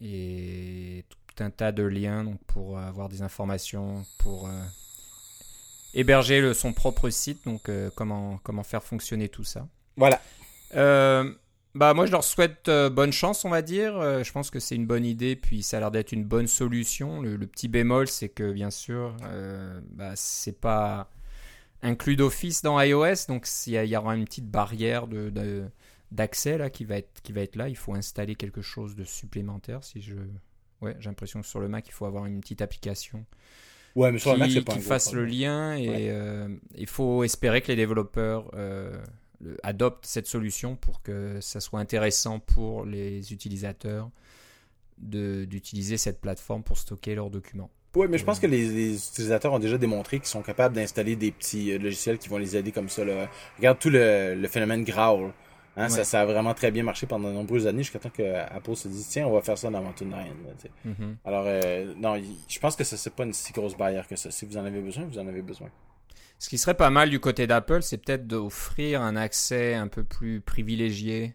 et 0.00 1.04
tout 1.10 1.44
un 1.44 1.50
tas 1.50 1.72
de 1.72 1.82
liens 1.82 2.38
pour 2.46 2.78
avoir 2.78 3.10
des 3.10 3.20
informations, 3.20 4.06
pour 4.18 4.48
héberger 5.94 6.40
le, 6.40 6.54
son 6.54 6.72
propre 6.72 7.10
site, 7.10 7.44
donc 7.44 7.68
euh, 7.68 7.90
comment, 7.94 8.38
comment 8.42 8.62
faire 8.62 8.82
fonctionner 8.82 9.28
tout 9.28 9.44
ça. 9.44 9.68
Voilà. 9.96 10.20
Euh, 10.74 11.32
bah 11.74 11.94
moi 11.94 12.06
je 12.06 12.12
leur 12.12 12.24
souhaite 12.24 12.68
euh, 12.68 12.90
bonne 12.90 13.12
chance 13.12 13.44
on 13.44 13.48
va 13.48 13.62
dire. 13.62 13.94
je 14.24 14.32
pense 14.32 14.50
que 14.50 14.58
c'est 14.58 14.74
une 14.74 14.86
bonne 14.86 15.04
idée 15.04 15.36
puis 15.36 15.62
ça 15.62 15.76
a 15.76 15.80
l'air 15.80 15.90
d'être 15.90 16.12
une 16.12 16.24
bonne 16.24 16.46
solution. 16.46 17.20
Le, 17.20 17.38
petit 17.46 17.68
bémol 17.68 18.08
c'est 18.08 18.28
que 18.28 18.52
bien 18.52 18.70
sûr 18.70 19.16
bah, 19.90 20.12
c'est 20.14 20.58
pas 20.60 21.10
inclus 21.82 22.16
d'office 22.16 22.62
dans 22.62 22.80
iOS 22.80 23.26
donc 23.28 23.48
il 23.66 23.84
y, 23.84 23.96
aura 23.96 24.16
une 24.16 24.24
petite 24.24 24.48
barrière 24.48 25.06
de, 25.06 25.64
d'accès 26.10 26.58
là 26.58 26.70
qui 26.70 26.84
va 26.84 26.98
être 26.98 27.20
qui 27.22 27.32
va 27.32 27.40
être 27.40 27.56
là. 27.56 27.68
Il 27.68 27.76
faut 27.76 27.94
installer 27.94 28.34
quelque 28.34 28.62
chose 28.62 28.96
de 28.96 29.04
supplémentaire 29.04 29.84
si 29.84 30.02
je 30.02 30.16
ouais 30.80 30.96
j'ai 30.98 31.08
l'impression 31.08 31.40
que 31.40 31.46
sur 31.46 31.60
le 31.60 31.68
Mac 31.68 31.86
il 31.88 31.92
faut 31.92 32.06
avoir 32.06 32.26
une 32.26 32.40
petite 32.40 32.62
application 32.62 33.24
Ouais, 33.96 34.12
mais 34.12 34.18
sur 34.18 34.34
qui, 34.34 34.38
Mac, 34.38 34.64
pas 34.64 34.76
fasse 34.76 35.12
le 35.12 35.24
lien 35.24 35.74
et 35.74 36.10
euh, 36.10 36.48
il 36.76 36.86
faut 36.86 37.24
espérer 37.24 37.60
que 37.60 37.68
les 37.68 37.76
développeurs 37.76 38.50
euh, 38.54 38.96
adoptent 39.62 40.06
cette 40.06 40.26
solution 40.26 40.76
pour 40.76 41.02
que 41.02 41.40
ça 41.40 41.60
soit 41.60 41.80
intéressant 41.80 42.38
pour 42.38 42.84
les 42.84 43.32
utilisateurs 43.32 44.10
d'utiliser 44.98 45.96
cette 45.96 46.20
plateforme 46.20 46.62
pour 46.62 46.78
stocker 46.78 47.14
leurs 47.14 47.30
documents. 47.30 47.70
Oui, 47.96 48.06
mais 48.08 48.18
je 48.18 48.24
pense 48.24 48.38
que 48.38 48.46
les, 48.46 48.94
utilisateurs 48.94 49.52
ont 49.52 49.58
déjà 49.58 49.76
démontré 49.76 50.18
qu'ils 50.18 50.28
sont 50.28 50.42
capables 50.42 50.76
d'installer 50.76 51.16
des 51.16 51.32
petits 51.32 51.72
euh, 51.72 51.78
logiciels 51.78 52.18
qui 52.18 52.28
vont 52.28 52.38
les 52.38 52.56
aider 52.56 52.70
comme 52.70 52.88
ça. 52.88 53.02
Regarde 53.56 53.78
tout 53.80 53.90
le, 53.90 54.36
le 54.36 54.48
phénomène 54.48 54.84
Growl. 54.84 55.32
Hein, 55.80 55.88
ça, 55.88 56.04
ça, 56.04 56.20
a 56.20 56.24
vraiment 56.26 56.54
très 56.54 56.70
bien 56.70 56.82
marché 56.82 57.06
pendant 57.06 57.28
de 57.28 57.34
nombreuses 57.34 57.66
années 57.66 57.82
jusqu'à 57.82 57.98
temps 57.98 58.10
que 58.10 58.22
Apple 58.22 58.76
se 58.76 58.88
dise 58.88 59.08
tiens 59.08 59.26
on 59.26 59.32
va 59.32 59.40
faire 59.40 59.56
ça 59.56 59.70
dans 59.70 59.80
Mountain 59.80 60.06
Lion. 60.06 60.36
Mm-hmm. 60.86 61.14
Alors 61.24 61.44
euh, 61.46 61.94
non, 61.96 62.20
je 62.48 62.58
pense 62.58 62.76
que 62.76 62.84
ce 62.84 62.96
n'est 62.96 63.14
pas 63.14 63.24
une 63.24 63.32
si 63.32 63.52
grosse 63.52 63.76
barrière 63.76 64.06
que 64.06 64.16
ça. 64.16 64.30
Si 64.30 64.46
vous 64.46 64.56
en 64.56 64.64
avez 64.64 64.80
besoin, 64.80 65.04
vous 65.04 65.18
en 65.18 65.26
avez 65.26 65.42
besoin. 65.42 65.68
Ce 66.38 66.48
qui 66.48 66.58
serait 66.58 66.74
pas 66.74 66.90
mal 66.90 67.10
du 67.10 67.20
côté 67.20 67.46
d'Apple, 67.46 67.82
c'est 67.82 67.98
peut-être 67.98 68.26
d'offrir 68.26 69.02
un 69.02 69.14
accès 69.16 69.74
un 69.74 69.88
peu 69.88 70.04
plus 70.04 70.40
privilégié 70.40 71.34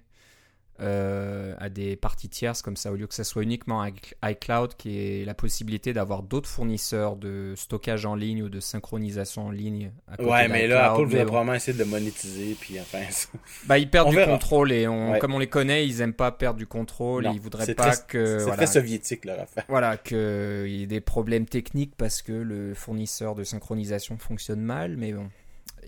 euh, 0.81 1.55
à 1.57 1.69
des 1.69 1.95
parties 1.95 2.27
tierces 2.27 2.61
comme 2.61 2.75
ça, 2.75 2.91
au 2.91 2.95
lieu 2.95 3.07
que 3.07 3.13
ça 3.13 3.23
soit 3.23 3.43
uniquement 3.43 3.85
iCloud, 4.23 4.75
qui 4.77 4.99
est 4.99 5.25
la 5.25 5.33
possibilité 5.33 5.93
d'avoir 5.93 6.21
d'autres 6.21 6.49
fournisseurs 6.49 7.15
de 7.15 7.53
stockage 7.55 8.05
en 8.05 8.15
ligne 8.15 8.43
ou 8.43 8.49
de 8.49 8.59
synchronisation 8.59 9.47
en 9.47 9.51
ligne. 9.51 9.91
ouais, 10.19 10.47
mais 10.47 10.67
là, 10.67 10.91
Apple 10.91 11.05
va 11.05 11.25
probablement 11.25 11.53
essayer 11.53 11.77
de 11.77 11.83
monétiser, 11.83 12.57
puis 12.59 12.79
enfin. 12.79 12.99
bah, 13.67 13.77
ils 13.77 13.89
perdent 13.89 14.09
du 14.09 14.23
contrôle 14.23 14.71
et 14.71 14.85
comme 15.19 15.33
on 15.33 15.39
les 15.39 15.47
connaît, 15.47 15.88
ils 15.88 16.01
aiment 16.01 16.13
pas 16.13 16.31
perdre 16.31 16.57
du 16.57 16.67
contrôle. 16.67 17.29
ils 17.33 17.39
voudraient 17.39 17.73
pas 17.73 17.95
que. 17.95 18.39
C'est 18.39 18.51
très 18.51 18.67
soviétique 18.67 19.25
leur 19.25 19.39
affaire. 19.39 19.65
Voilà, 19.69 19.97
qu'il 19.97 20.67
y 20.67 20.83
ait 20.83 20.88
des 20.88 21.01
problèmes 21.01 21.45
techniques 21.45 21.95
parce 21.95 22.21
que 22.21 22.33
le 22.33 22.73
fournisseur 22.73 23.35
de 23.35 23.43
synchronisation 23.43 24.17
fonctionne 24.17 24.61
mal, 24.61 24.97
mais 24.97 25.13
bon 25.13 25.29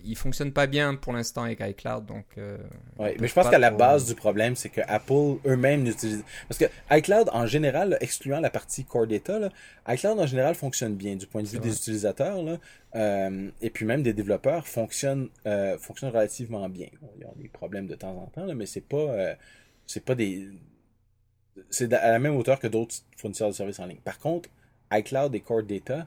il 0.08 0.16
fonctionne 0.16 0.52
pas 0.52 0.66
bien 0.66 0.94
pour 0.94 1.12
l'instant 1.12 1.42
avec 1.42 1.60
iCloud. 1.60 2.06
Donc, 2.06 2.24
euh, 2.38 2.56
ouais, 2.98 3.16
mais 3.20 3.28
je 3.28 3.34
pense 3.34 3.48
qu'à 3.48 3.58
la 3.58 3.70
base 3.70 4.06
du 4.06 4.14
problème, 4.14 4.56
c'est 4.56 4.70
que 4.70 4.80
Apple 4.88 5.38
eux-mêmes 5.46 5.82
n'utilisent. 5.82 6.24
Parce 6.48 6.58
que 6.58 6.64
iCloud, 6.90 7.28
en 7.32 7.46
général, 7.46 7.98
excluant 8.00 8.40
la 8.40 8.50
partie 8.50 8.84
Core 8.84 9.06
Data, 9.06 9.38
là, 9.38 9.50
iCloud 9.86 10.18
en 10.18 10.26
général 10.26 10.54
fonctionne 10.54 10.94
bien 10.94 11.16
du 11.16 11.26
point 11.26 11.42
de 11.42 11.48
vue 11.48 11.58
des 11.58 11.76
utilisateurs. 11.76 12.42
Là, 12.42 12.58
euh, 12.94 13.50
et 13.60 13.70
puis 13.70 13.84
même 13.84 14.02
des 14.02 14.14
développeurs 14.14 14.66
fonctionne, 14.66 15.28
euh, 15.46 15.76
fonctionne 15.78 16.10
relativement 16.10 16.68
bien. 16.68 16.88
il 17.16 17.22
y 17.22 17.24
a 17.24 17.32
des 17.36 17.48
problèmes 17.48 17.86
de 17.86 17.94
temps 17.94 18.16
en 18.16 18.26
temps, 18.26 18.46
là, 18.46 18.54
mais 18.54 18.66
c'est 18.66 18.80
pas, 18.80 19.36
c'est 19.86 20.04
pas 20.04 20.14
des. 20.14 20.48
C'est 21.70 21.92
à 21.92 22.12
la 22.12 22.18
même 22.18 22.36
hauteur 22.36 22.60
que 22.60 22.68
d'autres 22.68 22.94
fournisseurs 23.16 23.48
de 23.48 23.54
services 23.54 23.80
en 23.80 23.86
ligne. 23.86 23.98
Par 24.04 24.18
contre, 24.18 24.48
iCloud 24.92 25.34
et 25.34 25.40
Core 25.40 25.64
Data, 25.64 26.06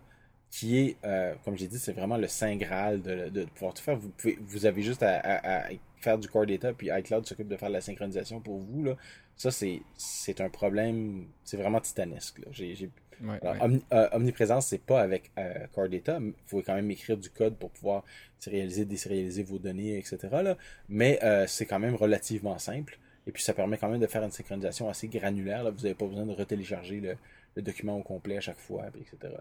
qui 0.52 0.78
est, 0.78 0.98
euh, 1.06 1.34
comme 1.44 1.58
j'ai 1.58 1.68
dit, 1.68 1.80
c'est 1.80 1.94
vraiment 1.94 2.18
le 2.18 2.28
saint 2.28 2.56
graal 2.58 3.02
de, 3.02 3.30
de, 3.30 3.46
pouvoir 3.46 3.74
tout 3.74 3.82
faire. 3.82 3.96
Vous, 3.96 4.10
pouvez, 4.10 4.38
vous 4.42 4.66
avez 4.66 4.82
juste 4.82 5.02
à, 5.02 5.70
faire 5.98 6.18
du 6.18 6.28
core 6.28 6.46
data, 6.46 6.74
puis 6.74 6.90
iCloud 6.92 7.26
s'occupe 7.26 7.48
de 7.48 7.58
faire 7.58 7.70
la 7.70 7.80
synchronisation 7.80 8.42
pour 8.42 8.58
vous, 8.58 8.84
là, 8.84 8.96
ça, 9.38 9.50
c'est, 9.50 9.82
c'est 9.98 10.42
un 10.42 10.50
problème, 10.50 11.26
c'est 11.44 11.58
vraiment 11.58 11.80
titanesque. 11.80 12.40
Là. 12.40 12.46
J'ai, 12.52 12.90
euh, 13.24 14.10
omniprésence, 14.12 14.68
c'est 14.68 14.84
pas 14.84 15.02
avec 15.02 15.32
euh, 15.38 15.68
core 15.74 15.90
data, 15.90 16.20
il 16.22 16.34
faut 16.48 16.62
quand 16.62 16.76
même 16.76 16.90
écrire 16.92 17.18
du 17.18 17.30
code 17.30 17.56
pour 17.56 17.70
pouvoir 17.72 18.04
sérialiser, 18.40 18.86
désérialiser 18.86 19.44
vos 19.44 19.60
données, 19.60 19.98
etc. 19.98 20.18
Là. 20.32 20.58
Mais 20.90 21.20
euh, 21.24 21.46
c'est 21.48 21.66
quand 21.66 21.80
même 21.80 21.96
relativement 21.96 22.58
simple. 22.58 22.98
Et 23.28 23.32
puis 23.32 23.44
ça 23.44 23.54
permet 23.54 23.78
quand 23.78 23.90
même 23.90 24.00
de 24.00 24.08
faire 24.08 24.24
une 24.24 24.32
synchronisation 24.32 24.90
assez 24.90 25.08
granulaire. 25.08 25.64
Là. 25.64 25.70
Vous 25.70 25.82
n'avez 25.84 25.94
pas 25.94 26.08
besoin 26.08 26.26
de 26.26 26.34
retélécharger 26.34 27.00
le, 27.00 27.16
le, 27.56 27.62
document 27.62 27.96
au 27.98 28.02
complet 28.02 28.38
à 28.38 28.42
chaque 28.42 28.58
fois, 28.58 28.86
etc. 29.00 29.18
Euh, 29.24 29.38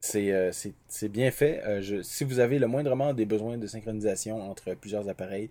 c'est 0.00 1.08
bien 1.08 1.30
fait. 1.30 1.62
Euh, 1.64 2.02
si 2.02 2.24
vous 2.24 2.38
avez 2.38 2.58
le 2.58 2.66
moindrement 2.66 3.12
des 3.12 3.26
besoins 3.26 3.58
de 3.58 3.66
synchronisation 3.66 4.50
entre 4.50 4.74
plusieurs 4.74 5.08
appareils 5.08 5.50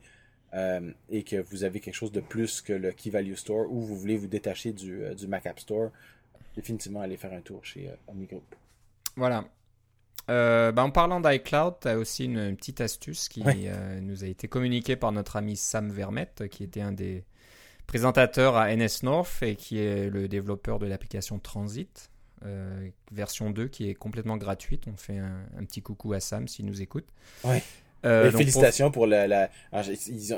euh, 0.54 0.92
et 1.10 1.24
que 1.24 1.38
vous 1.38 1.64
avez 1.64 1.80
quelque 1.80 1.96
chose 1.96 2.12
de 2.12 2.22
plus 2.22 2.62
que 2.62 2.74
le 2.74 2.92
Key 2.92 3.10
Value 3.10 3.36
Store 3.36 3.72
ou 3.72 3.82
vous 3.82 3.96
voulez 3.96 4.18
vous 4.18 4.28
détacher 4.28 4.72
du, 4.72 5.04
du 5.16 5.28
Mac 5.28 5.46
App 5.46 5.60
Store, 5.60 5.92
définitivement 6.56 7.02
allez 7.02 7.18
faire 7.18 7.34
un 7.34 7.42
tour 7.42 7.64
chez 7.64 7.90
OmniGroup. 8.08 8.56
Voilà. 9.16 9.46
Ben, 10.28 10.78
en 10.78 10.92
parlant 10.92 11.22
d'iCloud, 11.22 11.76
tu 11.82 11.88
as 11.88 11.98
aussi 11.98 12.26
une, 12.26 12.56
petite 12.58 12.82
astuce 12.82 13.30
qui 13.30 13.44
nous 14.02 14.24
a 14.24 14.28
été 14.28 14.48
communiquée 14.48 14.98
par 14.98 15.14
notre 15.14 15.38
ami 15.38 15.56
Sam 15.56 15.90
Vermette, 15.90 16.50
qui 16.50 16.64
était 16.64 16.82
un 16.82 16.92
des 16.92 17.24
présentateurs 17.86 18.58
à 18.58 18.76
NS 18.76 19.04
North 19.04 19.42
et 19.42 19.56
qui 19.56 19.80
est 19.80 20.10
le 20.10 20.28
développeur 20.28 20.80
de 20.80 20.86
l'application 20.86 21.40
Transit. 21.40 22.12
Euh, 22.46 22.90
version 23.12 23.50
2 23.50 23.68
qui 23.68 23.90
est 23.90 23.96
complètement 23.96 24.38
gratuite. 24.38 24.84
On 24.92 24.98
fait 24.98 25.18
un, 25.18 25.64
petit 25.66 25.82
coucou 25.82 26.14
à 26.14 26.20
Sam 26.20 26.48
s'il 26.48 26.66
nous 26.66 26.82
écoute. 26.82 27.06
Ouais. 27.44 27.64
Euh, 28.06 28.32
félicitations 28.32 28.92
pour, 28.92 29.08
la. 29.08 29.50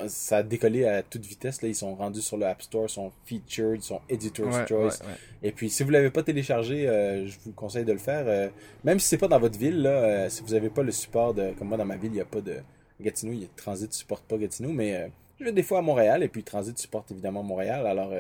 ça 0.08 0.38
a 0.38 0.44
décollé 0.44 0.86
à 0.86 1.04
toute 1.04 1.26
vitesse. 1.26 1.62
Là. 1.62 1.68
Ils 1.68 1.76
sont 1.76 1.94
rendus 1.94 2.22
sur 2.22 2.38
le 2.38 2.46
App 2.46 2.62
Store, 2.62 2.90
sont 2.90 3.12
featured, 3.26 3.82
sont 3.82 4.00
Editor's 4.08 4.66
Choice. 4.68 5.00
Et 5.44 5.52
puis, 5.52 5.70
si 5.70 5.84
vous 5.84 5.90
ne 5.90 5.94
l'avez 5.94 6.10
pas 6.10 6.24
téléchargé, 6.24 6.88
euh, 6.88 7.28
je 7.28 7.38
vous 7.44 7.52
conseille 7.52 7.86
de 7.86 7.92
le 7.92 8.00
faire. 8.00 8.50
même 8.84 9.00
si 9.00 9.08
c'est 9.08 9.18
pas 9.18 9.28
dans 9.28 9.40
votre 9.40 9.60
ville, 9.60 9.82
là, 9.82 10.30
si 10.30 10.42
vous 10.42 10.54
n'avez 10.54 10.70
pas 10.70 10.84
le 10.84 10.92
support 10.92 11.34
de. 11.34 11.52
Comme 11.58 11.68
moi, 11.68 11.78
dans 11.78 11.86
ma 11.86 11.98
ville, 11.98 12.12
il 12.12 12.16
n'y 12.16 12.22
a 12.22 12.26
pas 12.26 12.42
de. 12.42 12.58
Gatineau, 13.02 13.34
il 13.34 13.42
y 13.42 13.46
a, 13.46 13.48
Transit 13.56 13.90
ne 13.90 13.94
supporte 13.94 14.24
pas 14.26 14.38
Gatineau, 14.38 14.72
mais 14.72 15.10
je 15.40 15.46
vais 15.46 15.52
des 15.52 15.64
fois 15.64 15.80
à 15.80 15.82
Montréal. 15.82 16.24
Et 16.24 16.28
puis, 16.28 16.44
Transit 16.44 16.78
supporte 16.78 17.12
évidemment 17.12 17.44
Montréal. 17.44 17.88
Alors, 17.88 18.12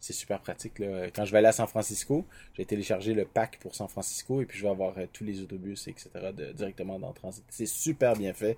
c'est 0.00 0.12
super 0.12 0.40
pratique. 0.40 0.78
Là. 0.78 1.10
Quand 1.14 1.24
je 1.24 1.32
vais 1.32 1.38
aller 1.38 1.48
à 1.48 1.52
San 1.52 1.66
Francisco, 1.66 2.24
j'ai 2.54 2.64
téléchargé 2.64 3.14
le 3.14 3.24
pack 3.24 3.58
pour 3.60 3.74
San 3.74 3.88
Francisco 3.88 4.40
et 4.42 4.46
puis 4.46 4.58
je 4.58 4.62
vais 4.62 4.70
avoir 4.70 4.96
euh, 4.98 5.06
tous 5.12 5.24
les 5.24 5.42
autobus, 5.42 5.88
etc. 5.88 6.10
directement 6.54 6.98
dans 6.98 7.12
Transit. 7.12 7.44
C'est 7.50 7.66
super 7.66 8.14
bien 8.14 8.32
fait. 8.32 8.56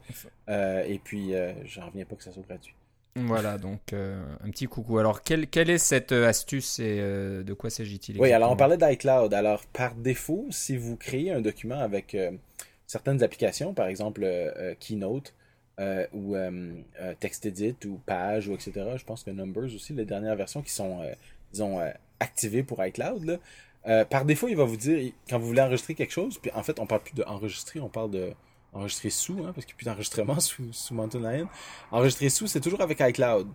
Euh, 0.49 0.85
et 0.85 0.99
puis, 0.99 1.35
euh, 1.35 1.53
j'en 1.65 1.87
reviens 1.87 2.05
pas 2.05 2.17
que 2.17 2.25
ça 2.25 2.33
soit 2.33 2.43
gratuit. 2.47 2.75
Voilà, 3.17 3.59
donc 3.59 3.81
un 3.93 4.51
petit 4.51 4.67
coucou. 4.67 4.99
Alors, 4.99 5.25
quelle, 5.25 5.49
quelle 5.49 5.71
est 5.71 5.79
cette 5.79 6.13
astuce 6.13 6.79
et 6.79 6.99
de 6.99 7.53
quoi 7.53 7.69
s'agit-il 7.69 8.21
Oui, 8.21 8.31
alors 8.31 8.53
on 8.53 8.57
parlait 8.57 8.77
d'iCloud. 8.77 9.35
Alors, 9.35 9.67
par 9.67 9.97
défaut, 9.97 10.47
si 10.51 10.77
vous 10.77 10.97
créez 10.97 11.33
un 11.33 11.41
document 11.41 11.81
avec 11.81 12.17
certaines 12.87 13.25
applications, 13.25 13.75
par 13.75 13.89
exemple 13.89 14.25
Keynote, 14.79 15.35
ou 16.13 16.37
TextEdit 17.21 17.77
ou 17.87 18.01
Page 18.05 18.49
ou 18.49 18.55
etc. 18.55 18.73
Je 18.97 19.05
pense 19.05 19.23
que 19.23 19.31
Numbers 19.31 19.75
aussi, 19.75 19.93
les 19.93 20.05
dernières 20.05 20.37
versions 20.37 20.63
qui 20.63 20.73
sont 20.73 21.03
disons, 21.53 21.81
euh, 21.81 21.91
activé 22.21 22.63
pour 22.63 22.85
iCloud, 22.85 23.41
euh, 23.87 24.05
par 24.05 24.25
défaut, 24.25 24.49
il 24.49 24.57
va 24.57 24.65
vous 24.65 24.77
dire, 24.77 25.13
quand 25.29 25.39
vous 25.39 25.47
voulez 25.47 25.63
enregistrer 25.63 25.95
quelque 25.95 26.13
chose, 26.13 26.39
puis 26.39 26.51
en 26.55 26.63
fait, 26.63 26.79
on 26.81 26.87
parle 26.87 27.03
plus 27.03 27.15
d'enregistrer, 27.15 27.81
on 27.81 27.89
parle 27.89 28.11
de 28.11 28.33
enregistrer 28.73 29.11
sous, 29.11 29.45
hein, 29.45 29.53
parce 29.55 29.65
qu'il 29.65 29.75
n'y 29.75 29.77
a 29.77 29.77
plus 29.77 29.85
d'enregistrement 29.87 30.41
sous, 30.41 30.73
sous 30.73 30.95
Mountain 30.95 31.21
Lion. 31.21 31.49
Enregistrer 31.91 32.29
sous, 32.29 32.47
c'est 32.47 32.61
toujours 32.61 32.81
avec 32.81 33.01
iCloud. 33.01 33.49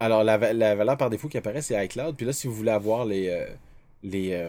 Alors, 0.00 0.24
la, 0.24 0.36
valeur 0.36 0.96
par 0.96 1.08
défaut 1.08 1.28
qui 1.28 1.38
apparaît, 1.38 1.62
c'est 1.62 1.82
iCloud. 1.84 2.16
Puis 2.16 2.26
là, 2.26 2.32
si 2.32 2.46
vous 2.46 2.54
voulez 2.54 2.72
avoir 2.72 3.04
les, 3.04 3.28
euh, 3.28 3.46
les 4.02 4.48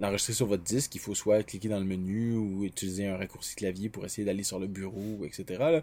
l'enregistrer 0.00 0.32
sur 0.32 0.46
votre 0.46 0.62
disque, 0.62 0.94
il 0.94 1.00
faut 1.00 1.14
soit 1.14 1.42
cliquer 1.42 1.68
dans 1.68 1.78
le 1.78 1.84
menu 1.84 2.34
ou 2.34 2.64
utiliser 2.64 3.06
un 3.06 3.16
raccourci 3.16 3.54
clavier 3.54 3.88
pour 3.88 4.04
essayer 4.04 4.24
d'aller 4.24 4.42
sur 4.42 4.58
le 4.58 4.66
bureau, 4.66 5.24
etc. 5.24 5.82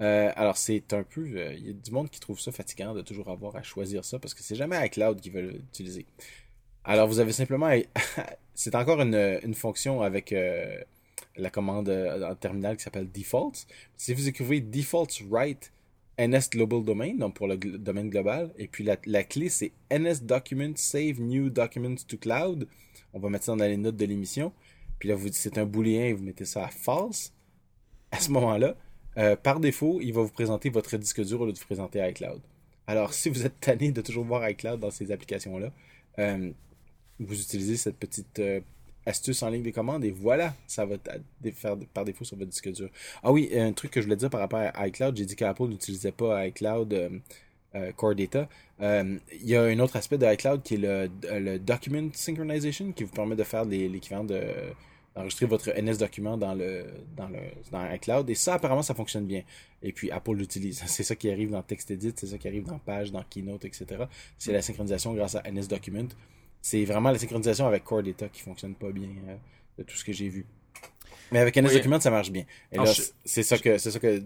Euh, 0.00 0.32
alors, 0.36 0.56
c'est 0.56 0.92
un 0.92 1.04
peu. 1.04 1.20
Euh, 1.20 1.54
il 1.54 1.66
y 1.66 1.70
a 1.70 1.72
du 1.72 1.90
monde 1.90 2.10
qui 2.10 2.18
trouve 2.18 2.40
ça 2.40 2.50
fatigant 2.50 2.94
de 2.94 3.02
toujours 3.02 3.28
avoir 3.28 3.56
à 3.56 3.62
choisir 3.62 4.04
ça 4.04 4.18
parce 4.18 4.34
que 4.34 4.42
c'est 4.42 4.56
jamais 4.56 4.84
iCloud 4.86 5.20
qu'ils 5.20 5.32
veulent 5.32 5.60
utiliser. 5.70 6.06
Alors, 6.84 7.06
vous 7.06 7.20
avez 7.20 7.32
simplement. 7.32 7.70
c'est 8.54 8.74
encore 8.74 9.00
une, 9.00 9.54
fonction 9.54 10.02
avec 10.02 10.32
euh, 10.32 10.76
la 11.36 11.50
commande 11.50 11.88
en 11.88 12.34
terminal 12.34 12.76
qui 12.76 12.82
s'appelle 12.82 13.10
defaults. 13.10 13.66
Si 13.96 14.12
vous 14.14 14.28
écrivez 14.28 14.60
defaults 14.60 15.22
write 15.30 15.72
ns 16.18 16.50
global 16.50 16.84
domain, 16.84 17.14
donc 17.14 17.34
pour 17.34 17.46
le 17.46 17.56
domaine 17.56 18.10
global, 18.10 18.52
et 18.58 18.68
puis 18.68 18.84
la, 18.84 18.96
la 19.06 19.24
clé 19.24 19.48
c'est 19.48 19.72
ns 19.90 20.22
document 20.22 20.72
save 20.76 21.20
new 21.20 21.50
documents 21.50 22.04
to 22.06 22.16
cloud. 22.16 22.68
On 23.14 23.20
va 23.20 23.28
mettre 23.28 23.44
ça 23.44 23.56
dans 23.56 23.64
les 23.64 23.76
notes 23.76 23.96
de 23.96 24.04
l'émission. 24.04 24.52
Puis 24.98 25.08
là, 25.08 25.16
vous 25.16 25.28
c'est 25.32 25.58
un 25.58 25.66
booléen 25.66 26.04
et 26.04 26.12
vous 26.12 26.22
mettez 26.22 26.44
ça 26.44 26.64
à 26.64 26.68
false. 26.68 27.32
À 28.10 28.20
ce 28.20 28.30
moment-là, 28.30 28.76
euh, 29.18 29.36
par 29.36 29.58
défaut, 29.58 30.00
il 30.00 30.12
va 30.12 30.22
vous 30.22 30.30
présenter 30.30 30.70
votre 30.70 30.96
disque 30.96 31.24
dur 31.24 31.40
au 31.40 31.46
lieu 31.46 31.52
de 31.52 31.58
vous 31.58 31.64
présenter 31.64 32.06
iCloud. 32.08 32.40
Alors, 32.86 33.12
si 33.12 33.28
vous 33.28 33.44
êtes 33.44 33.58
tanné 33.60 33.90
de 33.90 34.00
toujours 34.00 34.24
voir 34.24 34.48
iCloud 34.48 34.80
dans 34.80 34.90
ces 34.90 35.10
applications-là, 35.10 35.72
euh, 36.18 36.50
vous 37.18 37.40
utilisez 37.40 37.76
cette 37.76 37.96
petite 37.96 38.38
euh, 38.38 38.60
astuce 39.06 39.42
en 39.42 39.50
ligne 39.50 39.62
des 39.62 39.72
commandes 39.72 40.04
et 40.04 40.10
voilà, 40.10 40.54
ça 40.66 40.86
va 40.86 40.96
faire 41.54 41.76
par 41.92 42.04
défaut 42.04 42.24
sur 42.24 42.36
votre 42.36 42.50
disque 42.50 42.70
dur. 42.72 42.88
Ah 43.22 43.32
oui, 43.32 43.50
un 43.54 43.72
truc 43.72 43.90
que 43.90 44.00
je 44.00 44.06
voulais 44.06 44.16
dire 44.16 44.30
par 44.30 44.40
rapport 44.40 44.60
à 44.60 44.88
iCloud, 44.88 45.16
j'ai 45.16 45.24
dit 45.24 45.36
qu'Apple 45.36 45.64
n'utilisait 45.64 46.12
pas 46.12 46.46
iCloud 46.46 47.22
Core 47.96 48.14
Data. 48.14 48.48
Il 48.80 49.20
y 49.42 49.56
a 49.56 49.62
un 49.62 49.78
autre 49.78 49.96
aspect 49.96 50.18
de 50.18 50.26
iCloud 50.26 50.62
qui 50.62 50.74
est 50.74 50.78
le, 50.78 51.10
le 51.38 51.58
Document 51.58 52.10
Synchronization 52.12 52.92
qui 52.92 53.04
vous 53.04 53.12
permet 53.12 53.36
de 53.36 53.44
faire 53.44 53.64
l'équivalent 53.64 54.24
de 54.24 54.42
enregistrer 55.14 55.46
votre 55.46 55.70
NS 55.78 55.98
document 55.98 56.36
dans 56.36 56.54
le 56.54 56.86
dans 57.16 57.28
le 57.28 57.38
dans 57.70 57.84
iCloud 57.92 58.28
et 58.30 58.34
ça 58.34 58.54
apparemment 58.54 58.82
ça 58.82 58.94
fonctionne 58.94 59.26
bien 59.26 59.42
et 59.82 59.92
puis 59.92 60.10
Apple 60.10 60.34
l'utilise 60.34 60.82
c'est 60.86 61.02
ça 61.02 61.16
qui 61.16 61.30
arrive 61.30 61.50
dans 61.50 61.62
TextEdit 61.62 62.14
c'est 62.16 62.26
ça 62.26 62.38
qui 62.38 62.48
arrive 62.48 62.64
dans 62.64 62.78
Page 62.78 63.12
dans 63.12 63.22
Keynote 63.22 63.64
etc 63.64 64.04
c'est 64.38 64.52
la 64.52 64.62
synchronisation 64.62 65.12
grâce 65.12 65.34
à 65.34 65.42
NS 65.50 65.68
Document 65.68 66.08
c'est 66.62 66.84
vraiment 66.84 67.10
la 67.10 67.18
synchronisation 67.18 67.66
avec 67.66 67.84
Core 67.84 68.02
Data 68.02 68.28
qui 68.28 68.40
fonctionne 68.40 68.74
pas 68.74 68.90
bien 68.90 69.10
euh, 69.28 69.36
de 69.78 69.82
tout 69.82 69.96
ce 69.96 70.04
que 70.04 70.12
j'ai 70.12 70.28
vu 70.28 70.46
mais 71.30 71.40
avec 71.40 71.56
NS 71.56 71.74
Document 71.74 72.00
ça 72.00 72.10
marche 72.10 72.30
bien 72.30 72.44
et 72.70 72.78
là 72.78 72.84
c'est 73.24 73.42
ça 73.42 73.58
que 73.58 73.76
c'est 73.76 73.90
ça 73.90 73.98
que 73.98 74.22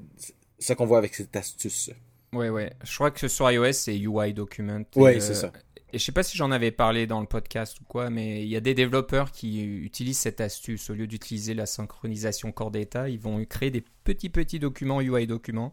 ça 0.59 0.75
qu'on 0.75 0.87
voit 0.87 0.99
avec 0.99 1.15
cette 1.15 1.35
astuce 1.35 1.91
Ouais, 2.33 2.51
ouais. 2.51 2.73
Je 2.85 2.95
crois 2.95 3.13
que 3.13 3.29
sur 3.29 3.51
iOS, 3.51 3.73
c'est 3.73 3.97
UI 3.97 4.35
Document. 4.35 4.83
Oui, 4.97 5.23
c'est 5.23 5.35
ça 5.35 5.53
et 5.93 5.99
je 5.99 6.05
sais 6.05 6.13
pas 6.13 6.23
si 6.23 6.37
j'en 6.37 6.51
avais 6.51 6.73
parlé 6.73 7.07
dans 7.07 7.21
le 7.21 7.27
podcast 7.27 7.81
ou 7.81 7.85
quoi, 7.85 8.11
mais 8.11 8.43
il 8.43 8.49
y 8.49 8.57
a 8.57 8.61
des 8.61 8.75
développeurs 8.75 9.31
qui 9.31 9.65
utilisent 9.65 10.19
cette 10.19 10.41
astuce. 10.41 10.91
Au 10.91 10.95
lieu 10.95 11.07
d'utiliser 11.07 11.55
la 11.55 11.65
synchronisation 11.65 12.51
Core 12.51 12.73
Data, 12.73 13.09
ils 13.09 13.21
vont 13.21 13.43
créer 13.45 13.71
des 13.71 13.85
petits 14.05 14.29
petits 14.29 14.59
documents, 14.59 15.01
UI 15.01 15.27
documents, 15.27 15.73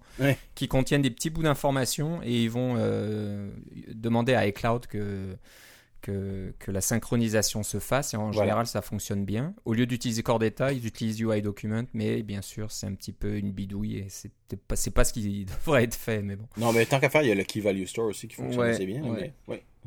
qui 0.56 0.68
contiennent 0.68 1.02
des 1.02 1.10
petits 1.10 1.32
bouts 1.32 1.44
d'informations 1.44 2.22
et 2.24 2.44
ils 2.44 2.50
vont 2.50 2.76
euh, 2.78 3.50
demander 3.90 4.36
à 4.36 4.48
iCloud 4.48 4.86
que, 4.86 5.36
que, 6.04 6.54
que, 6.60 6.70
la 6.70 6.82
synchronisation 6.82 7.64
se 7.64 7.80
fasse. 7.80 8.14
Et 8.14 8.18
en 8.18 8.32
général, 8.32 8.68
ça 8.68 8.84
fonctionne 8.84 9.26
bien. 9.26 9.56
Au 9.66 9.74
lieu 9.74 9.88
d'utiliser 9.88 10.22
Core 10.22 10.38
Data, 10.38 10.72
ils 10.72 10.86
utilisent 10.86 11.20
UI 11.20 11.42
Document, 11.42 11.86
mais 11.94 12.22
bien 12.22 12.44
sûr, 12.44 12.72
c'est 12.72 12.86
un 12.86 12.94
petit 12.94 13.14
peu 13.14 13.38
une 13.38 13.52
bidouille 13.52 13.98
et 13.98 14.08
c'est 14.10 14.32
pas, 14.68 14.76
pas 14.94 15.04
ce 15.04 15.14
qui 15.14 15.46
devrait 15.66 15.86
être 15.86 15.96
fait. 15.96 16.22
Mais 16.22 16.36
bon. 16.36 16.48
Non, 16.58 16.72
mais 16.72 16.86
tant 16.86 17.00
qu'à 17.00 17.10
faire, 17.10 17.24
il 17.24 17.30
y 17.30 17.32
a 17.32 17.36
le 17.36 17.44
Key 17.44 17.62
Value 17.62 17.86
Store 17.86 18.08
aussi 18.08 18.28
qui 18.28 18.36
fonctionne 18.36 18.68
assez 18.70 18.86
bien. 18.86 19.02
ouais. 19.04 19.34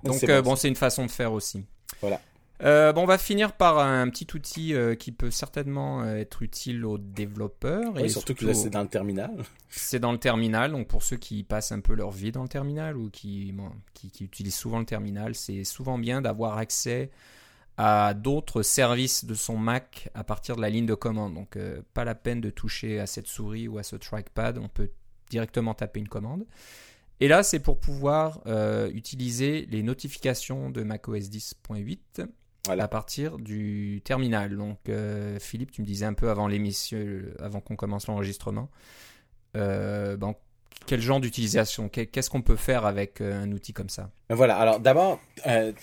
Donc 0.03 0.23
euh, 0.25 0.43
bon, 0.43 0.57
c'est 0.57 0.69
une 0.69 0.77
façon 0.77 1.07
de 1.07 1.11
faire 1.11 1.33
aussi. 1.33 1.65
Voilà. 2.01 2.21
Euh, 2.63 2.93
bon, 2.93 3.03
on 3.03 3.07
va 3.07 3.19
finir 3.19 3.53
par 3.53 3.79
un 3.79 4.09
petit 4.09 4.27
outil 4.35 4.75
euh, 4.75 4.95
qui 4.95 5.13
peut 5.13 5.31
certainement 5.31 6.05
être 6.05 6.43
utile 6.43 6.85
aux 6.85 6.99
développeurs. 6.99 7.99
et 7.99 8.09
surtout, 8.09 8.35
que 8.35 8.53
c'est 8.53 8.71
dans 8.71 8.83
le 8.83 8.89
terminal. 8.89 9.31
C'est 9.69 9.99
dans 9.99 10.13
le 10.13 10.19
terminal, 10.19 10.73
donc 10.73 10.89
pour 10.89 11.03
ceux 11.03 11.17
qui 11.17 11.43
passent 11.43 11.73
un 11.73 11.81
peu 11.81 11.95
leur 11.95 12.11
vie 12.11 12.33
dans 12.33 12.43
le 12.43 12.49
terminal 12.49 12.97
ou 12.97 13.11
qui, 13.11 13.55
qui, 13.95 14.25
utilisent 14.25 14.57
souvent 14.57 14.79
le 14.79 14.87
terminal, 14.87 15.35
c'est 15.35 15.65
souvent 15.65 15.99
bien 15.99 16.23
d'avoir 16.23 16.57
accès 16.59 17.11
à 17.77 18.15
d'autres 18.15 18.63
services 18.63 19.27
de 19.27 19.35
son 19.35 19.59
Mac 19.59 20.09
à 20.15 20.25
partir 20.25 20.57
de 20.57 20.63
la 20.63 20.71
ligne 20.71 20.87
de 20.87 20.95
commande. 20.95 21.35
Donc 21.35 21.59
pas 21.93 22.05
la 22.05 22.15
peine 22.15 22.41
de 22.41 22.49
toucher 22.49 23.01
à 23.01 23.07
cette 23.07 23.27
souris 23.27 23.69
ou 23.69 23.77
à 23.77 23.83
ce 23.83 23.97
trackpad, 23.97 24.57
on 24.57 24.69
peut 24.69 24.91
directement 25.29 25.75
taper 25.75 26.01
une 26.01 26.09
commande. 26.09 26.47
Et 27.21 27.29
là, 27.29 27.43
c'est 27.43 27.61
pour 27.61 27.81
pouvoir 27.81 28.41
euh, 28.47 28.91
utiliser 28.93 29.67
les 29.71 29.83
notifications 29.83 30.71
de 30.71 30.83
macOS 30.83 31.31
10.8 31.31 32.27
à 32.69 32.89
partir 32.89 33.39
du 33.39 34.01
terminal. 34.05 34.57
Donc, 34.57 34.79
euh, 34.89 35.39
Philippe, 35.41 35.73
tu 35.73 35.83
me 35.83 35.87
disais 35.87 36.07
un 36.07 36.15
peu 36.15 36.31
avant 36.31 36.47
l'émission, 36.47 36.99
avant 37.39 37.61
qu'on 37.61 37.77
commence 37.77 38.07
l'enregistrement, 38.07 38.69
euh, 39.57 40.17
quel 40.87 41.01
genre 41.01 41.21
d'utilisation 41.21 41.89
Qu'est-ce 41.89 42.31
qu'on 42.31 42.43
peut 42.43 42.57
faire 42.57 42.87
avec 42.87 43.21
un 43.21 43.51
outil 43.53 43.73
comme 43.73 43.89
ça? 43.89 44.11
Ben 44.29 44.35
Voilà. 44.37 44.57
Alors, 44.57 44.79
d'abord, 44.79 45.21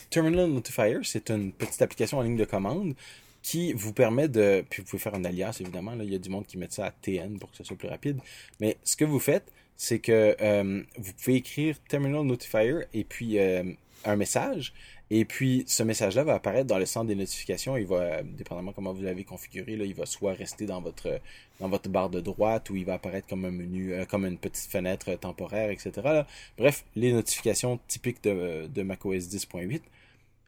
Terminal 0.10 0.50
Notifier, 0.50 1.00
c'est 1.04 1.30
une 1.30 1.52
petite 1.52 1.82
application 1.82 2.20
en 2.20 2.22
ligne 2.22 2.38
de 2.38 2.46
commande 2.46 2.96
qui 3.44 3.74
vous 3.74 3.94
permet 3.94 4.28
de. 4.30 4.64
Puis 4.70 4.82
vous 4.82 4.90
pouvez 4.90 5.02
faire 5.02 5.14
un 5.14 5.26
alias, 5.26 5.58
évidemment. 5.60 5.94
Là, 5.94 6.04
il 6.04 6.12
y 6.12 6.16
a 6.16 6.20
du 6.20 6.30
monde 6.30 6.48
qui 6.48 6.58
met 6.58 6.68
ça 6.70 6.86
à 6.86 6.92
TN 6.92 7.38
pour 7.38 7.52
que 7.52 7.58
ce 7.58 7.64
soit 7.64 7.78
plus 7.78 7.90
rapide. 7.90 8.20
Mais 8.60 8.78
ce 8.84 8.96
que 8.96 9.06
vous 9.06 9.20
faites, 9.20 9.52
c'est 9.76 10.00
que 10.00 10.36
euh, 10.42 10.82
vous 10.98 11.14
pouvez 11.14 11.36
écrire 11.36 11.76
Terminal 11.88 12.24
Notifier 12.24 12.86
et 12.94 13.04
puis 13.04 13.38
euh, 13.38 13.64
un 14.06 14.16
message. 14.16 14.74
Et 15.16 15.26
puis, 15.26 15.64
ce 15.68 15.84
message-là 15.84 16.24
va 16.24 16.34
apparaître 16.34 16.66
dans 16.66 16.80
le 16.80 16.88
centre 16.88 17.06
des 17.06 17.14
notifications. 17.14 17.78
Il 17.78 17.86
va, 17.86 18.24
dépendamment 18.24 18.72
comment 18.72 18.94
vous 18.94 19.04
l'avez 19.04 19.24
configuré, 19.24 19.76
là, 19.76 19.86
il 19.86 19.94
va 19.94 20.08
soit 20.08 20.34
rester 20.34 20.66
dans 20.66 20.82
votre, 20.82 21.20
dans 21.60 21.70
votre 21.70 21.88
barre 21.88 22.10
de 22.10 22.20
droite 22.20 22.72
ou 22.72 22.76
il 22.78 22.84
va 22.84 22.96
apparaître 22.96 23.28
comme 23.28 23.46
un 23.46 23.52
menu, 23.52 23.94
euh, 23.94 24.06
comme 24.06 24.26
une 24.26 24.40
petite 24.40 24.72
fenêtre 24.72 25.14
temporaire, 25.20 25.70
etc. 25.70 26.24
Bref, 26.58 26.84
les 26.96 27.14
notifications 27.14 27.80
typiques 27.88 28.24
de, 28.24 28.66
de 28.66 28.82
macOS 28.82 29.30
10.8. 29.30 29.82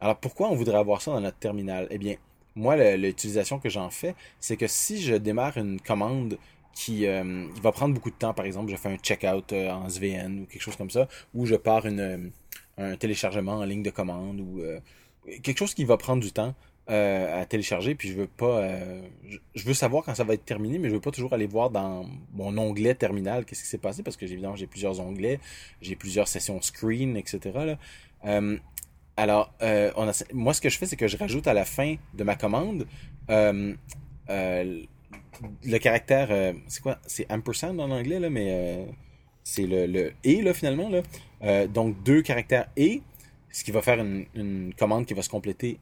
Alors, 0.01 0.18
pourquoi 0.18 0.49
on 0.49 0.55
voudrait 0.55 0.80
avoir 0.80 0.99
ça 0.99 1.11
dans 1.11 1.22
notre 1.22 1.38
terminal? 1.38 1.88
Eh 1.91 1.99
bien, 1.99 2.16
moi, 2.55 2.76
l'utilisation 2.97 3.59
que 3.59 3.70
j'en 3.70 3.91
fais, 3.91 4.16
c'est 4.39 4.57
que 4.57 4.66
si 4.66 4.99
je 4.99 5.13
démarre 5.13 5.57
une 5.57 5.80
commande 5.80 6.39
qui 6.74 7.05
euh, 7.05 7.47
va 7.61 7.72
prendre 7.72 7.93
beaucoup 7.93 8.09
de 8.09 8.16
temps, 8.16 8.34
par 8.34 8.45
exemple, 8.45 8.72
je 8.72 8.78
fais 8.78 8.89
un 8.89 8.97
checkout 8.97 9.53
euh, 9.53 9.70
en 9.70 9.88
SVN 9.88 10.41
ou 10.41 10.45
quelque 10.45 10.61
chose 10.61 10.76
comme 10.76 10.89
ça, 10.89 11.07
ou 11.36 11.45
je 11.45 11.55
pars 11.55 11.86
une, 11.86 12.32
un 12.78 12.95
téléchargement 12.95 13.53
en 13.53 13.63
ligne 13.63 13.84
de 13.84 13.89
commande 13.89 14.39
ou 14.39 14.61
euh, 14.61 14.80
quelque 15.43 15.57
chose 15.57 15.73
qui 15.73 15.86
va 15.86 15.97
prendre 15.97 16.21
du 16.21 16.32
temps 16.32 16.53
à 16.88 17.43
télécharger, 17.47 17.95
puis 17.95 18.09
je 18.09 18.13
veux 18.13 18.28
pas, 18.28 18.61
je, 19.55 19.65
veux 19.65 19.73
savoir 19.73 20.03
quand 20.03 20.13
ça 20.13 20.23
va 20.23 20.36
être 20.36 20.45
terminé, 20.45 20.78
mais 20.78 20.89
je 20.89 20.93
veux 20.93 21.01
pas 21.01 21.09
toujours 21.09 21.34
aller 21.34 21.47
voir 21.47 21.71
dans 21.71 22.05
mon 22.32 22.55
onglet 22.59 22.93
terminal 22.93 23.43
qu'est-ce 23.43 23.63
qui 23.63 23.69
s'est 23.69 23.80
passé 23.80 24.03
parce 24.03 24.17
que 24.17 24.26
évidemment 24.26 24.55
j'ai 24.55 24.67
plusieurs 24.67 24.99
onglets, 24.99 25.39
j'ai 25.82 25.95
plusieurs 25.95 26.28
sessions 26.28 26.61
screen, 26.61 27.17
etc. 27.17 27.39
Là. 28.21 28.39
alors, 29.17 29.51
moi 30.32 30.53
ce 30.53 30.61
que 30.61 30.69
je 30.69 30.78
fais, 30.78 30.86
c'est 30.86 30.95
que 30.95 31.07
je 31.07 31.17
rajoute 31.17 31.47
à 31.47 31.55
la 31.55 31.65
fin 31.65 31.95
de 32.13 32.23
ma 32.23 32.36
commande 32.36 32.86
le 35.63 35.78
caractère, 35.78 36.28
euh, 36.32 36.53
c'est 36.67 36.82
quoi? 36.82 36.97
C'est 37.05 37.32
ampersand 37.32 37.78
en 37.78 37.91
anglais, 37.91 38.19
là, 38.19 38.30
mais 38.30 38.47
euh, 38.49 38.86
c'est 39.43 39.65
le, 39.65 39.86
le 39.88 40.13
et, 40.23 40.41
là, 40.41 40.53
finalement. 40.53 40.89
Là. 40.89 41.01
Euh, 41.46 41.68
donc, 41.68 42.02
deux 42.04 42.22
caractères 42.22 42.68
et, 42.76 43.02
ce 43.52 43.64
qui 43.64 43.72
va 43.72 43.82
faire 43.82 44.00
une, 44.00 44.74
commande 44.78 45.06
qui 45.06 45.14
va 45.14 45.22
se 45.22 45.30
compléter 45.30 45.80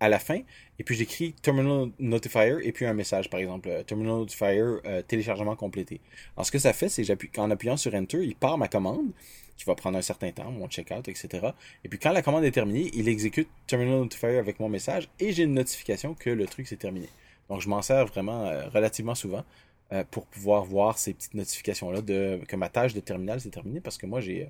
à 0.00 0.08
la 0.08 0.18
fin. 0.18 0.40
Et 0.78 0.84
puis, 0.84 0.94
j'écris 0.94 1.34
Terminal 1.42 1.90
Notifier 1.98 2.56
et 2.62 2.72
puis 2.72 2.86
un 2.86 2.94
message, 2.94 3.28
par 3.28 3.40
exemple, 3.40 3.70
Terminal 3.86 4.18
Notifier 4.18 4.62
téléchargement 5.06 5.54
complété. 5.54 6.00
Alors, 6.36 6.46
ce 6.46 6.52
que 6.52 6.58
ça 6.58 6.72
fait, 6.72 6.88
c'est 6.88 7.04
qu'en 7.32 7.50
appuyant 7.50 7.76
sur 7.76 7.94
Enter, 7.94 8.24
il 8.24 8.34
part 8.34 8.58
ma 8.58 8.68
commande 8.68 9.12
qui 9.56 9.64
va 9.64 9.74
prendre 9.74 9.98
un 9.98 10.02
certain 10.02 10.30
temps, 10.32 10.50
mon 10.50 10.68
checkout, 10.68 11.08
etc. 11.08 11.48
Et 11.84 11.88
puis 11.88 11.98
quand 11.98 12.12
la 12.12 12.22
commande 12.22 12.44
est 12.44 12.50
terminée, 12.50 12.90
il 12.94 13.08
exécute 13.08 13.48
Terminal 13.66 13.98
Notifier 13.98 14.38
avec 14.38 14.58
mon 14.60 14.68
message 14.68 15.08
et 15.20 15.32
j'ai 15.32 15.44
une 15.44 15.54
notification 15.54 16.14
que 16.14 16.30
le 16.30 16.46
truc 16.46 16.66
s'est 16.66 16.76
terminé. 16.76 17.08
Donc, 17.48 17.60
je 17.60 17.68
m'en 17.68 17.82
sers 17.82 18.06
vraiment 18.06 18.46
euh, 18.46 18.68
relativement 18.70 19.14
souvent 19.14 19.44
euh, 19.92 20.04
pour 20.10 20.26
pouvoir 20.26 20.64
voir 20.64 20.98
ces 20.98 21.12
petites 21.12 21.34
notifications-là 21.34 22.00
de 22.00 22.40
que 22.48 22.56
ma 22.56 22.68
tâche 22.68 22.94
de 22.94 23.00
terminal 23.00 23.40
s'est 23.40 23.50
terminée 23.50 23.80
parce 23.80 23.98
que 23.98 24.06
moi, 24.06 24.20
j'ai 24.20 24.44
euh, 24.44 24.46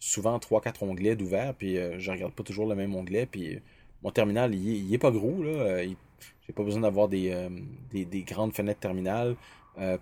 souvent 0.00 0.36
3-4 0.38 0.84
onglets 0.84 1.14
d'ouvert, 1.14 1.54
puis 1.54 1.76
je 1.76 2.10
regarde 2.10 2.32
pas 2.32 2.42
toujours 2.42 2.66
le 2.66 2.74
même 2.74 2.94
onglet, 2.94 3.26
puis 3.26 3.60
mon 4.02 4.10
terminal, 4.10 4.54
il, 4.54 4.92
est 4.92 4.98
pas 4.98 5.10
gros, 5.10 5.42
là. 5.42 5.84
j'ai 5.84 6.52
pas 6.54 6.64
besoin 6.64 6.80
d'avoir 6.80 7.08
des, 7.08 7.48
des, 7.92 8.22
grandes 8.22 8.54
fenêtres 8.54 8.80
terminales 8.80 9.36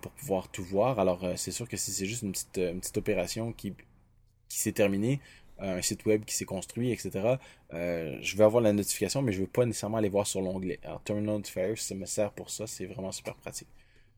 pour 0.01 0.11
pouvoir 0.13 0.49
tout 0.49 0.63
voir. 0.63 0.99
Alors, 0.99 1.21
c'est 1.35 1.51
sûr 1.51 1.67
que 1.67 1.77
si 1.77 1.91
c'est 1.91 2.05
juste 2.05 2.23
une 2.23 2.31
petite, 2.31 2.97
opération 2.97 3.51
qui, 3.51 3.73
s'est 4.47 4.71
terminée, 4.71 5.19
un 5.59 5.81
site 5.81 6.05
web 6.05 6.25
qui 6.25 6.35
s'est 6.35 6.45
construit, 6.45 6.91
etc. 6.91 7.35
Euh, 7.73 8.17
je 8.21 8.37
vais 8.37 8.43
avoir 8.43 8.61
la 8.61 8.73
notification, 8.73 9.21
mais 9.21 9.31
je 9.31 9.39
ne 9.39 9.43
veux 9.43 9.49
pas 9.49 9.65
nécessairement 9.65 9.97
aller 9.97 10.09
voir 10.09 10.25
sur 10.25 10.41
l'onglet. 10.41 10.79
Alors, 10.83 11.01
Terminal 11.01 11.35
Notifier, 11.35 11.75
ça 11.75 11.95
me 11.95 12.05
sert 12.05 12.31
pour 12.31 12.49
ça, 12.49 12.67
c'est 12.67 12.85
vraiment 12.85 13.11
super 13.11 13.35
pratique. 13.35 13.67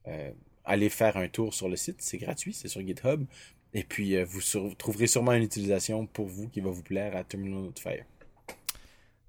Euh, 0.08 0.32
allez 0.66 0.90
faire 0.90 1.18
un 1.18 1.28
tour 1.28 1.54
sur 1.54 1.70
le 1.70 1.76
site, 1.76 1.98
c'est 2.00 2.18
gratuit, 2.18 2.54
c'est 2.54 2.68
sur 2.68 2.82
GitHub. 2.82 3.26
Et 3.74 3.84
puis, 3.84 4.16
euh, 4.16 4.26
vous 4.26 4.42
trouverez 4.76 5.08
sûrement 5.08 5.32
une 5.34 5.44
utilisation 5.44 6.06
pour 6.06 6.28
vous 6.28 6.50
qui 6.50 6.62
va 6.62 6.70
vous 6.70 6.84
plaire 6.84 7.16
à 7.16 7.24
Terminal 7.24 7.62
Notifier. 7.62 8.04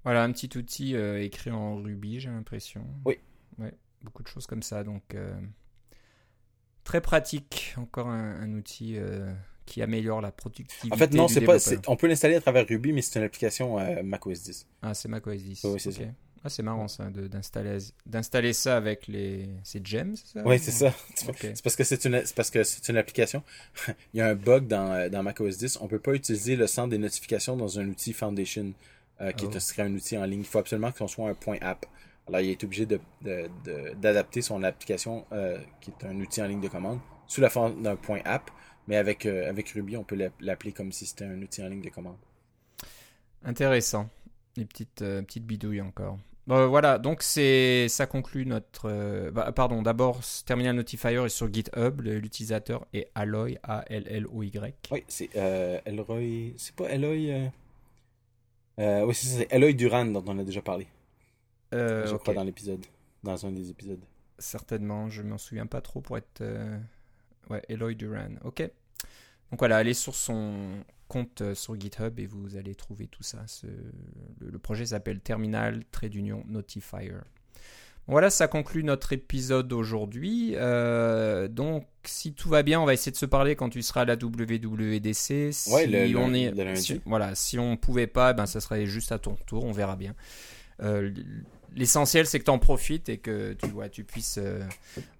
Voilà, 0.03 0.23
un 0.23 0.31
petit 0.31 0.49
outil 0.57 0.95
écrit 0.95 1.51
en 1.51 1.81
Ruby, 1.81 2.19
j'ai 2.19 2.29
l'impression. 2.29 2.85
Oui. 3.05 3.19
Ouais, 3.57 3.73
beaucoup 4.01 4.21
de 4.21 4.27
choses 4.27 4.45
comme 4.45 4.61
ça. 4.61 4.83
Donc, 4.83 5.15
très 6.83 6.99
pratique. 6.99 7.73
Encore 7.77 8.09
un 8.09 8.51
outil 8.53 8.97
qui 9.65 9.81
améliore 9.81 10.21
la 10.21 10.31
productivité. 10.31 10.93
En 10.93 10.97
fait, 10.97 11.13
non, 11.13 11.27
c'est 11.27 11.41
pas. 11.41 11.57
On 11.87 11.95
peut 11.95 12.07
l'installer 12.07 12.35
à 12.35 12.41
travers 12.41 12.65
Ruby, 12.67 12.93
mais 12.93 13.01
c'est 13.01 13.19
une 13.19 13.25
application 13.25 13.79
euh, 13.79 14.03
macOS 14.03 14.43
10. 14.43 14.67
Ah, 14.81 14.93
c'est 14.93 15.07
macOS 15.07 15.41
10. 15.41 15.63
Oui, 15.65 15.79
c'est 15.79 15.91
ça. 15.91 16.01
Ah, 16.45 16.49
c'est 16.49 16.63
marrant 16.63 16.89
ça, 16.89 17.09
d'installer 17.09 17.77
d'installer 18.05 18.51
ça 18.51 18.75
avec 18.75 19.07
les. 19.07 19.49
C'est 19.63 19.85
Gems, 19.85 20.15
ça? 20.15 20.41
Oui, 20.45 20.59
c'est 20.59 20.71
ça. 20.71 20.93
C'est 21.15 21.63
parce 21.63 21.75
que 21.77 21.85
c'est 21.85 22.03
une, 22.05 22.21
parce 22.35 22.49
que 22.49 22.63
c'est 22.63 22.89
une 22.89 22.97
application. 22.97 23.43
Il 24.13 24.17
y 24.17 24.21
a 24.21 24.27
un 24.27 24.35
bug 24.35 24.67
dans, 24.67 24.91
euh, 24.91 25.09
dans 25.09 25.23
macOS 25.23 25.57
10. 25.57 25.77
On 25.79 25.87
peut 25.87 25.99
pas 25.99 26.13
utiliser 26.13 26.55
le 26.55 26.67
centre 26.67 26.89
des 26.89 26.97
notifications 26.97 27.55
dans 27.55 27.79
un 27.79 27.87
outil 27.87 28.11
Foundation, 28.11 28.73
euh, 29.21 29.31
qui 29.31 29.45
oh. 29.45 29.59
serait 29.59 29.83
un 29.83 29.93
outil 29.93 30.17
en 30.17 30.25
ligne. 30.25 30.39
Il 30.39 30.45
faut 30.45 30.59
absolument 30.59 30.91
qu'on 30.91 31.07
soit 31.07 31.29
un 31.29 31.33
point 31.33 31.57
app. 31.61 31.85
Alors, 32.27 32.41
il 32.41 32.49
est 32.49 32.63
obligé 32.63 32.85
d'adapter 32.85 33.49
de, 34.01 34.35
de, 34.35 34.41
son 34.41 34.63
application, 34.63 35.25
qui 35.81 35.91
est 35.91 36.05
un 36.05 36.17
outil 36.21 36.41
en 36.41 36.47
ligne 36.47 36.61
de 36.61 36.69
commande, 36.69 36.99
sous 37.27 37.41
la 37.41 37.49
forme 37.49 37.81
d'un 37.81 37.97
point 37.97 38.21
app. 38.23 38.49
Mais 38.87 38.97
avec, 38.97 39.25
euh, 39.25 39.49
avec 39.49 39.69
Ruby, 39.69 39.97
on 39.97 40.03
peut 40.03 40.17
l'appeler 40.39 40.71
comme 40.71 40.91
si 40.91 41.05
c'était 41.05 41.25
un 41.25 41.41
outil 41.41 41.63
en 41.63 41.69
ligne 41.69 41.81
de 41.81 41.89
commande. 41.89 42.17
Intéressant. 43.43 44.09
Les 44.55 44.65
petites, 44.65 45.01
euh, 45.01 45.21
petites 45.21 45.45
bidouilles 45.45 45.81
encore. 45.81 46.19
Bon, 46.45 46.67
voilà, 46.67 46.97
donc 46.99 47.23
c'est 47.23 47.87
ça 47.87 48.05
conclut 48.05 48.45
notre. 48.45 48.89
Euh, 48.89 49.31
bah, 49.31 49.51
pardon, 49.53 49.81
d'abord, 49.81 50.19
Terminal 50.45 50.75
Notifier 50.75 51.23
est 51.25 51.29
sur 51.29 51.51
GitHub. 51.51 52.01
L'utilisateur 52.01 52.85
est 52.93 53.09
Alloy, 53.15 53.57
A-L-L-O-Y. 53.63 54.73
Oui, 54.91 55.03
c'est 55.07 55.29
Elroy. 55.35 56.53
C'est 56.57 56.75
pas 56.75 56.87
Alloy. 56.89 57.49
oui, 58.77 59.15
c'est 59.15 59.27
ça, 59.27 59.43
c'est 59.49 59.73
Duran 59.73 60.05
dont 60.05 60.23
on 60.27 60.37
a 60.39 60.43
déjà 60.43 60.61
parlé. 60.61 60.87
je 61.71 62.15
crois 62.17 62.33
dans 62.33 62.43
l'épisode. 62.43 62.85
Dans 63.23 63.45
un 63.45 63.51
des 63.51 63.69
épisodes. 63.69 64.03
Certainement, 64.37 65.09
je 65.09 65.21
m'en 65.21 65.37
souviens 65.37 65.67
pas 65.67 65.79
trop 65.79 66.01
pour 66.01 66.17
être 66.17 66.43
Ouais, 67.49 67.61
Eloy 67.69 67.95
Duran. 67.95 68.35
Ok. 68.43 68.61
Donc 69.51 69.59
voilà, 69.59 69.77
allez 69.77 69.93
sur 69.93 70.15
son 70.15 70.83
compte 71.07 71.41
euh, 71.41 71.55
sur 71.55 71.79
GitHub 71.79 72.19
et 72.19 72.25
vous 72.25 72.55
allez 72.55 72.75
trouver 72.75 73.07
tout 73.07 73.23
ça. 73.23 73.45
Le, 74.39 74.59
projet 74.59 74.87
s'appelle 74.87 75.19
Terminal 75.19 75.83
Trade 75.91 76.11
d'Union 76.11 76.43
Notifier. 76.47 77.13
Voilà, 78.07 78.29
ça 78.29 78.47
conclut 78.49 78.83
notre 78.83 79.13
épisode 79.13 79.71
aujourd'hui. 79.71 80.55
Euh, 80.55 81.47
donc, 81.47 81.87
si 82.03 82.33
tout 82.33 82.49
va 82.49 82.61
bien, 82.61 82.81
on 82.81 82.85
va 82.85 82.93
essayer 82.93 83.13
de 83.13 83.17
se 83.17 83.25
parler 83.25 83.55
quand 83.55 83.69
tu 83.69 83.81
seras 83.81 84.01
à 84.01 84.05
la 84.05 84.15
WWDC. 84.15 85.53
Si 85.53 85.73
ouais, 85.73 86.13
on 86.15 86.33
est, 86.33 86.53
voilà, 87.05 87.33
si 87.33 87.57
on 87.57 87.77
pouvait 87.77 88.07
pas, 88.07 88.33
ben 88.33 88.45
ça 88.45 88.59
serait 88.59 88.85
juste 88.87 89.13
à 89.13 89.19
ton 89.19 89.35
tour. 89.45 89.63
On 89.63 89.71
verra 89.71 89.95
bien. 89.95 90.15
Euh, 90.81 91.11
l'essentiel, 91.77 92.25
c'est 92.25 92.39
que 92.39 92.43
tu 92.43 92.51
en 92.51 92.59
profites 92.59 93.07
et 93.07 93.19
que 93.19 93.53
tu, 93.53 93.67
vois, 93.67 93.87
tu 93.87 94.03
puisses 94.03 94.37
euh, 94.37 94.61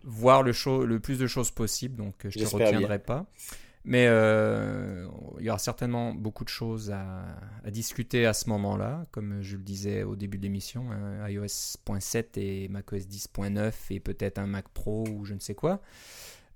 voir 0.04 0.44
le, 0.44 0.52
le 0.86 1.00
plus 1.00 1.18
de 1.18 1.28
choses 1.28 1.52
possible. 1.52 1.96
Donc, 1.96 2.16
je 2.28 2.38
ne 2.38 2.46
te 2.46 2.50
retiendrai 2.50 3.00
pas. 3.00 3.26
Mais 3.86 4.08
euh, 4.08 5.08
il 5.40 5.46
y 5.46 5.50
aura 5.50 5.60
certainement 5.60 6.14
beaucoup 6.14 6.46
de 6.46 6.50
choses 6.50 6.92
à, 6.92 7.26
discuter 7.70 8.26
à 8.26 8.34
ce 8.34 8.50
moment-là, 8.50 9.06
comme 9.12 9.42
je 9.42 9.58
le 9.58 9.64
disais 9.64 10.04
au 10.04 10.16
début 10.16 10.38
de 10.38 10.44
l'émission, 10.44 10.92
hein, 10.92 11.28
iOS 11.28 11.46
0.7 11.86 12.40
et 12.40 12.68
macOS 12.70 13.08
10.9 13.08 13.74
et 13.90 14.00
peut-être 14.00 14.38
un 14.38 14.48
Mac 14.48 14.70
Pro 14.70 15.06
ou 15.10 15.26
je 15.26 15.34
ne 15.34 15.40
sais 15.40 15.56
quoi. 15.56 15.82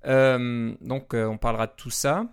Euh, 0.05 0.73
donc 0.79 1.13
on 1.13 1.37
parlera 1.37 1.67
de 1.67 1.73
tout 1.75 1.89
ça. 1.89 2.27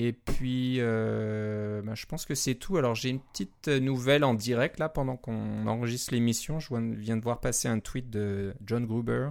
Et 0.00 0.12
puis, 0.12 0.76
euh, 0.78 1.82
ben, 1.82 1.96
je 1.96 2.06
pense 2.06 2.24
que 2.24 2.36
c'est 2.36 2.54
tout. 2.54 2.76
Alors, 2.76 2.94
j'ai 2.94 3.10
une 3.10 3.20
petite 3.20 3.66
nouvelle 3.66 4.22
en 4.22 4.34
direct 4.34 4.78
là 4.78 4.88
pendant 4.88 5.16
qu'on 5.16 5.66
enregistre 5.66 6.14
l'émission. 6.14 6.60
Je 6.60 6.72
viens 6.94 7.16
de 7.16 7.22
voir 7.22 7.40
passer 7.40 7.66
un 7.66 7.80
tweet 7.80 8.08
de 8.08 8.54
John 8.64 8.86
Gruber 8.86 9.30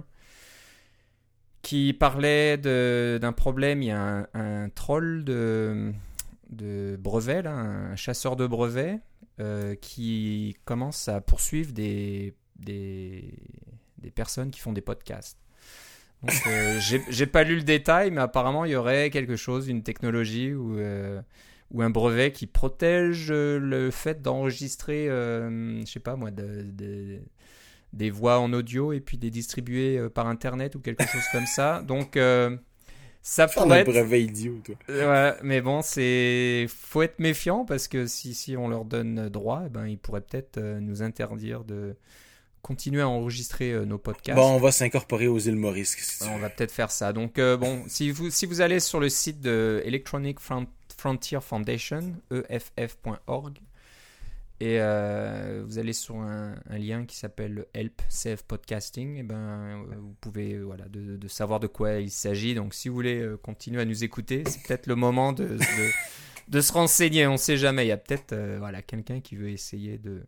qui 1.68 1.92
parlait 1.92 2.56
d'un 2.56 3.32
problème. 3.32 3.82
Il 3.82 3.88
y 3.88 3.90
a 3.90 4.26
un, 4.32 4.70
troll 4.70 5.22
de, 5.22 5.92
de 6.48 6.96
brevets, 6.98 7.46
un 7.46 7.94
chasseur 7.94 8.36
de 8.36 8.46
brevets, 8.46 9.00
euh, 9.38 9.74
qui 9.74 10.56
commence 10.64 11.08
à 11.08 11.20
poursuivre 11.20 11.72
des, 11.72 12.32
des, 12.56 13.34
des 13.98 14.10
personnes 14.10 14.50
qui 14.50 14.60
font 14.60 14.72
des 14.72 14.80
podcasts. 14.80 15.36
Donc, 16.22 16.40
euh, 16.46 16.80
j'ai 17.10 17.26
pas 17.26 17.44
lu 17.44 17.56
le 17.56 17.64
détail, 17.64 18.12
mais 18.12 18.22
apparemment, 18.22 18.64
il 18.64 18.70
y 18.72 18.76
aurait 18.76 19.10
quelque 19.10 19.36
chose, 19.36 19.68
une 19.68 19.82
technologie 19.82 20.54
ou, 20.54 20.78
euh, 20.78 21.20
ou 21.70 21.82
un 21.82 21.90
brevet 21.90 22.32
qui 22.32 22.46
protège 22.46 23.26
euh, 23.30 23.58
le 23.58 23.90
fait 23.90 24.22
d'enregistrer, 24.22 25.08
je 25.08 25.84
sais 25.84 26.00
pas 26.00 26.16
moi, 26.16 26.30
de, 26.30 27.20
des 27.92 28.10
voix 28.10 28.38
en 28.38 28.52
audio 28.52 28.92
et 28.92 29.00
puis 29.00 29.16
les 29.20 29.30
distribuer 29.30 30.08
par 30.10 30.26
Internet 30.26 30.74
ou 30.74 30.80
quelque 30.80 31.06
chose 31.06 31.24
comme 31.32 31.46
ça. 31.46 31.82
Donc, 31.82 32.18
ça 33.22 33.48
pourrait 33.48 33.80
être... 33.80 33.86
brevet 33.90 34.22
idiot, 34.22 34.60
toi. 34.64 34.74
Ouais, 34.88 35.34
mais 35.42 35.60
bon, 35.60 35.82
c'est 35.82 36.66
faut 36.68 37.02
être 37.02 37.18
méfiant 37.18 37.64
parce 37.64 37.88
que 37.88 38.06
si, 38.06 38.34
si 38.34 38.56
on 38.56 38.68
leur 38.68 38.84
donne 38.84 39.28
droit, 39.28 39.64
eh 39.66 39.68
ben, 39.70 39.86
ils 39.86 39.98
pourraient 39.98 40.20
peut-être 40.20 40.60
nous 40.60 41.02
interdire 41.02 41.64
de 41.64 41.96
continuer 42.62 43.00
à 43.02 43.08
enregistrer 43.08 43.72
euh, 43.72 43.84
nos 43.84 43.98
podcasts. 43.98 44.36
Bon, 44.36 44.50
on 44.54 44.58
va 44.58 44.72
s'incorporer 44.72 45.28
aux 45.28 45.38
îles 45.38 45.56
Maurice. 45.56 46.20
On 46.30 46.38
va 46.38 46.50
peut-être 46.50 46.72
faire 46.72 46.90
ça. 46.90 47.12
Donc, 47.12 47.38
euh, 47.38 47.56
bon, 47.56 47.84
si 47.86 48.10
vous, 48.10 48.30
si 48.30 48.46
vous 48.46 48.60
allez 48.60 48.80
sur 48.80 49.00
le 49.00 49.08
site 49.08 49.40
de 49.40 49.80
Electronic 49.84 50.40
Front- 50.40 50.66
Frontier 50.96 51.38
Foundation, 51.40 52.14
eff.org, 52.48 53.58
et 54.60 54.80
euh, 54.80 55.62
vous 55.64 55.78
allez 55.78 55.92
sur 55.92 56.16
un, 56.16 56.56
lien 56.70 57.04
qui 57.04 57.16
s'appelle 57.16 57.66
Help 57.74 58.02
Save 58.08 58.42
Podcasting, 58.44 59.16
et 59.16 59.22
ben, 59.22 59.36
euh, 59.36 59.94
vous 60.00 60.16
pouvez 60.20 60.54
euh, 60.54 60.62
voilà, 60.62 60.86
de, 60.88 61.28
savoir 61.28 61.60
de 61.60 61.68
quoi 61.68 61.98
il 61.98 62.10
s'agit. 62.10 62.54
Donc, 62.54 62.74
si 62.74 62.88
vous 62.88 62.94
voulez 62.96 63.24
continuer 63.42 63.80
à 63.80 63.84
nous 63.84 64.02
écouter, 64.02 64.42
c'est 64.46 64.62
peut-être 64.66 64.88
le 64.88 64.96
moment 64.96 65.32
de, 65.32 65.58
de, 66.48 66.60
se 66.60 66.72
renseigner. 66.72 67.28
On 67.28 67.32
ne 67.32 67.36
sait 67.36 67.56
jamais. 67.56 67.84
Il 67.84 67.88
y 67.88 67.92
a 67.92 67.96
peut-être 67.96 68.34
voilà, 68.58 68.82
quelqu'un 68.82 69.20
qui 69.20 69.36
veut 69.36 69.50
essayer 69.50 69.96
de, 69.96 70.22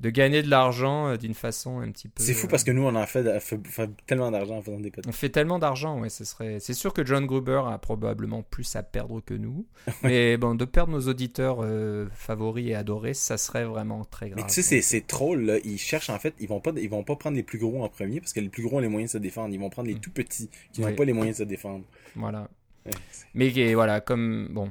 de 0.00 0.10
gagner 0.10 0.42
de 0.42 0.48
l'argent 0.50 1.08
euh, 1.08 1.16
d'une 1.16 1.34
façon 1.34 1.80
un 1.80 1.90
petit 1.90 2.06
peu. 2.08 2.22
C'est 2.22 2.34
fou 2.34 2.46
parce 2.46 2.62
que 2.64 2.70
nous, 2.70 2.82
on 2.82 2.94
en 2.94 3.06
fait, 3.06 3.40
fait- 3.40 3.66
fait 3.66 3.90
tellement 4.06 4.30
d'argent 4.30 4.58
en 4.58 4.62
faisant 4.62 4.78
des 4.78 4.90
podcasts. 4.90 5.08
on 5.08 5.12
fait 5.18 5.28
tellement 5.28 5.58
d'argent, 5.58 6.00
ouais, 6.00 6.08
ce 6.08 6.24
serait. 6.24 6.60
C'est 6.60 6.74
sûr 6.74 6.92
que 6.92 7.04
John 7.04 7.26
Gruber 7.26 7.62
a 7.66 7.78
probablement 7.78 8.42
plus 8.42 8.76
à 8.76 8.82
perdre 8.84 9.20
que 9.20 9.34
nous, 9.34 9.66
mais 10.04 10.36
bon, 10.36 10.54
de 10.54 10.64
perdre 10.64 10.92
nos 10.92 11.08
auditeurs 11.08 11.58
euh, 11.62 12.06
favoris 12.14 12.68
et 12.70 12.74
adorés, 12.74 13.14
ça 13.14 13.36
serait 13.38 13.64
vraiment 13.64 14.04
très 14.04 14.26
Mais 14.26 14.32
grave. 14.36 14.46
tu 14.46 14.54
sais, 14.54 14.62
c'est, 14.62 14.82
c'est 14.82 15.06
troll, 15.06 15.42
là. 15.46 15.58
Ils 15.64 15.78
cherchent, 15.78 16.10
en 16.10 16.18
fait, 16.18 16.34
ils 16.38 16.48
vont 16.48 16.60
pas, 16.60 16.70
ils 16.76 16.88
vont 16.90 17.02
pas 17.04 17.16
prendre 17.16 17.36
les 17.36 17.42
plus 17.42 17.58
gros 17.58 17.82
en 17.82 17.88
premier 17.88 18.20
parce 18.20 18.32
que 18.32 18.40
les 18.40 18.48
plus 18.48 18.62
gros 18.62 18.76
ont 18.76 18.80
les 18.80 18.88
moyens 18.88 19.12
de 19.12 19.18
se 19.18 19.22
défendre. 19.22 19.52
Ils 19.52 19.58
vont 19.60 19.70
prendre 19.70 19.88
les 19.88 19.94
Mm. 19.96 20.00
tout 20.00 20.10
petits 20.12 20.48
qui 20.72 20.80
n'ont 20.82 20.94
pas 20.94 21.04
les 21.04 21.12
moyens 21.12 21.38
de 21.38 21.44
se 21.44 21.48
défendre. 21.48 21.84
Voilà. 22.14 22.48
Ouais. 22.86 22.92
Mais 23.34 23.74
voilà, 23.74 24.00
comme 24.00 24.48
bon, 24.52 24.70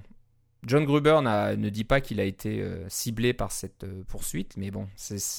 John 0.66 0.86
Gruber 0.86 1.20
ne 1.22 1.70
dit 1.70 1.84
pas 1.84 2.01
qu'il 2.01 2.20
a 2.20 2.24
été 2.24 2.62
euh, 2.62 2.88
ciblé 2.89 3.34
par 3.34 3.51
cette 3.51 3.84
euh, 3.84 4.03
poursuite, 4.08 4.58
mais 4.58 4.72
bon, 4.72 4.88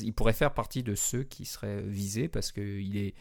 il 0.00 0.12
pourrait 0.12 0.32
faire 0.32 0.54
partie 0.54 0.82
de 0.82 0.94
ceux 0.94 1.24
qui 1.24 1.44
seraient 1.44 1.82
visés 1.82 2.28
parce 2.28 2.52
que 2.52 2.60
il 2.60 2.96
est, 2.96 3.14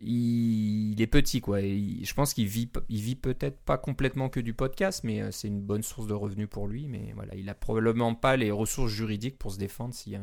il, 0.00 1.00
est 1.00 1.06
petit 1.06 1.40
quoi. 1.40 1.60
Je 1.60 2.14
pense 2.14 2.34
qu'il 2.34 2.46
vit, 2.46 2.66
peut-être 2.66 3.58
pas 3.60 3.78
complètement 3.78 4.28
que 4.28 4.40
du 4.40 4.54
podcast, 4.54 5.04
mais 5.04 5.22
euh, 5.22 5.30
c'est 5.30 5.48
une 5.48 5.60
bonne 5.60 5.82
source 5.82 6.08
de 6.08 6.14
revenus 6.14 6.48
pour 6.48 6.66
lui. 6.66 6.88
Mais 6.88 7.12
voilà, 7.14 7.34
il 7.36 7.48
a 7.48 7.54
probablement 7.54 8.14
pas 8.14 8.36
les 8.36 8.50
ressources 8.50 8.90
juridiques 8.90 9.38
pour 9.38 9.52
se 9.52 9.58
défendre 9.58 9.94
s'il 9.94 10.14
y 10.14 10.16
a 10.16 10.22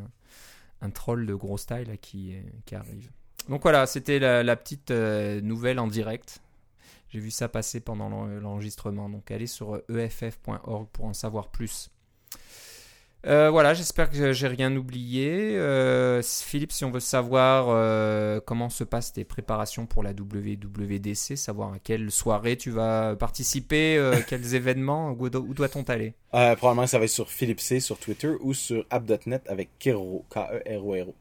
un, 0.82 0.90
troll 0.90 1.26
de 1.26 1.34
gros 1.34 1.58
style 1.58 1.98
qui, 2.02 2.36
arrive. 2.74 3.10
Donc 3.48 3.62
voilà, 3.62 3.88
c'était 3.88 4.20
la, 4.20 4.56
petite 4.56 4.92
nouvelle 4.92 5.80
en 5.80 5.88
direct. 5.88 6.42
J'ai 7.10 7.20
vu 7.20 7.32
ça 7.32 7.48
passer 7.48 7.80
pendant 7.80 8.10
l'en- 8.10 8.26
l'enregistrement. 8.26 9.10
Donc 9.10 9.32
allez 9.32 9.48
sur 9.48 9.76
euh, 9.76 9.86
eff.org 9.98 10.88
pour 10.92 11.06
en 11.06 11.14
savoir 11.14 11.50
plus. 11.50 11.90
Euh, 13.28 13.50
voilà, 13.50 13.74
j'espère 13.74 14.12
que 14.12 14.34
j'ai 14.34 14.48
rien 14.48 14.76
oublié. 14.76 15.58
Euh, 15.58 16.22
Philippe, 16.22 16.72
si 16.72 16.86
on 16.86 16.92
veut 16.92 17.00
savoir 17.00 17.66
euh, 17.70 18.40
comment 18.46 18.70
se 18.70 18.84
passent 18.84 19.14
tes 19.14 19.24
préparations 19.24 19.88
pour 19.88 20.04
la 20.04 20.12
WWDC, 20.12 21.36
savoir 21.36 21.74
à 21.74 21.80
quelle 21.80 22.12
soirée 22.12 22.56
tu 22.56 22.70
vas 22.70 23.16
participer, 23.16 23.98
quels 24.28 24.54
événements, 24.54 25.10
où, 25.18 25.28
do- 25.30 25.40
où 25.48 25.56
doit-on 25.56 25.82
aller? 25.84 26.14
Probablement, 26.32 26.86
ça 26.86 27.00
va 27.00 27.06
être 27.06 27.10
sur 27.10 27.28
Philippe 27.32 27.62
C 27.62 27.80
sur 27.80 27.98
Twitter 27.98 28.30
ou 28.42 28.54
sur 28.54 28.86
app.net 28.92 29.42
avec 29.48 29.70
Kero, 29.80 30.24
E 30.30 30.34
K-E-R-O-R-O. 30.34 31.16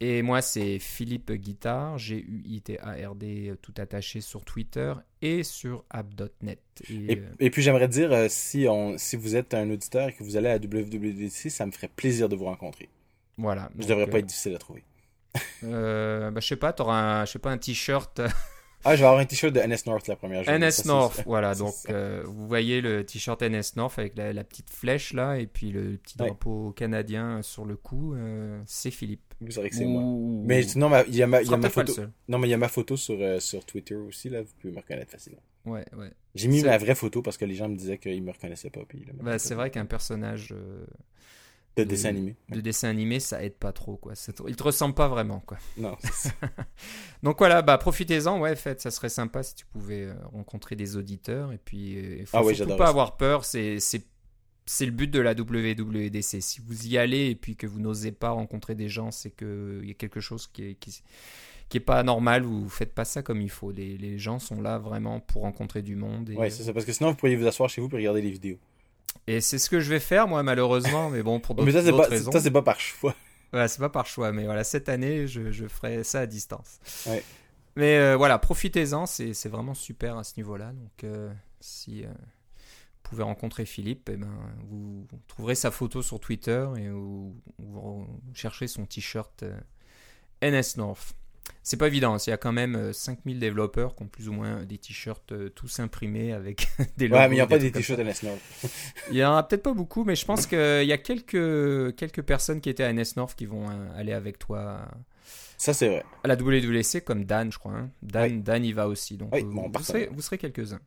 Et 0.00 0.22
moi, 0.22 0.42
c'est 0.42 0.78
Philippe 0.78 1.32
Guitard, 1.32 1.98
G-U-I-T-A-R-D, 1.98 3.48
euh, 3.50 3.56
tout 3.60 3.74
attaché 3.78 4.20
sur 4.20 4.44
Twitter 4.44 4.92
et 5.22 5.42
sur 5.42 5.84
app.net. 5.90 6.60
Et, 7.08 7.12
Et, 7.12 7.18
euh, 7.18 7.34
et 7.40 7.50
puis 7.50 7.62
j'aimerais 7.62 7.88
dire, 7.88 8.12
euh, 8.12 8.26
si, 8.28 8.66
on, 8.68 8.96
si 8.96 9.16
vous 9.16 9.34
êtes 9.34 9.54
un 9.54 9.68
auditeur 9.70 10.08
et 10.08 10.12
que 10.12 10.22
vous 10.22 10.36
allez 10.36 10.48
à 10.50 10.56
WWDC, 10.58 11.50
ça 11.50 11.66
me 11.66 11.72
ferait 11.72 11.88
plaisir 11.88 12.28
de 12.28 12.36
vous 12.36 12.44
rencontrer. 12.44 12.88
voilà. 13.36 13.70
Je 13.74 13.80
Donc, 13.80 13.88
devrais 13.88 14.04
euh, 14.04 14.06
pas 14.06 14.18
être 14.20 14.26
difficile 14.26 14.54
à 14.54 14.58
trouver. 14.58 14.84
Euh, 15.64 16.30
bah, 16.30 16.40
je 16.40 16.46
sais 16.46 16.56
pas, 16.56 16.72
t'auras 16.72 17.22
un, 17.22 17.24
je 17.24 17.32
sais 17.32 17.38
pas, 17.38 17.50
un 17.50 17.58
t-shirt 17.58 18.20
Ah, 18.84 18.94
je 18.94 19.00
vais 19.00 19.06
avoir 19.06 19.20
un 19.20 19.24
t-shirt 19.24 19.52
de 19.52 19.60
NS 19.60 19.86
North 19.86 20.06
la 20.08 20.16
première 20.16 20.44
journée. 20.44 20.66
NS 20.66 20.70
Ça, 20.70 20.88
North. 20.88 21.22
Voilà, 21.26 21.54
donc 21.56 21.74
euh, 21.90 22.22
vous 22.24 22.46
voyez 22.46 22.80
le 22.80 23.04
t-shirt 23.04 23.42
NS 23.42 23.74
North 23.76 23.98
avec 23.98 24.16
la, 24.16 24.32
la 24.32 24.44
petite 24.44 24.70
flèche 24.70 25.12
là 25.12 25.36
et 25.38 25.46
puis 25.46 25.70
le 25.72 25.96
petit 25.96 26.16
Ouais. 26.20 26.26
drapeau 26.28 26.72
canadien 26.72 27.42
sur 27.42 27.64
le 27.64 27.76
cou. 27.76 28.14
euh, 28.14 28.60
c'est 28.66 28.90
Philippe. 28.90 29.22
Vous 29.40 29.50
saurez 29.52 29.70
que 29.70 29.76
c'est 29.76 29.84
moi. 29.84 30.02
Mais 30.46 30.62
sinon, 30.62 30.88
ma- 30.88 31.02
il 31.02 31.14
y 31.16 31.22
a 31.22 31.26
ma, 31.26 31.42
y 31.42 31.52
a 31.54 31.70
photo. 31.70 31.92
Non, 32.28 32.38
mais 32.38 32.48
il 32.48 32.50
y 32.50 32.54
a 32.54 32.58
ma 32.58 32.68
photo 32.68 32.96
sur, 32.96 33.16
euh, 33.20 33.38
sur 33.40 33.64
Twitter 33.64 33.94
aussi, 33.94 34.28
là. 34.28 34.42
Vous 34.42 34.52
pouvez 34.60 34.72
me 34.72 34.78
reconnaître 34.80 35.10
facilement. 35.12 35.42
Ouais, 35.64 35.84
ouais. 35.96 36.10
J'ai 36.34 36.48
mis 36.48 36.62
ma 36.62 36.78
vraie 36.78 36.94
photo 36.94 37.20
parce 37.22 37.36
que 37.36 37.44
les 37.44 37.54
gens 37.54 37.68
me 37.68 37.76
disaient 37.76 37.98
qu'ils 37.98 38.22
me 38.22 38.30
reconnaissaient 38.32 38.70
pas. 38.70 38.80
Puis, 38.88 39.00
là, 39.06 39.12
ma 39.16 39.22
Bah, 39.32 39.38
c'est 39.38 39.54
vrai 39.54 39.70
qu'un 39.70 39.86
personnage 39.86 40.52
euh, 40.52 40.86
De 41.82 41.84
de- 41.84 41.90
dessin 41.90 42.08
animé. 42.10 42.36
de 42.50 42.60
dessin 42.60 42.88
animé, 42.88 43.20
ça 43.20 43.42
aide 43.44 43.54
pas 43.54 43.72
trop 43.72 43.96
quoi. 43.96 44.14
Trop- 44.34 44.48
Il 44.48 44.56
te 44.56 44.62
ressemble 44.62 44.94
pas 44.94 45.08
vraiment 45.08 45.40
quoi. 45.40 45.58
Non, 45.76 45.96
ça. 46.00 46.30
Donc 47.22 47.38
voilà, 47.38 47.62
bah 47.62 47.78
profitez-en, 47.78 48.38
ouais, 48.40 48.56
faites, 48.56 48.80
ça 48.80 48.90
serait 48.90 49.08
sympa 49.08 49.42
si 49.42 49.54
tu 49.54 49.66
pouvais 49.66 50.04
euh, 50.04 50.14
rencontrer 50.32 50.76
des 50.76 50.96
auditeurs 50.96 51.52
et 51.52 51.58
puis 51.58 51.96
euh, 51.98 52.16
il 52.20 52.26
faut 52.26 52.36
Ah 52.36 52.42
ouais, 52.44 52.54
surtout 52.54 52.76
pas 52.76 52.84
ça. 52.84 52.90
avoir 52.90 53.16
peur, 53.16 53.44
c'est 53.44 53.80
c'est 53.80 54.02
c'est 54.66 54.84
le 54.84 54.92
but 54.92 55.10
de 55.10 55.20
la 55.20 55.32
WWDC. 55.32 56.42
Si 56.42 56.60
vous 56.60 56.86
y 56.88 56.98
allez 56.98 57.30
et 57.30 57.34
puis 57.34 57.56
que 57.56 57.66
vous 57.66 57.80
n'osez 57.80 58.12
pas 58.12 58.30
rencontrer 58.30 58.74
des 58.74 58.88
gens, 58.88 59.10
c'est 59.10 59.30
que 59.30 59.80
il 59.82 59.88
y 59.88 59.92
a 59.92 59.94
quelque 59.94 60.20
chose 60.20 60.46
qui 60.46 60.64
est 60.64 60.74
qui, 60.74 61.02
qui 61.70 61.76
est 61.78 61.80
pas 61.80 62.02
normal, 62.02 62.42
vous 62.42 62.68
faites 62.68 62.94
pas 62.94 63.04
ça 63.06 63.22
comme 63.22 63.40
il 63.40 63.48
faut. 63.50 63.70
Les, 63.70 63.96
les 63.96 64.18
gens 64.18 64.38
sont 64.38 64.60
là 64.60 64.78
vraiment 64.78 65.20
pour 65.20 65.42
rencontrer 65.42 65.80
du 65.82 65.96
monde 65.96 66.28
et, 66.30 66.34
Ouais, 66.36 66.50
c'est 66.50 66.64
ça. 66.64 66.72
Parce 66.74 66.84
que 66.84 66.92
sinon, 66.92 67.10
vous 67.10 67.16
pourriez 67.16 67.36
vous 67.36 67.46
asseoir 67.46 67.68
chez 67.70 67.80
vous 67.80 67.88
et 67.92 67.96
regarder 67.96 68.20
les 68.22 68.30
vidéos. 68.30 68.58
Et 69.26 69.40
c'est 69.40 69.58
ce 69.58 69.68
que 69.70 69.80
je 69.80 69.90
vais 69.90 70.00
faire 70.00 70.26
moi 70.28 70.42
malheureusement, 70.42 71.10
mais 71.10 71.22
bon 71.22 71.40
pour 71.40 71.54
mais 71.62 71.72
d'autres 71.72 71.78
ça, 71.78 71.84
c'est 71.84 71.90
d'autres 71.90 72.04
pas, 72.04 72.10
raisons. 72.10 72.32
ça, 72.32 72.40
c'est 72.40 72.50
pas 72.50 72.62
par 72.62 72.80
choix. 72.80 73.14
Ouais, 73.52 73.66
c'est 73.68 73.78
pas 73.80 73.88
par 73.88 74.06
choix, 74.06 74.30
mais 74.32 74.44
voilà, 74.44 74.62
cette 74.62 74.88
année, 74.88 75.26
je, 75.26 75.50
je 75.50 75.66
ferai 75.66 76.04
ça 76.04 76.20
à 76.20 76.26
distance. 76.26 76.80
Ouais. 77.06 77.22
Mais 77.76 77.96
euh, 77.96 78.16
voilà, 78.16 78.38
profitez-en, 78.38 79.06
c'est 79.06 79.32
c'est 79.34 79.48
vraiment 79.48 79.74
super 79.74 80.18
à 80.18 80.24
ce 80.24 80.34
niveau-là. 80.36 80.72
Donc, 80.72 81.04
euh, 81.04 81.32
si 81.60 82.04
euh, 82.04 82.08
vous 82.08 83.02
pouvez 83.04 83.22
rencontrer 83.22 83.64
Philippe, 83.64 84.10
eh 84.12 84.16
ben, 84.16 84.28
vous 84.68 85.06
trouverez 85.28 85.54
sa 85.54 85.70
photo 85.70 86.02
sur 86.02 86.20
Twitter 86.20 86.66
et 86.76 86.88
vous, 86.88 87.34
vous 87.58 88.06
cherchez 88.34 88.66
son 88.66 88.84
t-shirt 88.84 89.44
NS 90.42 90.76
North. 90.76 91.14
C'est 91.62 91.76
pas 91.76 91.86
évident, 91.86 92.16
il 92.16 92.30
y 92.30 92.32
a 92.32 92.36
quand 92.36 92.52
même 92.52 92.76
euh, 92.76 92.92
5000 92.92 93.38
développeurs 93.38 93.94
qui 93.94 94.02
ont 94.02 94.06
plus 94.06 94.28
ou 94.28 94.32
moins 94.32 94.62
des 94.64 94.78
t-shirts 94.78 95.32
euh, 95.32 95.48
tous 95.50 95.80
imprimés 95.80 96.32
avec 96.32 96.68
des 96.96 97.08
logos. 97.08 97.20
Ouais, 97.20 97.28
mais 97.28 97.34
il 97.34 97.38
n'y 97.38 97.42
a 97.42 97.46
pas 97.46 97.58
des 97.58 97.70
t-shirts 97.72 97.98
NS 98.00 98.22
North. 98.26 98.40
Il 99.10 99.16
y 99.16 99.24
en 99.24 99.36
a 99.36 99.42
peut-être 99.42 99.62
pas 99.62 99.74
beaucoup, 99.74 100.04
mais 100.04 100.16
je 100.16 100.24
pense 100.24 100.46
qu'il 100.46 100.58
y 100.84 100.92
a 100.92 100.98
quelques, 100.98 101.94
quelques 101.96 102.22
personnes 102.22 102.60
qui 102.60 102.70
étaient 102.70 102.84
à 102.84 102.92
NS 102.92 103.16
North 103.16 103.34
qui 103.36 103.46
vont 103.46 103.68
euh, 103.68 103.98
aller 103.98 104.12
avec 104.12 104.38
toi 104.38 104.80
Ça, 105.58 105.74
c'est 105.74 105.88
vrai. 105.88 106.04
à 106.24 106.28
la 106.28 106.36
WWC, 106.36 107.02
comme 107.04 107.24
Dan, 107.24 107.52
je 107.52 107.58
crois. 107.58 107.72
hein. 107.72 107.90
Dan, 108.02 108.22
Oui. 108.32 108.40
Dan 108.40 108.64
y 108.64 108.72
va 108.72 108.88
aussi. 108.88 109.16
Donc 109.18 109.34
Oui, 109.34 109.42
euh, 109.44 109.68
vous, 109.74 109.82
serez, 109.84 110.08
vous 110.10 110.22
serez 110.22 110.38
quelques-uns. 110.38 110.80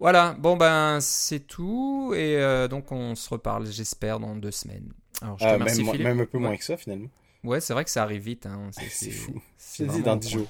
Voilà, 0.00 0.36
bon 0.38 0.56
ben 0.56 0.98
c'est 1.00 1.40
tout. 1.40 2.12
Et 2.14 2.36
euh, 2.36 2.68
donc 2.68 2.92
on 2.92 3.16
se 3.16 3.28
reparle, 3.30 3.66
j'espère, 3.66 4.20
dans 4.20 4.36
deux 4.36 4.52
semaines. 4.52 4.92
Alors 5.20 5.36
je 5.38 5.44
te 5.44 5.48
Euh, 5.48 5.54
remercie 5.54 5.78
même, 5.78 5.86
mo- 5.86 5.92
Philippe. 5.92 6.06
même 6.06 6.20
un 6.20 6.24
peu 6.26 6.38
Ouais. 6.38 6.44
moins 6.44 6.56
que 6.56 6.62
ça, 6.64 6.76
finalement. 6.76 7.08
Ouais, 7.48 7.60
c'est 7.60 7.72
vrai 7.72 7.84
que 7.84 7.90
ça 7.90 8.02
arrive 8.02 8.22
vite. 8.22 8.44
hein. 8.46 8.70
C'est 8.90 9.10
fou. 9.10 9.32
c'est 9.56 9.84
vraiment 9.84 10.04
dans 10.04 10.16
10 10.16 10.30
jours. 10.30 10.46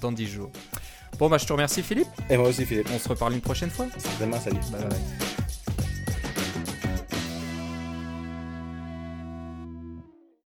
Dans 0.00 0.12
10 0.12 0.26
jours. 0.26 0.50
Bon 1.18 1.28
bah 1.28 1.38
je 1.38 1.46
te 1.46 1.52
remercie 1.52 1.82
Philippe. 1.82 2.08
Et 2.30 2.36
moi 2.36 2.48
aussi, 2.48 2.64
Philippe. 2.64 2.88
On 2.94 2.98
se 2.98 3.08
reparle 3.08 3.34
une 3.34 3.40
prochaine 3.40 3.70
fois. 3.70 3.86
Certainement, 3.98 4.40
salut. 4.40 4.60
Bye 4.72 4.88
bye. 4.88 4.98